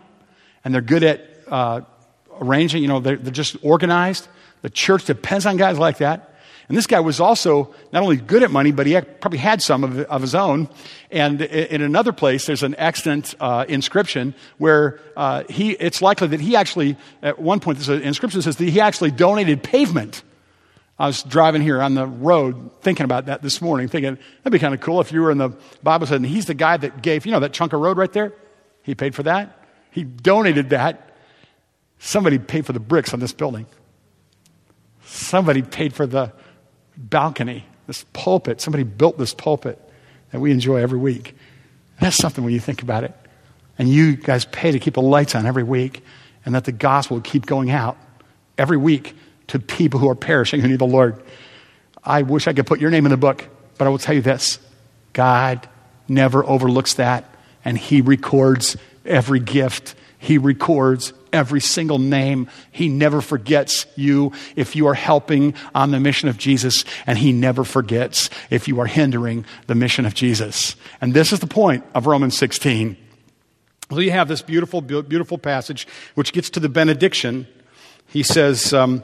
and 0.62 0.74
they're 0.74 0.82
good 0.82 1.04
at 1.04 1.26
uh, 1.48 1.80
arranging, 2.38 2.82
you 2.82 2.88
know, 2.88 3.00
they're, 3.00 3.16
they're 3.16 3.32
just 3.32 3.56
organized. 3.62 4.28
The 4.60 4.68
church 4.68 5.06
depends 5.06 5.46
on 5.46 5.56
guys 5.56 5.78
like 5.78 5.96
that. 5.98 6.33
And 6.68 6.76
this 6.76 6.86
guy 6.86 7.00
was 7.00 7.20
also 7.20 7.74
not 7.92 8.02
only 8.02 8.16
good 8.16 8.42
at 8.42 8.50
money, 8.50 8.72
but 8.72 8.86
he 8.86 8.98
probably 9.20 9.38
had 9.38 9.60
some 9.60 9.84
of, 9.84 9.98
of, 10.00 10.22
his 10.22 10.34
own. 10.34 10.68
And 11.10 11.42
in 11.42 11.82
another 11.82 12.12
place, 12.12 12.46
there's 12.46 12.62
an 12.62 12.74
excellent 12.78 13.34
uh, 13.38 13.66
inscription 13.68 14.34
where 14.56 14.98
uh, 15.16 15.44
he, 15.50 15.72
it's 15.72 16.00
likely 16.00 16.28
that 16.28 16.40
he 16.40 16.56
actually, 16.56 16.96
at 17.22 17.38
one 17.38 17.60
point, 17.60 17.78
this 17.78 17.88
inscription 17.88 18.40
says 18.40 18.56
that 18.56 18.68
he 18.68 18.80
actually 18.80 19.10
donated 19.10 19.62
pavement. 19.62 20.22
I 20.98 21.06
was 21.06 21.22
driving 21.22 21.60
here 21.60 21.82
on 21.82 21.94
the 21.94 22.06
road 22.06 22.70
thinking 22.80 23.04
about 23.04 23.26
that 23.26 23.42
this 23.42 23.60
morning, 23.60 23.88
thinking 23.88 24.14
that'd 24.14 24.52
be 24.52 24.58
kind 24.58 24.72
of 24.72 24.80
cool 24.80 25.00
if 25.00 25.12
you 25.12 25.20
were 25.20 25.30
in 25.30 25.38
the 25.38 25.50
Bible 25.82 26.06
said, 26.06 26.16
and 26.16 26.26
he's 26.26 26.46
the 26.46 26.54
guy 26.54 26.76
that 26.76 27.02
gave, 27.02 27.26
you 27.26 27.32
know, 27.32 27.40
that 27.40 27.52
chunk 27.52 27.72
of 27.72 27.80
road 27.80 27.98
right 27.98 28.12
there? 28.12 28.32
He 28.82 28.94
paid 28.94 29.14
for 29.14 29.24
that. 29.24 29.66
He 29.90 30.04
donated 30.04 30.70
that. 30.70 31.10
Somebody 31.98 32.38
paid 32.38 32.64
for 32.64 32.72
the 32.72 32.80
bricks 32.80 33.12
on 33.12 33.20
this 33.20 33.32
building. 33.32 33.66
Somebody 35.04 35.62
paid 35.62 35.94
for 35.94 36.06
the 36.06 36.32
balcony, 36.96 37.64
this 37.86 38.04
pulpit. 38.12 38.60
Somebody 38.60 38.84
built 38.84 39.18
this 39.18 39.34
pulpit 39.34 39.80
that 40.30 40.40
we 40.40 40.50
enjoy 40.50 40.76
every 40.76 40.98
week. 40.98 41.36
That's 42.00 42.16
something 42.16 42.44
when 42.44 42.52
you 42.52 42.60
think 42.60 42.82
about 42.82 43.04
it. 43.04 43.14
And 43.78 43.88
you 43.88 44.16
guys 44.16 44.44
pay 44.46 44.72
to 44.72 44.78
keep 44.78 44.94
the 44.94 45.02
lights 45.02 45.34
on 45.34 45.46
every 45.46 45.64
week, 45.64 46.04
and 46.44 46.54
that 46.54 46.64
the 46.64 46.72
gospel 46.72 47.20
keep 47.20 47.46
going 47.46 47.70
out 47.70 47.96
every 48.56 48.76
week 48.76 49.16
to 49.48 49.58
people 49.58 50.00
who 50.00 50.08
are 50.08 50.14
perishing 50.14 50.60
who 50.60 50.68
need 50.68 50.78
the 50.78 50.86
Lord. 50.86 51.22
I 52.02 52.22
wish 52.22 52.46
I 52.46 52.52
could 52.52 52.66
put 52.66 52.80
your 52.80 52.90
name 52.90 53.06
in 53.06 53.10
the 53.10 53.16
book, 53.16 53.48
but 53.78 53.86
I 53.86 53.90
will 53.90 53.98
tell 53.98 54.14
you 54.14 54.22
this 54.22 54.58
God 55.12 55.68
never 56.08 56.44
overlooks 56.44 56.94
that, 56.94 57.24
and 57.64 57.76
He 57.76 58.00
records 58.00 58.76
every 59.04 59.40
gift, 59.40 59.94
He 60.18 60.38
records 60.38 61.12
every 61.34 61.60
single 61.60 61.98
name. 61.98 62.48
He 62.70 62.88
never 62.88 63.20
forgets 63.20 63.86
you 63.96 64.32
if 64.56 64.76
you 64.76 64.86
are 64.86 64.94
helping 64.94 65.54
on 65.74 65.90
the 65.90 66.00
mission 66.00 66.28
of 66.28 66.38
Jesus, 66.38 66.84
and 67.06 67.18
He 67.18 67.32
never 67.32 67.64
forgets 67.64 68.30
if 68.48 68.68
you 68.68 68.80
are 68.80 68.86
hindering 68.86 69.44
the 69.66 69.74
mission 69.74 70.06
of 70.06 70.14
Jesus. 70.14 70.76
And 71.00 71.12
this 71.12 71.32
is 71.32 71.40
the 71.40 71.46
point 71.46 71.84
of 71.94 72.06
Romans 72.06 72.38
16. 72.38 72.96
So 73.90 73.98
you 73.98 74.12
have 74.12 74.28
this 74.28 74.40
beautiful, 74.40 74.80
beautiful 74.80 75.36
passage 75.36 75.86
which 76.14 76.32
gets 76.32 76.50
to 76.50 76.60
the 76.60 76.68
benediction. 76.68 77.46
He 78.06 78.22
says, 78.22 78.72
um, 78.72 79.02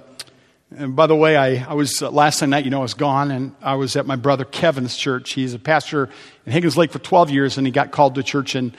and 0.75 0.95
by 0.95 1.07
the 1.09 1.17
way, 1.17 1.37
I, 1.37 1.69
I 1.69 1.75
was 1.75 2.01
uh, 2.01 2.11
last 2.11 2.41
night, 2.43 2.65
you 2.65 2.71
know, 2.71 2.79
I 2.79 2.83
was 2.83 2.95
gone, 2.95 3.33
and 3.33 3.55
I 3.61 3.75
was 3.75 3.97
at 3.97 4.07
my 4.07 4.17
brother 4.17 4.45
Kevin's 4.45 4.97
church. 4.97 5.33
He's 5.33 5.53
a 5.53 5.59
pastor 5.59 6.09
in 6.47 6.53
Higgins 6.53 6.77
Lake 6.77 6.93
for 6.93 7.01
12 7.01 7.31
years, 7.31 7.59
and 7.59 7.67
he 7.67 7.73
got 7.73 7.91
called 7.91 8.15
to 8.15 8.23
church 8.23 8.55
in 8.55 8.73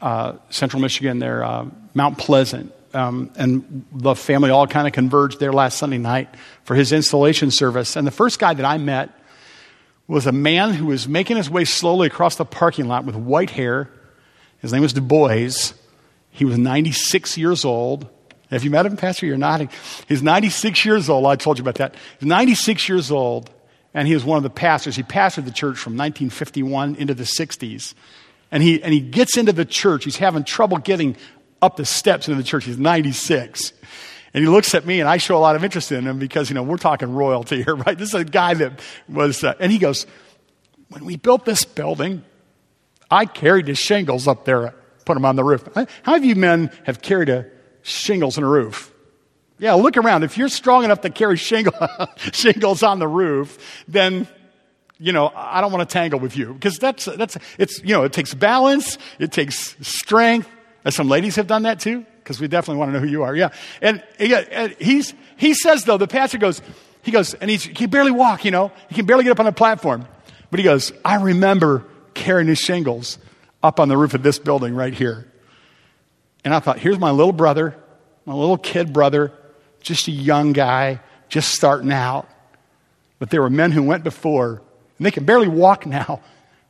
uh, 0.00 0.34
central 0.50 0.82
Michigan, 0.82 1.20
there, 1.20 1.44
uh, 1.44 1.66
Mount 1.94 2.18
Pleasant 2.18 2.72
um, 2.96 3.30
and 3.36 3.84
the 3.92 4.14
family 4.14 4.50
all 4.50 4.66
kind 4.66 4.86
of 4.86 4.92
converged 4.92 5.38
there 5.38 5.52
last 5.52 5.76
Sunday 5.76 5.98
night 5.98 6.34
for 6.64 6.74
his 6.74 6.92
installation 6.92 7.50
service. 7.50 7.94
And 7.94 8.06
the 8.06 8.12
first 8.12 8.38
guy 8.38 8.54
that 8.54 8.64
I 8.64 8.78
met 8.78 9.10
was 10.08 10.26
a 10.26 10.32
man 10.32 10.72
who 10.72 10.86
was 10.86 11.06
making 11.06 11.36
his 11.36 11.50
way 11.50 11.64
slowly 11.64 12.06
across 12.06 12.36
the 12.36 12.44
parking 12.44 12.88
lot 12.88 13.04
with 13.04 13.14
white 13.14 13.50
hair. 13.50 13.90
His 14.60 14.72
name 14.72 14.82
was 14.82 14.94
Du 14.94 15.00
Bois. 15.02 15.50
He 16.30 16.44
was 16.44 16.56
96 16.56 17.36
years 17.36 17.64
old. 17.64 18.08
Have 18.50 18.64
you 18.64 18.70
met 18.70 18.86
him, 18.86 18.96
Pastor? 18.96 19.26
You're 19.26 19.36
nodding. 19.36 19.68
He's 20.08 20.22
96 20.22 20.84
years 20.84 21.10
old. 21.10 21.26
I 21.26 21.36
told 21.36 21.58
you 21.58 21.62
about 21.62 21.76
that. 21.76 21.96
He's 22.18 22.28
96 22.28 22.88
years 22.88 23.10
old, 23.10 23.50
and 23.92 24.06
he 24.06 24.14
was 24.14 24.24
one 24.24 24.36
of 24.36 24.42
the 24.42 24.50
pastors. 24.50 24.96
He 24.96 25.02
pastored 25.02 25.44
the 25.44 25.50
church 25.50 25.78
from 25.78 25.94
1951 25.94 26.96
into 26.96 27.12
the 27.12 27.24
60s. 27.24 27.94
And 28.52 28.62
he, 28.62 28.80
and 28.82 28.94
he 28.94 29.00
gets 29.00 29.36
into 29.36 29.52
the 29.52 29.64
church. 29.64 30.04
He's 30.04 30.18
having 30.18 30.44
trouble 30.44 30.78
getting 30.78 31.16
up 31.62 31.76
the 31.76 31.84
steps 31.84 32.28
into 32.28 32.40
the 32.40 32.46
church. 32.46 32.64
He's 32.64 32.78
96. 32.78 33.72
And 34.34 34.44
he 34.44 34.48
looks 34.48 34.74
at 34.74 34.84
me, 34.84 35.00
and 35.00 35.08
I 35.08 35.16
show 35.16 35.36
a 35.36 35.40
lot 35.40 35.56
of 35.56 35.64
interest 35.64 35.90
in 35.92 36.06
him 36.06 36.18
because, 36.18 36.50
you 36.50 36.54
know, 36.54 36.62
we're 36.62 36.76
talking 36.76 37.14
royalty 37.14 37.62
here, 37.62 37.74
right? 37.86 37.96
This 37.96 38.10
is 38.10 38.20
a 38.20 38.24
guy 38.24 38.54
that 38.54 38.80
was, 39.08 39.42
uh, 39.42 39.54
and 39.58 39.72
he 39.72 39.78
goes, 39.78 40.06
When 40.88 41.04
we 41.04 41.16
built 41.16 41.44
this 41.44 41.64
building, 41.64 42.24
I 43.10 43.24
carried 43.24 43.66
the 43.66 43.74
shingles 43.74 44.28
up 44.28 44.44
there 44.44 44.74
put 45.06 45.14
them 45.14 45.24
on 45.24 45.36
the 45.36 45.44
roof. 45.44 45.66
How 45.74 46.12
many 46.12 46.16
of 46.16 46.24
you 46.24 46.34
men 46.34 46.70
have 46.84 47.00
carried 47.00 47.30
a 47.30 47.46
shingles 47.82 48.36
on 48.36 48.44
a 48.44 48.48
roof? 48.48 48.92
Yeah, 49.58 49.72
look 49.74 49.96
around. 49.96 50.24
If 50.24 50.36
you're 50.36 50.50
strong 50.50 50.84
enough 50.84 51.00
to 51.02 51.10
carry 51.10 51.38
shingle, 51.38 51.72
shingles 52.16 52.82
on 52.82 52.98
the 52.98 53.08
roof, 53.08 53.84
then 53.88 54.28
you 54.98 55.12
know, 55.12 55.30
I 55.34 55.60
don't 55.60 55.72
want 55.72 55.88
to 55.88 55.92
tangle 55.92 56.18
with 56.18 56.36
you 56.36 56.54
because 56.54 56.78
that's, 56.78 57.04
that's, 57.04 57.36
it's, 57.58 57.82
you 57.82 57.92
know, 57.92 58.04
it 58.04 58.14
takes 58.14 58.32
balance, 58.32 58.96
it 59.18 59.30
takes 59.30 59.76
strength. 59.86 60.50
Some 60.92 61.08
ladies 61.08 61.36
have 61.36 61.46
done 61.46 61.62
that 61.62 61.80
too 61.80 62.04
because 62.18 62.40
we 62.40 62.48
definitely 62.48 62.78
want 62.78 62.90
to 62.90 62.92
know 62.94 63.00
who 63.00 63.10
you 63.10 63.22
are. 63.22 63.34
Yeah. 63.34 63.50
And, 63.80 64.02
and 64.18 64.76
he's, 64.78 65.14
he 65.36 65.54
says 65.54 65.84
though, 65.84 65.96
the 65.96 66.06
pastor 66.06 66.38
goes, 66.38 66.62
he 67.02 67.12
goes, 67.12 67.34
and 67.34 67.48
he 67.48 67.58
can 67.58 67.88
barely 67.88 68.10
walk, 68.10 68.44
you 68.44 68.50
know, 68.50 68.72
he 68.88 68.94
can 68.94 69.06
barely 69.06 69.24
get 69.24 69.30
up 69.30 69.38
on 69.38 69.46
the 69.46 69.52
platform. 69.52 70.06
But 70.50 70.58
he 70.58 70.64
goes, 70.64 70.92
I 71.04 71.22
remember 71.22 71.84
carrying 72.14 72.48
his 72.48 72.58
shingles 72.58 73.18
up 73.62 73.78
on 73.78 73.88
the 73.88 73.96
roof 73.96 74.14
of 74.14 74.22
this 74.22 74.38
building 74.38 74.74
right 74.74 74.92
here. 74.92 75.30
And 76.44 76.54
I 76.54 76.60
thought, 76.60 76.78
here's 76.78 76.98
my 76.98 77.10
little 77.10 77.32
brother, 77.32 77.76
my 78.24 78.34
little 78.34 78.58
kid 78.58 78.92
brother, 78.92 79.32
just 79.80 80.08
a 80.08 80.12
young 80.12 80.52
guy, 80.52 81.00
just 81.28 81.52
starting 81.52 81.92
out. 81.92 82.28
But 83.18 83.30
there 83.30 83.42
were 83.42 83.50
men 83.50 83.72
who 83.72 83.82
went 83.82 84.04
before 84.04 84.62
and 84.98 85.06
they 85.06 85.10
can 85.10 85.24
barely 85.24 85.48
walk 85.48 85.86
now, 85.86 86.20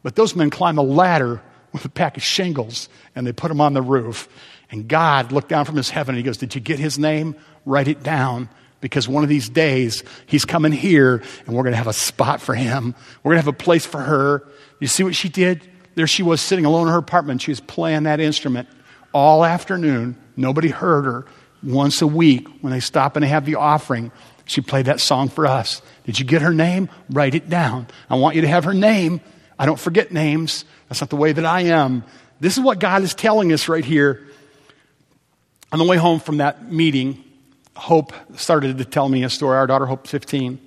but 0.03 0.17
those 0.17 0.35
men 0.35 0.51
climb 0.51 0.79
a 0.79 0.83
ladder 0.83 1.43
with 1.77 1.85
a 1.85 1.91
pack 1.91 2.17
of 2.17 2.23
shingles 2.23 2.89
and 3.15 3.27
they 3.27 3.33
put 3.33 3.49
them 3.49 3.61
on 3.61 3.75
the 3.75 3.83
roof. 3.83 4.29
And 4.71 4.89
God 4.89 5.33
looked 5.33 5.49
down 5.49 5.65
from 5.65 5.77
his 5.77 5.91
heaven 5.91 6.15
and 6.15 6.19
he 6.19 6.25
goes, 6.25 6.37
Did 6.39 6.55
you 6.55 6.61
get 6.61 6.79
his 6.79 6.99
name? 6.99 7.37
Write 7.65 7.89
it 7.89 8.03
down 8.03 8.49
because 8.81 9.09
one 9.09 9.23
of 9.23 9.29
these 9.29 9.49
days 9.49 10.03
he's 10.27 10.45
coming 10.45 10.73
here 10.73 11.23
and 11.47 11.55
we're 11.55 11.63
going 11.63 11.73
to 11.73 11.79
have 11.79 11.87
a 11.87 11.93
spot 11.93 12.41
for 12.41 12.55
him. 12.55 12.95
We're 13.23 13.31
going 13.31 13.43
to 13.43 13.47
have 13.47 13.55
a 13.55 13.65
place 13.65 13.87
for 13.87 14.01
her. 14.01 14.47
You 14.81 14.87
see 14.87 15.03
what 15.03 15.15
she 15.15 15.29
did? 15.29 15.69
There 15.95 16.07
she 16.07 16.23
was 16.23 16.41
sitting 16.41 16.65
alone 16.65 16.89
in 16.89 16.93
her 16.93 16.99
apartment. 16.99 17.43
She 17.43 17.51
was 17.51 17.61
playing 17.61 18.05
that 18.05 18.21
instrument 18.21 18.69
all 19.13 19.45
afternoon. 19.45 20.17
Nobody 20.37 20.69
heard 20.69 21.05
her. 21.05 21.27
Once 21.63 22.03
a 22.03 22.07
week, 22.07 22.47
when 22.61 22.71
they 22.71 22.81
stop 22.81 23.17
and 23.17 23.23
they 23.23 23.29
have 23.29 23.47
the 23.47 23.55
offering, 23.55 24.13
she 24.45 24.61
played 24.61 24.87
that 24.87 25.01
song 25.01 25.29
for 25.29 25.47
us. 25.47 25.81
Did 26.05 26.19
you 26.19 26.25
get 26.25 26.43
her 26.43 26.53
name? 26.53 26.89
Write 27.11 27.35
it 27.35 27.49
down. 27.49 27.87
I 28.11 28.17
want 28.17 28.37
you 28.37 28.43
to 28.43 28.49
have 28.49 28.65
her 28.65 28.75
name. 28.75 29.21
I 29.59 29.67
don't 29.67 29.81
forget 29.81 30.13
names. 30.13 30.65
That's 30.89 31.01
not 31.01 31.11
the 31.11 31.17
way 31.17 31.33
that 31.33 31.45
I 31.45 31.63
am. 31.63 32.05
This 32.41 32.57
is 32.57 32.63
what 32.63 32.79
God 32.79 33.03
is 33.03 33.15
telling 33.15 33.53
us 33.53 33.69
right 33.69 33.85
here. 33.85 34.27
On 35.73 35.79
the 35.79 35.85
way 35.85 35.97
home 35.97 36.21
from 36.21 36.39
that 36.39 36.71
meeting, 36.71 37.23
Hope 37.75 38.13
started 38.37 38.79
to 38.79 38.85
tell 38.85 39.09
me 39.09 39.25
a 39.25 39.31
story. 39.31 39.57
Our 39.57 39.67
daughter, 39.67 39.87
Hope, 39.87 40.07
15. 40.07 40.59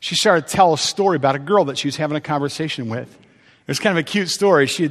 She 0.00 0.14
started 0.14 0.46
to 0.48 0.54
tell 0.54 0.72
a 0.72 0.78
story 0.78 1.16
about 1.16 1.36
a 1.36 1.38
girl 1.38 1.66
that 1.66 1.78
she 1.78 1.88
was 1.88 1.96
having 1.96 2.16
a 2.16 2.20
conversation 2.20 2.88
with. 2.88 3.12
It 3.12 3.68
was 3.68 3.78
kind 3.78 3.96
of 3.96 4.00
a 4.00 4.04
cute 4.04 4.28
story. 4.28 4.66
She 4.66 4.90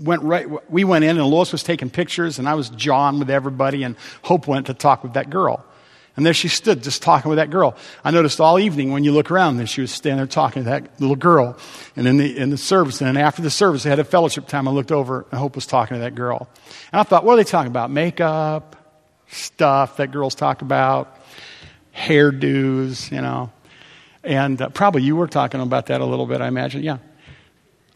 went 0.00 0.22
right, 0.22 0.48
we 0.70 0.84
went 0.84 1.04
in 1.04 1.18
and 1.18 1.26
Lois 1.26 1.52
was 1.52 1.62
taking 1.62 1.90
pictures 1.90 2.38
and 2.38 2.48
I 2.48 2.54
was 2.54 2.70
jawing 2.70 3.18
with 3.18 3.30
everybody 3.30 3.82
and 3.82 3.96
Hope 4.22 4.46
went 4.46 4.66
to 4.66 4.74
talk 4.74 5.02
with 5.02 5.14
that 5.14 5.30
girl. 5.30 5.64
And 6.16 6.26
there 6.26 6.34
she 6.34 6.48
stood, 6.48 6.82
just 6.82 7.02
talking 7.02 7.30
with 7.30 7.36
that 7.36 7.48
girl. 7.50 7.74
I 8.04 8.10
noticed 8.10 8.38
all 8.38 8.58
evening 8.58 8.92
when 8.92 9.02
you 9.02 9.12
look 9.12 9.30
around 9.30 9.56
that 9.56 9.68
she 9.68 9.80
was 9.80 9.90
standing 9.90 10.18
there 10.18 10.26
talking 10.26 10.64
to 10.64 10.70
that 10.70 11.00
little 11.00 11.16
girl. 11.16 11.56
And 11.96 12.06
in 12.06 12.18
the, 12.18 12.36
in 12.36 12.50
the 12.50 12.58
service, 12.58 13.00
and 13.00 13.16
after 13.16 13.40
the 13.40 13.50
service, 13.50 13.84
they 13.84 13.90
had 13.90 13.98
a 13.98 14.04
fellowship 14.04 14.46
time. 14.46 14.68
I 14.68 14.72
looked 14.72 14.92
over, 14.92 15.24
and 15.30 15.40
Hope 15.40 15.54
was 15.54 15.64
talking 15.64 15.96
to 15.96 16.00
that 16.02 16.14
girl. 16.14 16.48
And 16.92 17.00
I 17.00 17.02
thought, 17.02 17.24
what 17.24 17.34
are 17.34 17.36
they 17.36 17.44
talking 17.44 17.70
about? 17.70 17.90
Makeup, 17.90 18.76
stuff 19.28 19.96
that 19.96 20.12
girls 20.12 20.34
talk 20.34 20.60
about, 20.60 21.18
hairdos, 21.96 23.10
you 23.10 23.22
know. 23.22 23.50
And 24.22 24.60
uh, 24.60 24.68
probably 24.68 25.02
you 25.02 25.16
were 25.16 25.26
talking 25.26 25.60
about 25.60 25.86
that 25.86 26.02
a 26.02 26.04
little 26.04 26.26
bit, 26.26 26.42
I 26.42 26.48
imagine. 26.48 26.82
Yeah. 26.82 26.98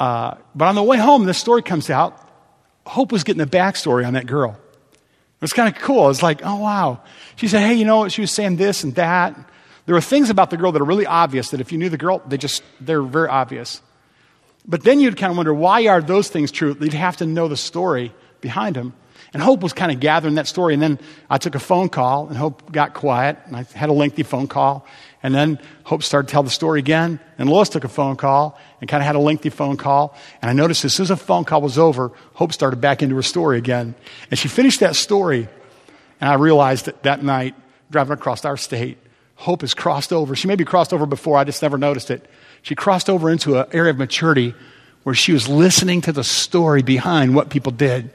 Uh, 0.00 0.36
but 0.54 0.68
on 0.68 0.74
the 0.74 0.82
way 0.82 0.96
home, 0.96 1.24
this 1.24 1.38
story 1.38 1.62
comes 1.62 1.90
out. 1.90 2.22
Hope 2.86 3.12
was 3.12 3.24
getting 3.24 3.44
the 3.44 3.46
backstory 3.46 4.06
on 4.06 4.14
that 4.14 4.26
girl. 4.26 4.58
It 5.36 5.42
was 5.42 5.52
kind 5.52 5.74
of 5.74 5.80
cool. 5.82 6.08
It's 6.08 6.22
like, 6.22 6.40
oh, 6.44 6.56
wow. 6.56 7.02
She 7.36 7.46
said, 7.46 7.60
hey, 7.60 7.74
you 7.74 7.84
know, 7.84 8.08
she 8.08 8.22
was 8.22 8.30
saying 8.30 8.56
this 8.56 8.84
and 8.84 8.94
that. 8.94 9.36
There 9.84 9.94
were 9.94 10.00
things 10.00 10.30
about 10.30 10.50
the 10.50 10.56
girl 10.56 10.72
that 10.72 10.80
are 10.80 10.86
really 10.86 11.06
obvious 11.06 11.50
that 11.50 11.60
if 11.60 11.70
you 11.72 11.78
knew 11.78 11.90
the 11.90 11.98
girl, 11.98 12.22
they 12.26 12.38
just, 12.38 12.62
they're 12.80 13.02
very 13.02 13.28
obvious. 13.28 13.82
But 14.66 14.82
then 14.82 14.98
you'd 14.98 15.16
kind 15.16 15.30
of 15.30 15.36
wonder, 15.36 15.54
why 15.54 15.86
are 15.86 16.00
those 16.00 16.28
things 16.28 16.50
true? 16.50 16.76
You'd 16.80 16.94
have 16.94 17.18
to 17.18 17.26
know 17.26 17.48
the 17.48 17.56
story 17.56 18.12
behind 18.40 18.76
them. 18.76 18.94
And 19.32 19.42
Hope 19.42 19.62
was 19.62 19.72
kind 19.74 19.92
of 19.92 20.00
gathering 20.00 20.36
that 20.36 20.46
story. 20.46 20.72
And 20.72 20.82
then 20.82 20.98
I 21.28 21.36
took 21.36 21.54
a 21.54 21.60
phone 21.60 21.90
call, 21.90 22.28
and 22.28 22.36
Hope 22.36 22.72
got 22.72 22.94
quiet. 22.94 23.38
And 23.44 23.56
I 23.56 23.64
had 23.74 23.90
a 23.90 23.92
lengthy 23.92 24.22
phone 24.22 24.48
call. 24.48 24.86
And 25.26 25.34
then 25.34 25.58
Hope 25.82 26.04
started 26.04 26.28
to 26.28 26.32
tell 26.32 26.44
the 26.44 26.50
story 26.50 26.78
again. 26.78 27.18
And 27.36 27.50
Lois 27.50 27.68
took 27.68 27.82
a 27.82 27.88
phone 27.88 28.14
call 28.14 28.56
and 28.80 28.88
kind 28.88 29.02
of 29.02 29.08
had 29.08 29.16
a 29.16 29.18
lengthy 29.18 29.50
phone 29.50 29.76
call. 29.76 30.14
And 30.40 30.48
I 30.48 30.52
noticed 30.52 30.84
as 30.84 30.94
soon 30.94 31.02
as 31.02 31.08
the 31.08 31.16
phone 31.16 31.44
call 31.44 31.62
was 31.62 31.78
over, 31.78 32.12
Hope 32.34 32.52
started 32.52 32.80
back 32.80 33.02
into 33.02 33.16
her 33.16 33.24
story 33.24 33.58
again. 33.58 33.96
And 34.30 34.38
she 34.38 34.46
finished 34.46 34.78
that 34.78 34.94
story. 34.94 35.48
And 36.20 36.30
I 36.30 36.34
realized 36.34 36.84
that 36.84 37.02
that 37.02 37.24
night, 37.24 37.56
driving 37.90 38.12
across 38.12 38.44
our 38.44 38.56
state, 38.56 38.98
Hope 39.34 39.62
has 39.62 39.74
crossed 39.74 40.12
over. 40.12 40.36
She 40.36 40.46
may 40.46 40.52
maybe 40.52 40.64
crossed 40.64 40.92
over 40.92 41.06
before, 41.06 41.36
I 41.36 41.42
just 41.42 41.60
never 41.60 41.76
noticed 41.76 42.12
it. 42.12 42.24
She 42.62 42.76
crossed 42.76 43.10
over 43.10 43.28
into 43.28 43.58
an 43.58 43.66
area 43.72 43.90
of 43.90 43.98
maturity 43.98 44.54
where 45.02 45.16
she 45.16 45.32
was 45.32 45.48
listening 45.48 46.02
to 46.02 46.12
the 46.12 46.22
story 46.22 46.82
behind 46.82 47.34
what 47.34 47.50
people 47.50 47.72
did. 47.72 48.12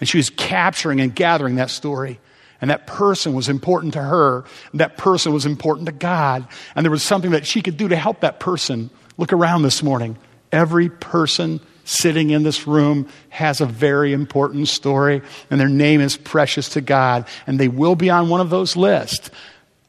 And 0.00 0.08
she 0.08 0.16
was 0.16 0.28
capturing 0.28 1.00
and 1.00 1.14
gathering 1.14 1.54
that 1.54 1.70
story. 1.70 2.18
And 2.60 2.70
that 2.70 2.86
person 2.86 3.34
was 3.34 3.48
important 3.48 3.94
to 3.94 4.02
her. 4.02 4.44
And 4.72 4.80
that 4.80 4.96
person 4.96 5.32
was 5.32 5.46
important 5.46 5.86
to 5.86 5.92
God. 5.92 6.46
And 6.74 6.84
there 6.84 6.90
was 6.90 7.02
something 7.02 7.30
that 7.30 7.46
she 7.46 7.62
could 7.62 7.76
do 7.76 7.88
to 7.88 7.96
help 7.96 8.20
that 8.20 8.40
person. 8.40 8.90
Look 9.16 9.32
around 9.32 9.62
this 9.62 9.82
morning. 9.82 10.16
Every 10.50 10.88
person 10.88 11.60
sitting 11.84 12.30
in 12.30 12.42
this 12.42 12.66
room 12.66 13.08
has 13.30 13.60
a 13.60 13.66
very 13.66 14.12
important 14.12 14.68
story, 14.68 15.22
and 15.50 15.58
their 15.58 15.68
name 15.68 16.02
is 16.02 16.16
precious 16.18 16.68
to 16.70 16.82
God, 16.82 17.26
and 17.46 17.58
they 17.58 17.68
will 17.68 17.94
be 17.94 18.10
on 18.10 18.28
one 18.28 18.42
of 18.42 18.50
those 18.50 18.76
lists. 18.76 19.30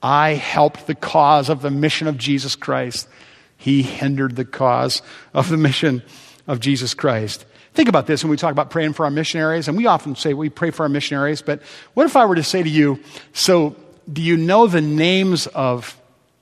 I 0.02 0.32
helped 0.32 0.88
the 0.88 0.96
cause 0.96 1.50
of 1.50 1.62
the 1.62 1.70
mission 1.70 2.08
of 2.08 2.18
Jesus 2.18 2.56
Christ. 2.56 3.10
He 3.58 3.82
hindered 3.82 4.38
the 4.38 4.46
cause 4.46 5.02
of 5.34 5.50
the 5.50 5.58
mission 5.58 6.02
of 6.48 6.62
Jesus 6.62 6.94
Christ. 6.94 7.46
Think 7.80 7.88
about 7.88 8.08
this 8.08 8.26
when 8.26 8.30
we 8.30 8.36
talk 8.36 8.52
about 8.52 8.72
praying 8.72 8.92
for 8.92 9.06
our 9.06 9.10
missionaries, 9.10 9.70
and 9.70 9.78
we 9.78 9.86
often 9.86 10.14
say 10.14 10.34
we 10.34 10.50
pray 10.50 10.70
for 10.70 10.84
our 10.84 10.90
missionaries, 10.90 11.42
but 11.42 11.62
what 11.94 12.06
if 12.06 12.18
I 12.18 12.26
were 12.26 12.36
to 12.36 12.44
say 12.44 12.62
to 12.62 12.68
you, 12.68 13.02
so 13.32 13.74
do 14.12 14.22
you 14.22 14.36
know 14.36 14.68
the 14.68 14.82
names 14.82 15.48
of 15.48 15.98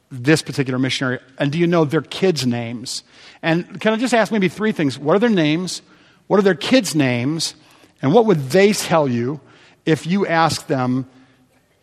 this 0.10 0.42
particular 0.42 0.80
missionary, 0.80 1.20
and 1.38 1.52
do 1.52 1.60
you 1.60 1.68
know 1.68 1.86
their 1.86 2.02
kids' 2.02 2.48
names? 2.48 3.04
And 3.44 3.80
can 3.80 3.94
I 3.94 3.98
just 3.98 4.16
ask 4.16 4.32
maybe 4.32 4.48
three 4.48 4.72
things? 4.72 4.98
What 4.98 5.16
are 5.16 5.20
their 5.20 5.30
names? 5.30 5.84
What 6.26 6.40
are 6.40 6.42
their 6.42 6.56
kids' 6.56 6.96
names? 6.96 7.54
And 8.02 8.16
what 8.16 8.26
would 8.26 8.50
they 8.50 8.74
tell 8.74 9.08
you 9.08 9.40
if 9.86 10.08
you 10.08 10.26
asked 10.26 10.68
them, 10.68 11.08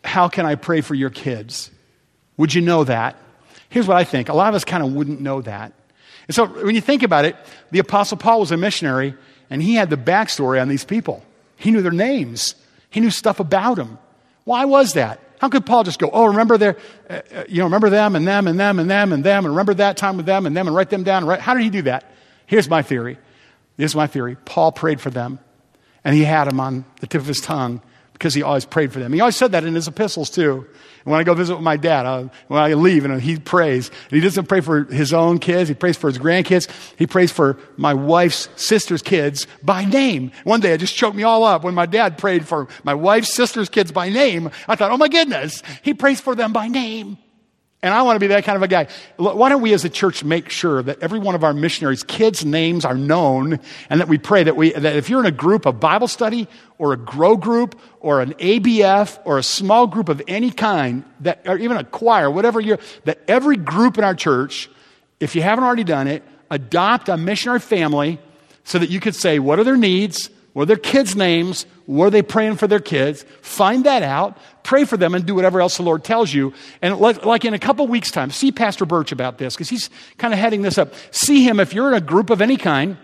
How 0.03 0.27
can 0.27 0.45
I 0.45 0.55
pray 0.55 0.81
for 0.81 0.95
your 0.95 1.09
kids? 1.09 1.71
Would 2.35 2.53
you 2.53 2.59
know 2.59 2.83
that? 2.83 3.15
Here's 3.69 3.87
what 3.87 3.95
I 3.95 4.03
think 4.03 4.27
a 4.27 4.33
lot 4.33 4.49
of 4.49 4.55
us 4.55 4.65
kind 4.65 4.83
of 4.83 4.91
wouldn't 4.91 5.21
know 5.21 5.41
that. 5.43 5.71
And 6.27 6.35
so 6.35 6.45
when 6.45 6.75
you 6.75 6.81
think 6.81 7.03
about 7.03 7.23
it, 7.23 7.37
the 7.71 7.79
Apostle 7.79 8.17
Paul 8.17 8.41
was 8.41 8.51
a 8.51 8.57
missionary, 8.57 9.15
and 9.49 9.61
he 9.61 9.75
had 9.75 9.89
the 9.89 9.97
backstory 9.97 10.61
on 10.61 10.67
these 10.67 10.83
people. 10.83 11.23
He 11.57 11.71
knew 11.71 11.81
their 11.81 11.91
names, 11.91 12.55
he 12.89 12.99
knew 12.99 13.11
stuff 13.11 13.39
about 13.39 13.75
them. 13.75 13.99
Why 14.43 14.65
was 14.65 14.93
that? 14.93 15.19
How 15.39 15.49
could 15.49 15.65
Paul 15.65 15.83
just 15.83 15.99
go, 15.99 16.09
oh, 16.11 16.25
remember 16.25 16.57
their, 16.57 16.77
uh, 17.09 17.21
uh, 17.33 17.43
you 17.49 17.59
know, 17.59 17.65
remember 17.65 17.89
them 17.89 18.15
and 18.15 18.27
them 18.27 18.47
and 18.47 18.59
them 18.59 18.79
and 18.79 18.89
them 18.89 19.11
and 19.11 19.23
them 19.23 19.45
and 19.45 19.53
remember 19.53 19.73
that 19.75 19.97
time 19.97 20.17
with 20.17 20.25
them 20.25 20.45
and 20.45 20.55
them 20.55 20.67
and 20.67 20.75
write 20.75 20.89
them 20.89 21.03
down? 21.03 21.27
How 21.39 21.53
did 21.53 21.63
he 21.63 21.69
do 21.69 21.81
that? 21.83 22.11
Here's 22.45 22.69
my 22.69 22.81
theory. 22.81 23.17
Here's 23.77 23.95
my 23.95 24.07
theory. 24.07 24.37
Paul 24.45 24.71
prayed 24.71 25.01
for 25.01 25.09
them 25.09 25.39
and 26.03 26.15
he 26.15 26.23
had 26.23 26.45
them 26.45 26.59
on 26.59 26.85
the 27.01 27.07
tip 27.07 27.21
of 27.21 27.27
his 27.27 27.41
tongue 27.41 27.81
because 28.15 28.33
he 28.33 28.43
always 28.43 28.63
prayed 28.63 28.93
for 28.93 28.99
them. 28.99 29.11
He 29.11 29.19
always 29.19 29.35
said 29.35 29.51
that 29.51 29.65
in 29.65 29.75
his 29.75 29.89
epistles 29.89 30.29
too. 30.29 30.65
And 31.03 31.11
when 31.11 31.19
I 31.19 31.23
go 31.23 31.33
visit 31.33 31.53
with 31.53 31.63
my 31.63 31.75
dad, 31.75 32.05
I, 32.05 32.29
when 32.47 32.61
I 32.61 32.73
leave, 32.73 33.03
and 33.03 33.21
he 33.21 33.37
prays. 33.37 33.89
And 33.89 34.11
he 34.11 34.21
doesn't 34.21 34.47
pray 34.47 34.61
for 34.61 34.85
his 34.85 35.11
own 35.11 35.39
kids. 35.39 35.67
He 35.67 35.75
prays 35.75 35.97
for 35.97 36.07
his 36.07 36.17
grandkids. 36.17 36.69
He 36.97 37.07
prays 37.07 37.29
for 37.31 37.59
my 37.75 37.93
wife's 37.93 38.47
sister's 38.55 39.01
kids 39.01 39.47
by 39.61 39.83
name. 39.83 40.31
One 40.45 40.61
day 40.61 40.73
it 40.73 40.77
just 40.77 40.95
choked 40.95 41.17
me 41.17 41.23
all 41.23 41.43
up 41.43 41.65
when 41.65 41.75
my 41.75 41.85
dad 41.85 42.17
prayed 42.17 42.47
for 42.47 42.69
my 42.85 42.93
wife's 42.93 43.33
sister's 43.33 43.67
kids 43.67 43.91
by 43.91 44.07
name. 44.07 44.49
I 44.67 44.75
thought, 44.75 44.91
oh 44.91 44.97
my 44.97 45.09
goodness, 45.09 45.61
he 45.83 45.93
prays 45.93 46.21
for 46.21 46.35
them 46.35 46.53
by 46.53 46.69
name. 46.69 47.17
And 47.85 47.93
I 47.93 48.01
want 48.01 48.15
to 48.15 48.19
be 48.19 48.25
that 48.27 48.43
kind 48.45 48.55
of 48.55 48.63
a 48.63 48.67
guy. 48.67 48.87
Why 49.17 49.47
don't 49.47 49.61
we 49.61 49.71
as 49.71 49.85
a 49.85 49.91
church 49.91 50.23
make 50.23 50.49
sure 50.49 50.81
that 50.81 51.03
every 51.03 51.19
one 51.19 51.35
of 51.35 51.43
our 51.43 51.53
missionaries' 51.53 52.01
kids' 52.01 52.43
names 52.43 52.83
are 52.83 52.95
known 52.95 53.59
and 53.91 54.01
that 54.01 54.07
we 54.07 54.17
pray 54.17 54.41
that 54.41 54.55
we, 54.55 54.71
that 54.71 54.95
if 54.95 55.07
you're 55.07 55.19
in 55.19 55.27
a 55.27 55.31
group 55.31 55.67
of 55.67 55.79
Bible 55.79 56.07
study 56.07 56.47
or 56.79 56.93
a 56.93 56.97
grow 56.97 57.37
group 57.37 57.79
or 57.99 58.21
an 58.21 58.33
ABF 58.39 59.19
or 59.23 59.37
a 59.37 59.43
small 59.43 59.85
group 59.85 60.09
of 60.09 60.19
any 60.27 60.49
kind 60.49 61.03
that, 61.19 61.43
or 61.45 61.59
even 61.59 61.77
a 61.77 61.83
choir, 61.83 62.31
whatever 62.31 62.59
you're, 62.59 62.79
that 63.03 63.19
every 63.27 63.55
group 63.55 63.99
in 63.99 64.03
our 64.03 64.15
church, 64.15 64.67
if 65.19 65.35
you 65.35 65.43
haven't 65.43 65.63
already 65.63 65.83
done 65.83 66.07
it, 66.07 66.23
adopt 66.49 67.07
a 67.07 67.17
missionary 67.17 67.59
family 67.59 68.17
so 68.63 68.79
that 68.79 68.89
you 68.89 68.99
could 68.99 69.13
say, 69.13 69.37
what 69.37 69.59
are 69.59 69.63
their 69.63 69.77
needs? 69.77 70.31
Are 70.55 70.65
their 70.65 70.77
kids' 70.77 71.15
names? 71.15 71.65
were 71.87 72.09
they 72.09 72.21
praying 72.21 72.55
for 72.55 72.67
their 72.67 72.79
kids? 72.79 73.25
Find 73.41 73.85
that 73.85 74.03
out, 74.03 74.37
pray 74.63 74.85
for 74.85 74.97
them, 74.97 75.13
and 75.15 75.25
do 75.25 75.35
whatever 75.35 75.61
else 75.61 75.77
the 75.77 75.83
Lord 75.83 76.03
tells 76.03 76.33
you. 76.33 76.53
And 76.81 76.97
like 76.99 77.45
in 77.45 77.53
a 77.53 77.59
couple 77.59 77.87
weeks' 77.87 78.11
time, 78.11 78.31
see 78.31 78.51
Pastor 78.51 78.85
Birch 78.85 79.11
about 79.11 79.37
this 79.37 79.55
because 79.55 79.69
he's 79.69 79.89
kind 80.17 80.33
of 80.33 80.39
heading 80.39 80.61
this 80.61 80.77
up. 80.77 80.93
See 81.11 81.43
him 81.43 81.59
if 81.59 81.73
you're 81.73 81.87
in 81.89 81.93
a 81.93 82.01
group 82.01 82.29
of 82.29 82.41
any 82.41 82.57
kind 82.57 82.97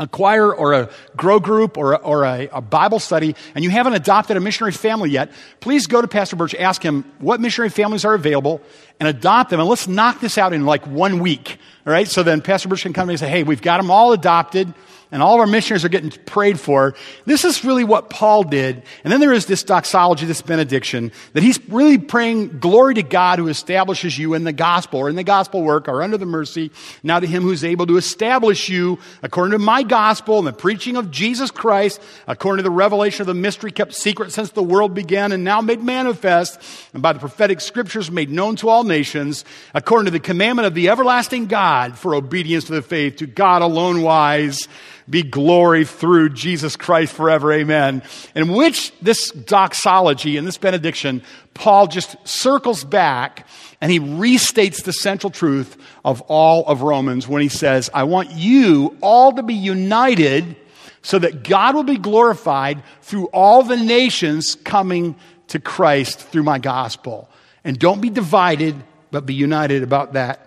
a 0.00 0.06
choir 0.06 0.54
or 0.54 0.74
a 0.74 0.90
grow 1.16 1.40
group 1.40 1.76
or, 1.76 1.94
a, 1.94 1.96
or 1.96 2.22
a, 2.22 2.48
a, 2.52 2.60
Bible 2.60 3.00
study 3.00 3.34
and 3.56 3.64
you 3.64 3.70
haven't 3.70 3.94
adopted 3.94 4.36
a 4.36 4.40
missionary 4.40 4.70
family 4.70 5.10
yet, 5.10 5.32
please 5.58 5.88
go 5.88 6.00
to 6.00 6.06
Pastor 6.06 6.36
Birch, 6.36 6.54
ask 6.54 6.80
him 6.80 7.04
what 7.18 7.40
missionary 7.40 7.68
families 7.68 8.04
are 8.04 8.14
available 8.14 8.60
and 9.00 9.08
adopt 9.08 9.50
them. 9.50 9.58
And 9.58 9.68
let's 9.68 9.88
knock 9.88 10.20
this 10.20 10.38
out 10.38 10.52
in 10.52 10.64
like 10.64 10.86
one 10.86 11.18
week. 11.18 11.58
All 11.84 11.92
right. 11.92 12.06
So 12.06 12.22
then 12.22 12.42
Pastor 12.42 12.68
Birch 12.68 12.82
can 12.82 12.92
come 12.92 13.08
and 13.08 13.18
say, 13.18 13.28
Hey, 13.28 13.42
we've 13.42 13.60
got 13.60 13.78
them 13.78 13.90
all 13.90 14.12
adopted 14.12 14.72
and 15.10 15.22
all 15.22 15.34
of 15.34 15.40
our 15.40 15.46
missionaries 15.46 15.84
are 15.84 15.88
getting 15.88 16.10
prayed 16.10 16.60
for. 16.60 16.94
This 17.24 17.44
is 17.44 17.64
really 17.64 17.84
what 17.84 18.10
Paul 18.10 18.42
did. 18.42 18.82
And 19.04 19.12
then 19.12 19.20
there 19.20 19.32
is 19.32 19.46
this 19.46 19.62
doxology, 19.62 20.26
this 20.26 20.42
benediction, 20.42 21.12
that 21.32 21.42
he's 21.42 21.58
really 21.68 21.98
praying 21.98 22.58
glory 22.58 22.94
to 22.94 23.02
God 23.02 23.38
who 23.38 23.48
establishes 23.48 24.18
you 24.18 24.34
in 24.34 24.44
the 24.44 24.52
gospel 24.52 25.00
or 25.00 25.08
in 25.08 25.16
the 25.16 25.24
gospel 25.24 25.62
work 25.62 25.88
or 25.88 26.02
under 26.02 26.18
the 26.18 26.26
mercy. 26.26 26.70
Now 27.02 27.20
to 27.20 27.26
him 27.26 27.42
who's 27.42 27.64
able 27.64 27.86
to 27.86 27.96
establish 27.96 28.68
you 28.68 28.98
according 29.22 29.52
to 29.52 29.58
my 29.58 29.82
gospel 29.82 30.38
and 30.38 30.46
the 30.46 30.52
preaching 30.52 30.96
of 30.96 31.10
Jesus 31.10 31.50
Christ, 31.50 32.02
according 32.26 32.58
to 32.58 32.68
the 32.68 32.74
revelation 32.74 33.22
of 33.22 33.26
the 33.26 33.34
mystery 33.34 33.72
kept 33.72 33.94
secret 33.94 34.32
since 34.32 34.50
the 34.50 34.62
world 34.62 34.94
began 34.94 35.32
and 35.32 35.44
now 35.44 35.60
made 35.60 35.82
manifest, 35.82 36.60
and 36.92 37.02
by 37.02 37.12
the 37.12 37.18
prophetic 37.18 37.60
scriptures 37.60 38.10
made 38.10 38.30
known 38.30 38.56
to 38.56 38.68
all 38.68 38.84
nations, 38.84 39.44
according 39.72 40.06
to 40.06 40.10
the 40.10 40.20
commandment 40.20 40.66
of 40.66 40.74
the 40.74 40.90
everlasting 40.90 41.46
God 41.46 41.96
for 41.96 42.14
obedience 42.14 42.64
to 42.64 42.72
the 42.72 42.82
faith, 42.82 43.16
to 43.16 43.26
God 43.26 43.62
alone 43.62 44.02
wise 44.02 44.68
be 45.08 45.22
glory 45.22 45.84
through 45.84 46.30
Jesus 46.30 46.76
Christ 46.76 47.14
forever. 47.14 47.52
Amen. 47.52 48.02
In 48.34 48.52
which 48.52 48.92
this 49.00 49.30
doxology 49.30 50.36
and 50.36 50.46
this 50.46 50.58
benediction, 50.58 51.22
Paul 51.54 51.86
just 51.86 52.16
circles 52.26 52.84
back 52.84 53.46
and 53.80 53.90
he 53.90 54.00
restates 54.00 54.84
the 54.84 54.92
central 54.92 55.30
truth 55.30 55.76
of 56.04 56.20
all 56.22 56.66
of 56.66 56.82
Romans 56.82 57.26
when 57.26 57.42
he 57.42 57.48
says, 57.48 57.90
I 57.94 58.04
want 58.04 58.32
you 58.32 58.96
all 59.00 59.32
to 59.32 59.42
be 59.42 59.54
united 59.54 60.56
so 61.02 61.18
that 61.18 61.42
God 61.42 61.74
will 61.74 61.84
be 61.84 61.96
glorified 61.96 62.82
through 63.02 63.26
all 63.26 63.62
the 63.62 63.76
nations 63.76 64.56
coming 64.56 65.16
to 65.48 65.58
Christ 65.58 66.18
through 66.20 66.42
my 66.42 66.58
gospel. 66.58 67.30
And 67.64 67.78
don't 67.78 68.00
be 68.00 68.10
divided, 68.10 68.76
but 69.10 69.24
be 69.24 69.34
united 69.34 69.82
about 69.82 70.12
that. 70.14 70.44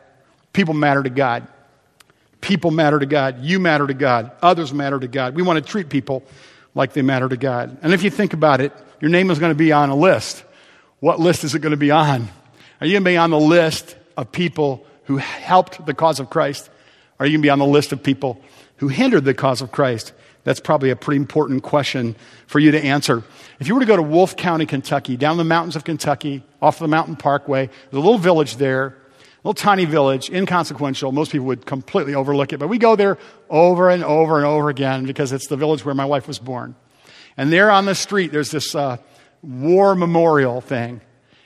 People 0.53 0.73
matter 0.73 1.01
to 1.01 1.09
God. 1.09 1.47
People 2.41 2.71
matter 2.71 2.99
to 2.99 3.05
God. 3.05 3.41
You 3.41 3.59
matter 3.59 3.87
to 3.87 3.93
God. 3.93 4.31
Others 4.41 4.73
matter 4.73 4.99
to 4.99 5.07
God. 5.07 5.35
We 5.35 5.43
want 5.43 5.63
to 5.63 5.71
treat 5.71 5.89
people 5.89 6.23
like 6.73 6.93
they 6.93 7.01
matter 7.01 7.29
to 7.29 7.37
God. 7.37 7.77
And 7.81 7.93
if 7.93 8.03
you 8.03 8.09
think 8.09 8.33
about 8.33 8.61
it, 8.61 8.73
your 8.99 9.09
name 9.09 9.29
is 9.29 9.39
going 9.39 9.51
to 9.51 9.57
be 9.57 9.71
on 9.71 9.89
a 9.89 9.95
list. 9.95 10.43
What 10.99 11.19
list 11.19 11.43
is 11.43 11.55
it 11.55 11.59
going 11.59 11.71
to 11.71 11.77
be 11.77 11.91
on? 11.91 12.27
Are 12.79 12.87
you 12.87 12.93
going 12.93 13.03
to 13.03 13.09
be 13.09 13.17
on 13.17 13.29
the 13.29 13.39
list 13.39 13.95
of 14.17 14.31
people 14.31 14.85
who 15.05 15.17
helped 15.17 15.85
the 15.85 15.93
cause 15.93 16.19
of 16.19 16.29
Christ? 16.29 16.69
Are 17.19 17.25
you 17.25 17.33
going 17.33 17.41
to 17.41 17.45
be 17.45 17.49
on 17.49 17.59
the 17.59 17.65
list 17.65 17.91
of 17.91 18.01
people 18.01 18.41
who 18.77 18.87
hindered 18.87 19.25
the 19.25 19.33
cause 19.33 19.61
of 19.61 19.71
Christ? 19.71 20.13
That's 20.43 20.59
probably 20.59 20.89
a 20.89 20.95
pretty 20.95 21.17
important 21.17 21.61
question 21.61 22.15
for 22.47 22.59
you 22.59 22.71
to 22.71 22.83
answer. 22.83 23.23
If 23.59 23.67
you 23.67 23.75
were 23.75 23.81
to 23.81 23.85
go 23.85 23.95
to 23.95 24.01
Wolfe 24.01 24.35
County, 24.35 24.65
Kentucky, 24.65 25.17
down 25.17 25.37
the 25.37 25.43
mountains 25.43 25.75
of 25.75 25.83
Kentucky, 25.83 26.43
off 26.61 26.79
the 26.79 26.87
mountain 26.87 27.15
parkway, 27.15 27.67
there's 27.67 27.93
a 27.93 28.05
little 28.05 28.17
village 28.17 28.55
there 28.55 28.97
little 29.43 29.53
tiny 29.53 29.85
village, 29.85 30.29
inconsequential. 30.29 31.11
Most 31.11 31.31
people 31.31 31.47
would 31.47 31.65
completely 31.65 32.13
overlook 32.13 32.53
it, 32.53 32.59
but 32.59 32.67
we 32.67 32.77
go 32.77 32.95
there 32.95 33.17
over 33.49 33.89
and 33.89 34.03
over 34.03 34.37
and 34.37 34.45
over 34.45 34.69
again 34.69 35.05
because 35.05 35.31
it's 35.31 35.47
the 35.47 35.57
village 35.57 35.83
where 35.83 35.95
my 35.95 36.05
wife 36.05 36.27
was 36.27 36.39
born. 36.39 36.75
And 37.37 37.51
there 37.51 37.71
on 37.71 37.85
the 37.85 37.95
street, 37.95 38.31
there's 38.31 38.51
this 38.51 38.75
uh, 38.75 38.97
war 39.41 39.95
memorial 39.95 40.61
thing. 40.61 41.01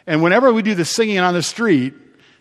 And 0.07 0.21
whenever 0.21 0.51
we 0.51 0.61
do 0.61 0.75
the 0.75 0.85
singing 0.85 1.19
on 1.19 1.33
the 1.33 1.43
street, 1.43 1.93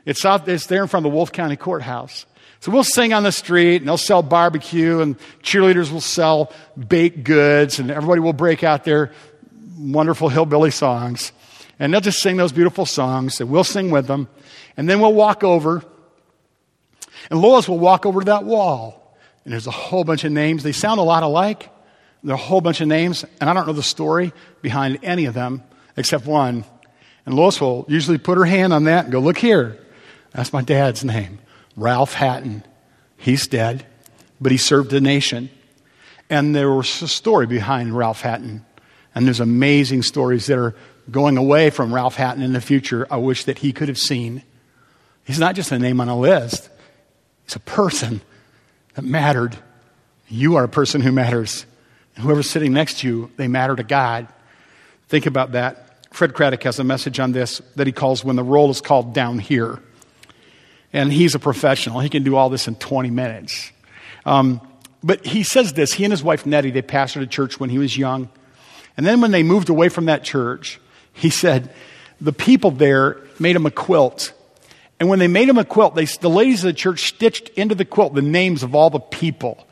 it's 0.04 0.24
out 0.24 0.48
it's 0.48 0.66
there 0.66 0.82
in 0.82 0.88
front 0.88 1.06
of 1.06 1.12
the 1.12 1.16
Wolfe 1.16 1.32
County 1.32 1.56
Courthouse. 1.56 2.26
So 2.60 2.72
we'll 2.72 2.82
sing 2.82 3.12
on 3.12 3.22
the 3.22 3.32
street 3.32 3.76
and 3.76 3.88
they'll 3.88 3.98
sell 3.98 4.22
barbecue 4.22 5.00
and 5.00 5.18
cheerleaders 5.42 5.92
will 5.92 6.00
sell 6.00 6.50
baked 6.76 7.22
goods 7.22 7.78
and 7.78 7.90
everybody 7.90 8.20
will 8.20 8.32
break 8.32 8.64
out 8.64 8.84
their 8.84 9.12
wonderful 9.78 10.28
hillbilly 10.28 10.70
songs. 10.70 11.32
And 11.78 11.92
they'll 11.92 12.00
just 12.00 12.20
sing 12.20 12.36
those 12.36 12.52
beautiful 12.52 12.86
songs 12.86 13.40
and 13.40 13.50
we'll 13.50 13.64
sing 13.64 13.90
with 13.90 14.06
them. 14.06 14.28
And 14.76 14.88
then 14.88 15.00
we'll 15.00 15.14
walk 15.14 15.44
over, 15.44 15.84
and 17.30 17.40
Lois 17.40 17.68
will 17.68 17.78
walk 17.78 18.06
over 18.06 18.20
to 18.20 18.26
that 18.26 18.44
wall. 18.44 19.16
And 19.44 19.52
there's 19.52 19.66
a 19.66 19.72
whole 19.72 20.04
bunch 20.04 20.24
of 20.24 20.32
names. 20.32 20.62
They 20.62 20.72
sound 20.72 21.00
a 21.00 21.02
lot 21.02 21.22
alike. 21.22 21.70
There 22.22 22.34
are 22.34 22.38
a 22.38 22.42
whole 22.42 22.60
bunch 22.60 22.80
of 22.80 22.88
names, 22.88 23.24
and 23.40 23.50
I 23.50 23.52
don't 23.52 23.66
know 23.66 23.74
the 23.74 23.82
story 23.82 24.32
behind 24.62 24.98
any 25.02 25.26
of 25.26 25.34
them 25.34 25.62
except 25.96 26.26
one. 26.26 26.64
And 27.26 27.34
Lois 27.34 27.60
will 27.60 27.84
usually 27.88 28.18
put 28.18 28.38
her 28.38 28.44
hand 28.44 28.72
on 28.72 28.84
that 28.84 29.04
and 29.04 29.12
go, 29.12 29.20
Look 29.20 29.38
here. 29.38 29.78
That's 30.32 30.52
my 30.52 30.62
dad's 30.62 31.04
name, 31.04 31.38
Ralph 31.76 32.14
Hatton. 32.14 32.64
He's 33.16 33.46
dead, 33.46 33.86
but 34.40 34.50
he 34.50 34.58
served 34.58 34.90
the 34.90 35.00
nation. 35.00 35.50
And 36.28 36.56
there 36.56 36.70
was 36.70 37.02
a 37.02 37.08
story 37.08 37.46
behind 37.46 37.96
Ralph 37.96 38.22
Hatton. 38.22 38.64
And 39.14 39.26
there's 39.26 39.40
amazing 39.40 40.02
stories 40.02 40.46
that 40.46 40.58
are 40.58 40.74
going 41.10 41.36
away 41.36 41.70
from 41.70 41.94
Ralph 41.94 42.16
Hatton 42.16 42.42
in 42.42 42.52
the 42.52 42.60
future. 42.60 43.06
I 43.10 43.16
wish 43.16 43.44
that 43.44 43.58
he 43.58 43.72
could 43.72 43.88
have 43.88 43.98
seen. 43.98 44.42
He's 45.24 45.38
not 45.38 45.54
just 45.54 45.72
a 45.72 45.78
name 45.78 46.00
on 46.00 46.08
a 46.08 46.18
list, 46.18 46.68
he's 47.44 47.56
a 47.56 47.60
person 47.60 48.20
that 48.94 49.04
mattered. 49.04 49.56
You 50.28 50.56
are 50.56 50.64
a 50.64 50.68
person 50.68 51.00
who 51.00 51.12
matters. 51.12 51.66
And 52.16 52.24
whoever's 52.24 52.48
sitting 52.48 52.72
next 52.72 53.00
to 53.00 53.08
you, 53.08 53.30
they 53.36 53.48
matter 53.48 53.76
to 53.76 53.82
God. 53.82 54.28
Think 55.08 55.26
about 55.26 55.52
that. 55.52 56.14
Fred 56.14 56.32
Craddock 56.32 56.62
has 56.62 56.78
a 56.78 56.84
message 56.84 57.18
on 57.18 57.32
this 57.32 57.60
that 57.76 57.86
he 57.86 57.92
calls 57.92 58.24
When 58.24 58.36
the 58.36 58.44
Roll 58.44 58.70
is 58.70 58.80
Called 58.80 59.12
Down 59.12 59.38
Here. 59.38 59.80
And 60.92 61.12
he's 61.12 61.34
a 61.34 61.40
professional. 61.40 62.00
He 62.00 62.08
can 62.08 62.22
do 62.22 62.36
all 62.36 62.48
this 62.48 62.68
in 62.68 62.76
20 62.76 63.10
minutes. 63.10 63.72
Um, 64.24 64.60
but 65.02 65.26
he 65.26 65.42
says 65.42 65.72
this 65.72 65.92
he 65.92 66.04
and 66.04 66.12
his 66.12 66.22
wife 66.22 66.46
Nettie, 66.46 66.70
they 66.70 66.82
pastored 66.82 67.22
a 67.22 67.26
church 67.26 67.58
when 67.60 67.68
he 67.68 67.78
was 67.78 67.98
young. 67.98 68.28
And 68.96 69.04
then 69.04 69.20
when 69.20 69.32
they 69.32 69.42
moved 69.42 69.68
away 69.68 69.88
from 69.88 70.06
that 70.06 70.22
church, 70.22 70.80
he 71.14 71.30
said 71.30 71.72
the 72.20 72.32
people 72.32 72.70
there 72.70 73.20
made 73.38 73.56
him 73.56 73.64
a 73.64 73.70
quilt 73.70 74.32
and 75.00 75.08
when 75.08 75.18
they 75.18 75.28
made 75.28 75.48
him 75.48 75.58
a 75.58 75.64
quilt, 75.64 75.94
they, 75.94 76.04
the 76.04 76.30
ladies 76.30 76.64
of 76.64 76.68
the 76.68 76.72
church 76.72 77.08
stitched 77.08 77.48
into 77.50 77.74
the 77.74 77.84
quilt 77.84 78.14
the 78.14 78.22
names 78.22 78.62
of 78.62 78.74
all 78.74 78.90
the 78.90 79.00
people 79.00 79.66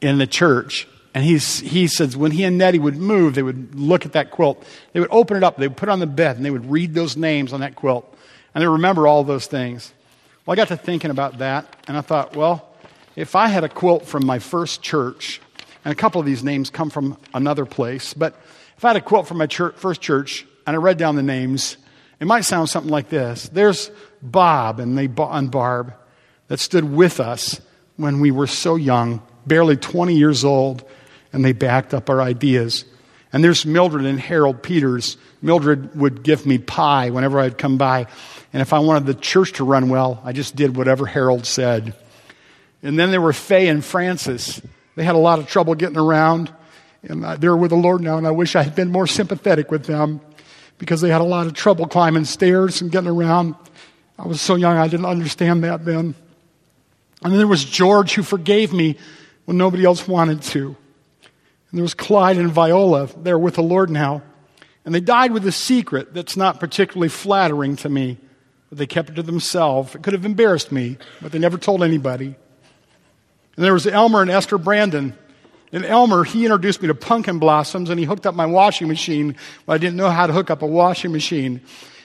in 0.00 0.18
the 0.18 0.26
church. 0.26 0.88
And 1.14 1.24
he's, 1.24 1.60
he 1.60 1.86
says 1.86 2.16
when 2.16 2.32
he 2.32 2.44
and 2.44 2.58
Nettie 2.58 2.78
would 2.78 2.96
move, 2.96 3.34
they 3.34 3.42
would 3.42 3.74
look 3.74 4.04
at 4.04 4.12
that 4.12 4.30
quilt. 4.30 4.64
They 4.92 5.00
would 5.00 5.12
open 5.12 5.36
it 5.36 5.44
up, 5.44 5.56
they 5.56 5.68
would 5.68 5.76
put 5.76 5.88
it 5.88 5.92
on 5.92 6.00
the 6.00 6.06
bed, 6.06 6.36
and 6.36 6.44
they 6.44 6.50
would 6.50 6.70
read 6.70 6.94
those 6.94 7.16
names 7.16 7.52
on 7.52 7.60
that 7.60 7.76
quilt. 7.76 8.10
And 8.54 8.62
they 8.62 8.66
remember 8.66 9.06
all 9.06 9.22
those 9.22 9.46
things. 9.46 9.92
Well, 10.44 10.54
I 10.54 10.56
got 10.56 10.68
to 10.68 10.76
thinking 10.76 11.10
about 11.10 11.38
that, 11.38 11.76
and 11.86 11.96
I 11.96 12.00
thought, 12.00 12.34
well, 12.34 12.68
if 13.16 13.36
I 13.36 13.46
had 13.48 13.64
a 13.64 13.68
quilt 13.68 14.06
from 14.06 14.26
my 14.26 14.38
first 14.38 14.82
church, 14.82 15.40
and 15.84 15.92
a 15.92 15.94
couple 15.94 16.20
of 16.20 16.26
these 16.26 16.42
names 16.42 16.70
come 16.70 16.90
from 16.90 17.16
another 17.32 17.64
place, 17.64 18.12
but 18.12 18.34
if 18.76 18.84
I 18.84 18.88
had 18.88 18.96
a 18.96 19.00
quilt 19.00 19.28
from 19.28 19.38
my 19.38 19.46
church, 19.46 19.76
first 19.76 20.00
church, 20.00 20.46
and 20.66 20.76
I 20.76 20.78
read 20.78 20.98
down 20.98 21.16
the 21.16 21.22
names, 21.22 21.76
it 22.20 22.26
might 22.26 22.42
sound 22.42 22.68
something 22.68 22.90
like 22.90 23.08
this 23.08 23.48
There's 23.48 23.90
Bob 24.22 24.80
and, 24.80 24.96
they, 24.96 25.08
and 25.18 25.50
Barb 25.50 25.94
that 26.48 26.60
stood 26.60 26.84
with 26.84 27.20
us 27.20 27.60
when 27.96 28.20
we 28.20 28.30
were 28.30 28.46
so 28.46 28.76
young, 28.76 29.22
barely 29.46 29.76
20 29.76 30.16
years 30.16 30.44
old, 30.44 30.84
and 31.32 31.44
they 31.44 31.52
backed 31.52 31.94
up 31.94 32.10
our 32.10 32.20
ideas. 32.20 32.84
And 33.32 33.42
there's 33.42 33.66
Mildred 33.66 34.04
and 34.04 34.20
Harold 34.20 34.62
Peters. 34.62 35.16
Mildred 35.42 35.96
would 35.96 36.22
give 36.22 36.46
me 36.46 36.58
pie 36.58 37.10
whenever 37.10 37.40
I'd 37.40 37.58
come 37.58 37.78
by. 37.78 38.06
And 38.52 38.62
if 38.62 38.72
I 38.72 38.78
wanted 38.78 39.06
the 39.06 39.14
church 39.14 39.54
to 39.54 39.64
run 39.64 39.88
well, 39.88 40.20
I 40.24 40.32
just 40.32 40.54
did 40.54 40.76
whatever 40.76 41.04
Harold 41.04 41.44
said. 41.44 41.94
And 42.82 42.98
then 42.98 43.10
there 43.10 43.20
were 43.20 43.32
Faye 43.32 43.66
and 43.68 43.84
Francis. 43.84 44.60
They 44.94 45.02
had 45.02 45.16
a 45.16 45.18
lot 45.18 45.40
of 45.40 45.48
trouble 45.48 45.74
getting 45.74 45.98
around. 45.98 46.52
And 47.02 47.24
uh, 47.24 47.36
they're 47.36 47.56
with 47.56 47.70
the 47.70 47.76
Lord 47.76 48.00
now, 48.00 48.16
and 48.18 48.26
I 48.26 48.30
wish 48.30 48.56
I 48.56 48.62
had 48.62 48.74
been 48.74 48.90
more 48.90 49.06
sympathetic 49.06 49.70
with 49.70 49.84
them 49.84 50.20
because 50.78 51.00
they 51.00 51.08
had 51.08 51.20
a 51.20 51.24
lot 51.24 51.46
of 51.46 51.54
trouble 51.54 51.86
climbing 51.86 52.24
stairs 52.24 52.80
and 52.80 52.90
getting 52.90 53.10
around. 53.10 53.54
I 54.18 54.26
was 54.26 54.40
so 54.40 54.54
young, 54.54 54.76
I 54.76 54.88
didn't 54.88 55.06
understand 55.06 55.64
that 55.64 55.84
then. 55.84 56.14
And 57.22 57.32
then 57.32 57.38
there 57.38 57.46
was 57.46 57.64
George, 57.64 58.14
who 58.14 58.22
forgave 58.22 58.72
me 58.72 58.96
when 59.46 59.56
nobody 59.56 59.84
else 59.84 60.06
wanted 60.06 60.42
to. 60.42 60.66
And 60.66 61.78
there 61.78 61.82
was 61.82 61.94
Clyde 61.94 62.36
and 62.36 62.52
Viola. 62.52 63.08
They're 63.16 63.38
with 63.38 63.54
the 63.54 63.62
Lord 63.62 63.90
now. 63.90 64.22
And 64.84 64.94
they 64.94 65.00
died 65.00 65.32
with 65.32 65.46
a 65.46 65.52
secret 65.52 66.12
that's 66.12 66.36
not 66.36 66.60
particularly 66.60 67.08
flattering 67.08 67.76
to 67.76 67.88
me, 67.88 68.18
but 68.68 68.78
they 68.78 68.86
kept 68.86 69.08
it 69.08 69.14
to 69.14 69.22
themselves. 69.22 69.94
It 69.94 70.02
could 70.02 70.12
have 70.12 70.26
embarrassed 70.26 70.70
me, 70.70 70.98
but 71.22 71.32
they 71.32 71.38
never 71.38 71.56
told 71.56 71.82
anybody. 71.82 72.26
And 73.56 73.64
there 73.64 73.72
was 73.72 73.86
Elmer 73.86 74.20
and 74.20 74.30
Esther 74.30 74.58
Brandon. 74.58 75.16
And 75.74 75.84
Elmer, 75.84 76.22
he 76.22 76.44
introduced 76.44 76.80
me 76.82 76.86
to 76.86 76.94
pumpkin 76.94 77.40
blossoms 77.40 77.90
and 77.90 77.98
he 77.98 78.06
hooked 78.06 78.26
up 78.26 78.36
my 78.36 78.46
washing 78.46 78.86
machine, 78.86 79.34
I 79.66 79.76
didn't 79.76 79.96
know 79.96 80.08
how 80.08 80.28
to 80.28 80.32
hook 80.32 80.48
up 80.48 80.62
a 80.62 80.66
washing 80.66 81.10
machine. 81.10 81.62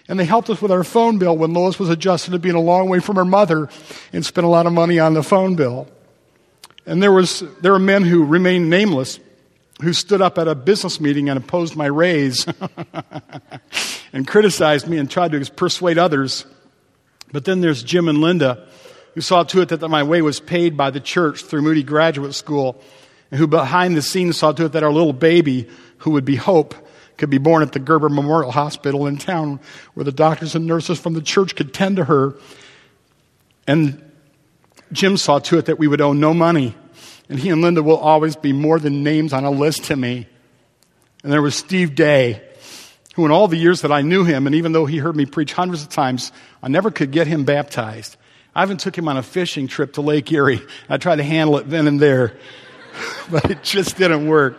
And 0.08 0.20
they 0.20 0.26
helped 0.26 0.50
us 0.50 0.60
with 0.60 0.72
our 0.72 0.84
phone 0.84 1.20
bill 1.20 1.38
when 1.38 1.54
Lois 1.54 1.78
was 1.78 1.88
adjusted 1.88 2.32
to 2.32 2.40
being 2.40 2.56
a 2.56 2.60
long 2.60 2.90
way 2.90 3.00
from 3.00 3.16
her 3.18 3.26
mother 3.26 3.70
and 4.12 4.26
spent 4.26 4.44
a 4.44 4.50
lot 4.50 4.66
of 4.66 4.74
money 4.74 4.98
on 4.98 5.14
the 5.14 5.22
phone 5.22 5.56
bill. 5.56 5.88
And 6.88 7.04
there, 7.04 7.12
was, 7.12 7.44
there 7.62 7.72
were 7.72 7.78
men 7.78 8.04
who 8.04 8.26
remained 8.26 8.72
nameless 8.72 9.20
who 9.84 9.94
stood 9.94 10.20
up 10.20 10.40
at 10.40 10.48
a 10.48 10.56
business 10.56 11.00
meeting 11.00 11.30
and 11.30 11.38
opposed 11.38 11.76
my 11.76 11.86
raise 11.86 12.48
and 14.14 14.28
criticized 14.28 14.88
me 14.88 14.98
and 14.98 15.12
tried 15.12 15.32
to 15.34 15.52
persuade 15.52 16.00
others. 16.00 16.44
But 17.32 17.46
then 17.46 17.62
there's 17.62 17.84
Jim 17.84 18.08
and 18.08 18.18
Linda 18.18 18.68
who 19.14 19.22
saw 19.22 19.44
to 19.44 19.62
it 19.62 19.70
that 19.70 19.88
my 19.90 20.02
way 20.02 20.24
was 20.24 20.40
paid 20.40 20.76
by 20.76 20.90
the 20.90 21.00
church 21.00 21.44
through 21.44 21.62
Moody 21.62 21.84
Graduate 21.84 22.34
School 22.34 22.82
and 23.32 23.40
who 23.40 23.48
behind 23.48 23.96
the 23.96 24.02
scenes 24.02 24.38
saw 24.38 24.52
to 24.52 24.66
it 24.66 24.72
that 24.74 24.84
our 24.84 24.92
little 24.92 25.14
baby, 25.14 25.68
who 26.00 26.12
would 26.12 26.26
be 26.26 26.36
Hope, 26.36 26.76
could 27.18 27.30
be 27.30 27.38
born 27.38 27.62
at 27.62 27.74
the 27.74 27.80
Gerber 27.80 28.10
Memorial 28.10 28.52
Hospital 28.52 29.06
in 29.06 29.18
town 29.18 29.60
where 29.94 30.04
the 30.04 30.12
doctors 30.12 30.56
and 30.56 30.66
nurses 30.66 31.00
from 31.00 31.14
the 31.14 31.22
church 31.22 31.56
could 31.56 31.74
tend 31.74 31.98
to 31.98 32.06
her. 32.06 32.36
And 33.68 34.02
Jim 34.92 35.18
saw 35.18 35.40
to 35.40 35.58
it 35.58 35.66
that 35.66 35.78
we 35.78 35.88
would 35.88 36.02
owe 36.02 36.14
no 36.14 36.34
money. 36.34 36.76
And 37.28 37.38
he 37.38 37.50
and 37.50 37.62
Linda 37.62 37.84
will 37.84 37.98
always 37.98 38.36
be 38.36 38.54
more 38.54 38.80
than 38.80 39.04
names 39.04 39.34
on 39.34 39.44
a 39.44 39.52
list 39.52 39.86
to 39.86 39.96
me. 39.96 40.28
And 41.24 41.32
there 41.32 41.42
was 41.42 41.56
Steve 41.56 41.94
Day, 41.94 42.42
who 43.16 43.26
in 43.26 43.32
all 43.32 43.48
the 43.48 43.58
years 43.58 43.82
that 43.82 43.92
I 43.92 44.02
knew 44.02 44.24
him, 44.24 44.48
and 44.48 44.56
even 44.56 44.72
though 44.72 44.86
he 44.86 44.98
heard 44.98 45.16
me 45.16 45.26
preach 45.26 45.54
hundreds 45.54 45.84
of 45.84 45.90
times, 45.90 46.32
I 46.64 46.70
never 46.70 46.90
could 46.90 47.12
get 47.12 47.28
him 47.28 47.44
baptized. 47.44 48.16
I 48.56 48.64
even 48.64 48.78
took 48.78 48.98
him 48.98 49.08
on 49.08 49.18
a 49.18 49.24
fishing 49.24 49.68
trip 49.68 49.94
to 49.94 50.02
Lake 50.02 50.32
Erie. 50.32 50.62
I 50.88 50.98
tried 50.98 51.18
to 51.18 51.24
handle 51.24 51.58
it 51.58 51.70
then 51.70 51.88
and 51.88 52.00
there, 52.00 52.38
but 53.32 53.50
it 53.50 53.64
just 53.64 53.98
didn't 53.98 54.28
work. 54.28 54.58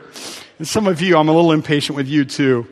And 0.58 0.66
some 0.66 0.86
of 0.86 1.00
you, 1.00 1.16
I'm 1.16 1.28
a 1.28 1.32
little 1.32 1.52
impatient 1.52 1.96
with 1.96 2.08
you 2.08 2.24
too. 2.24 2.66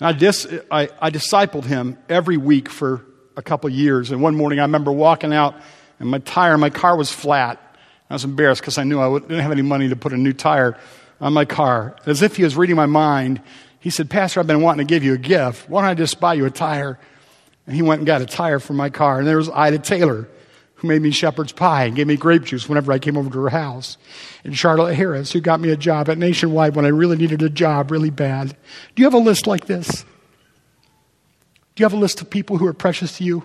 I, 0.00 0.12
dis, 0.12 0.46
I, 0.70 0.88
I 1.00 1.10
discipled 1.10 1.64
him 1.64 1.98
every 2.08 2.36
week 2.36 2.68
for 2.68 3.04
a 3.36 3.42
couple 3.42 3.68
years. 3.70 4.10
And 4.10 4.22
one 4.22 4.36
morning 4.36 4.58
I 4.58 4.62
remember 4.62 4.92
walking 4.92 5.32
out 5.32 5.54
and 5.98 6.08
my 6.08 6.18
tire 6.18 6.56
my 6.58 6.70
car 6.70 6.96
was 6.96 7.10
flat. 7.10 7.60
I 8.10 8.14
was 8.14 8.24
embarrassed 8.24 8.60
because 8.60 8.78
I 8.78 8.84
knew 8.84 9.00
I 9.00 9.18
didn't 9.18 9.40
have 9.40 9.52
any 9.52 9.62
money 9.62 9.88
to 9.88 9.96
put 9.96 10.12
a 10.12 10.16
new 10.16 10.32
tire 10.32 10.78
on 11.20 11.32
my 11.32 11.44
car. 11.44 11.96
As 12.06 12.22
if 12.22 12.36
he 12.36 12.44
was 12.44 12.56
reading 12.56 12.76
my 12.76 12.86
mind, 12.86 13.40
he 13.80 13.90
said, 13.90 14.08
Pastor, 14.10 14.40
I've 14.40 14.46
been 14.46 14.62
wanting 14.62 14.86
to 14.86 14.90
give 14.90 15.04
you 15.04 15.14
a 15.14 15.18
gift. 15.18 15.68
Why 15.68 15.82
don't 15.82 15.90
I 15.90 15.94
just 15.94 16.20
buy 16.20 16.34
you 16.34 16.46
a 16.46 16.50
tire? 16.50 16.98
And 17.66 17.76
he 17.76 17.82
went 17.82 18.00
and 18.00 18.06
got 18.06 18.22
a 18.22 18.26
tire 18.26 18.60
for 18.60 18.72
my 18.72 18.90
car. 18.90 19.18
And 19.18 19.28
there 19.28 19.36
was 19.36 19.50
Ida 19.50 19.78
Taylor, 19.78 20.28
who 20.78 20.86
made 20.86 21.02
me 21.02 21.10
shepherd's 21.10 21.52
pie 21.52 21.84
and 21.84 21.96
gave 21.96 22.06
me 22.06 22.16
grape 22.16 22.44
juice 22.44 22.68
whenever 22.68 22.92
I 22.92 23.00
came 23.00 23.16
over 23.16 23.28
to 23.28 23.40
her 23.40 23.48
house. 23.48 23.98
And 24.44 24.56
Charlotte 24.56 24.94
Harris, 24.94 25.32
who 25.32 25.40
got 25.40 25.60
me 25.60 25.70
a 25.70 25.76
job 25.76 26.08
at 26.08 26.18
Nationwide 26.18 26.76
when 26.76 26.84
I 26.84 26.88
really 26.88 27.16
needed 27.16 27.42
a 27.42 27.48
job 27.48 27.90
really 27.90 28.10
bad. 28.10 28.56
Do 28.94 29.02
you 29.02 29.04
have 29.04 29.14
a 29.14 29.18
list 29.18 29.48
like 29.48 29.66
this? 29.66 30.04
Do 31.74 31.82
you 31.82 31.84
have 31.84 31.92
a 31.92 31.96
list 31.96 32.20
of 32.20 32.30
people 32.30 32.58
who 32.58 32.66
are 32.66 32.72
precious 32.72 33.18
to 33.18 33.24
you? 33.24 33.44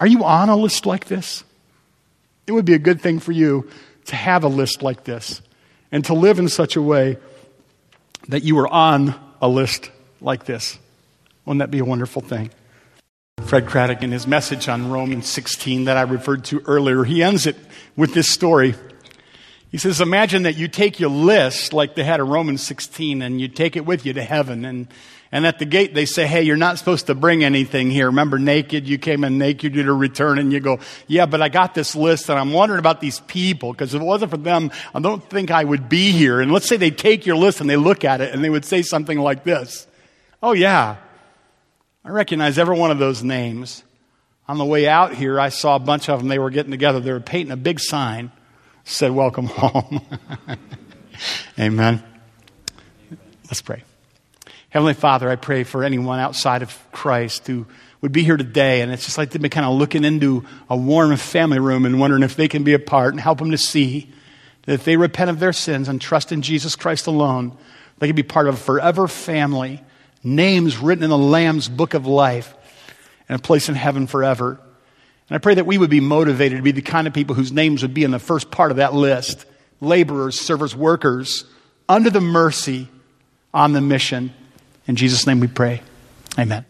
Are 0.00 0.06
you 0.06 0.24
on 0.24 0.48
a 0.48 0.56
list 0.56 0.86
like 0.86 1.06
this? 1.06 1.44
It 2.46 2.52
would 2.52 2.64
be 2.64 2.74
a 2.74 2.78
good 2.78 3.00
thing 3.02 3.18
for 3.18 3.32
you 3.32 3.68
to 4.06 4.16
have 4.16 4.44
a 4.44 4.48
list 4.48 4.82
like 4.82 5.04
this 5.04 5.42
and 5.92 6.04
to 6.06 6.14
live 6.14 6.38
in 6.38 6.48
such 6.48 6.76
a 6.76 6.82
way 6.82 7.18
that 8.28 8.44
you 8.44 8.58
are 8.58 8.68
on 8.68 9.14
a 9.42 9.48
list 9.48 9.90
like 10.22 10.46
this. 10.46 10.78
Wouldn't 11.44 11.58
that 11.58 11.70
be 11.70 11.80
a 11.80 11.84
wonderful 11.84 12.22
thing? 12.22 12.50
Fred 13.48 13.66
Craddock, 13.66 14.02
in 14.02 14.12
his 14.12 14.26
message 14.26 14.68
on 14.68 14.90
Romans 14.90 15.26
16 15.26 15.84
that 15.84 15.96
I 15.96 16.02
referred 16.02 16.44
to 16.46 16.60
earlier, 16.66 17.02
he 17.02 17.22
ends 17.22 17.46
it 17.46 17.56
with 17.96 18.12
this 18.12 18.28
story. 18.28 18.74
He 19.70 19.78
says, 19.78 20.02
Imagine 20.02 20.42
that 20.42 20.58
you 20.58 20.68
take 20.68 21.00
your 21.00 21.08
list, 21.08 21.72
like 21.72 21.94
they 21.94 22.04
had 22.04 22.20
in 22.20 22.28
Romans 22.28 22.62
16, 22.66 23.22
and 23.22 23.40
you 23.40 23.48
take 23.48 23.74
it 23.74 23.86
with 23.86 24.04
you 24.04 24.12
to 24.12 24.22
heaven. 24.22 24.66
And 24.66 24.86
and 25.32 25.46
at 25.46 25.58
the 25.58 25.64
gate, 25.64 25.94
they 25.94 26.04
say, 26.04 26.26
Hey, 26.26 26.42
you're 26.42 26.58
not 26.58 26.78
supposed 26.78 27.06
to 27.06 27.14
bring 27.14 27.42
anything 27.42 27.90
here. 27.90 28.08
Remember, 28.08 28.38
naked, 28.38 28.86
you 28.86 28.98
came 28.98 29.24
in 29.24 29.38
naked, 29.38 29.74
you 29.74 29.90
a 29.90 29.94
return, 29.94 30.38
and 30.38 30.52
you 30.52 30.60
go, 30.60 30.78
Yeah, 31.06 31.24
but 31.24 31.40
I 31.40 31.48
got 31.48 31.74
this 31.74 31.96
list, 31.96 32.28
and 32.28 32.38
I'm 32.38 32.52
wondering 32.52 32.80
about 32.80 33.00
these 33.00 33.20
people, 33.20 33.72
because 33.72 33.94
if 33.94 34.02
it 34.02 34.04
wasn't 34.04 34.30
for 34.30 34.36
them, 34.36 34.70
I 34.94 35.00
don't 35.00 35.26
think 35.30 35.50
I 35.50 35.64
would 35.64 35.88
be 35.88 36.12
here. 36.12 36.42
And 36.42 36.52
let's 36.52 36.68
say 36.68 36.76
they 36.76 36.90
take 36.90 37.24
your 37.24 37.36
list 37.36 37.62
and 37.62 37.70
they 37.70 37.76
look 37.76 38.04
at 38.04 38.20
it, 38.20 38.34
and 38.34 38.44
they 38.44 38.50
would 38.50 38.66
say 38.66 38.82
something 38.82 39.18
like 39.18 39.44
this 39.44 39.86
Oh, 40.42 40.52
yeah, 40.52 40.96
I 42.04 42.10
recognize 42.10 42.58
every 42.58 42.76
one 42.76 42.90
of 42.90 42.98
those 42.98 43.22
names. 43.22 43.82
On 44.46 44.56
the 44.56 44.64
way 44.64 44.88
out 44.88 45.14
here, 45.14 45.38
I 45.38 45.50
saw 45.50 45.76
a 45.76 45.80
bunch 45.80 46.08
of 46.08 46.20
them. 46.20 46.28
They 46.28 46.38
were 46.38 46.50
getting 46.50 46.70
together. 46.70 47.00
They 47.00 47.12
were 47.12 47.20
painting 47.20 47.52
a 47.52 47.56
big 47.56 47.80
sign, 47.80 48.32
said, 48.84 49.10
Welcome 49.10 49.46
home. 49.46 50.00
Amen. 51.58 52.02
Let's 53.44 53.62
pray. 53.62 53.82
Heavenly 54.70 54.94
Father, 54.94 55.30
I 55.30 55.36
pray 55.36 55.64
for 55.64 55.82
anyone 55.82 56.18
outside 56.18 56.62
of 56.62 56.78
Christ 56.92 57.46
who 57.46 57.66
would 58.00 58.12
be 58.12 58.22
here 58.22 58.36
today, 58.36 58.80
and 58.80 58.92
it's 58.92 59.04
just 59.04 59.18
like 59.18 59.30
they've 59.30 59.42
been 59.42 59.50
kind 59.50 59.66
of 59.66 59.74
looking 59.74 60.04
into 60.04 60.44
a 60.70 60.76
warm 60.76 61.16
family 61.16 61.58
room 61.58 61.84
and 61.84 61.98
wondering 61.98 62.22
if 62.22 62.36
they 62.36 62.48
can 62.48 62.64
be 62.64 62.74
a 62.74 62.78
part 62.78 63.12
and 63.12 63.20
help 63.20 63.38
them 63.38 63.50
to 63.50 63.58
see 63.58 64.12
that 64.62 64.74
if 64.74 64.84
they 64.84 64.96
repent 64.96 65.30
of 65.30 65.40
their 65.40 65.52
sins 65.52 65.88
and 65.88 66.00
trust 66.00 66.30
in 66.30 66.42
Jesus 66.42 66.76
Christ 66.76 67.06
alone, 67.06 67.56
they 67.98 68.06
can 68.06 68.14
be 68.14 68.22
part 68.22 68.46
of 68.46 68.54
a 68.54 68.58
forever 68.58 69.08
family, 69.08 69.82
names 70.22 70.78
written 70.78 71.04
in 71.04 71.10
the 71.10 71.18
Lamb's 71.18 71.68
book 71.68 71.94
of 71.94 72.06
life, 72.06 72.54
and 73.28 73.38
a 73.38 73.42
place 73.42 73.68
in 73.68 73.74
heaven 73.74 74.06
forever. 74.06 74.60
And 75.28 75.36
I 75.36 75.38
pray 75.38 75.54
that 75.54 75.66
we 75.66 75.76
would 75.78 75.90
be 75.90 76.00
motivated 76.00 76.58
to 76.58 76.62
be 76.62 76.72
the 76.72 76.82
kind 76.82 77.06
of 77.06 77.12
people 77.12 77.34
whose 77.34 77.52
names 77.52 77.82
would 77.82 77.94
be 77.94 78.04
in 78.04 78.10
the 78.10 78.18
first 78.18 78.50
part 78.50 78.70
of 78.70 78.78
that 78.78 78.94
list 78.94 79.44
laborers, 79.80 80.40
servers, 80.40 80.74
workers, 80.74 81.44
under 81.88 82.10
the 82.10 82.20
mercy, 82.20 82.88
on 83.54 83.72
the 83.72 83.80
mission 83.80 84.32
in 84.88 84.96
Jesus' 84.96 85.26
name 85.26 85.38
we 85.38 85.46
pray. 85.46 85.82
Amen. 86.38 86.64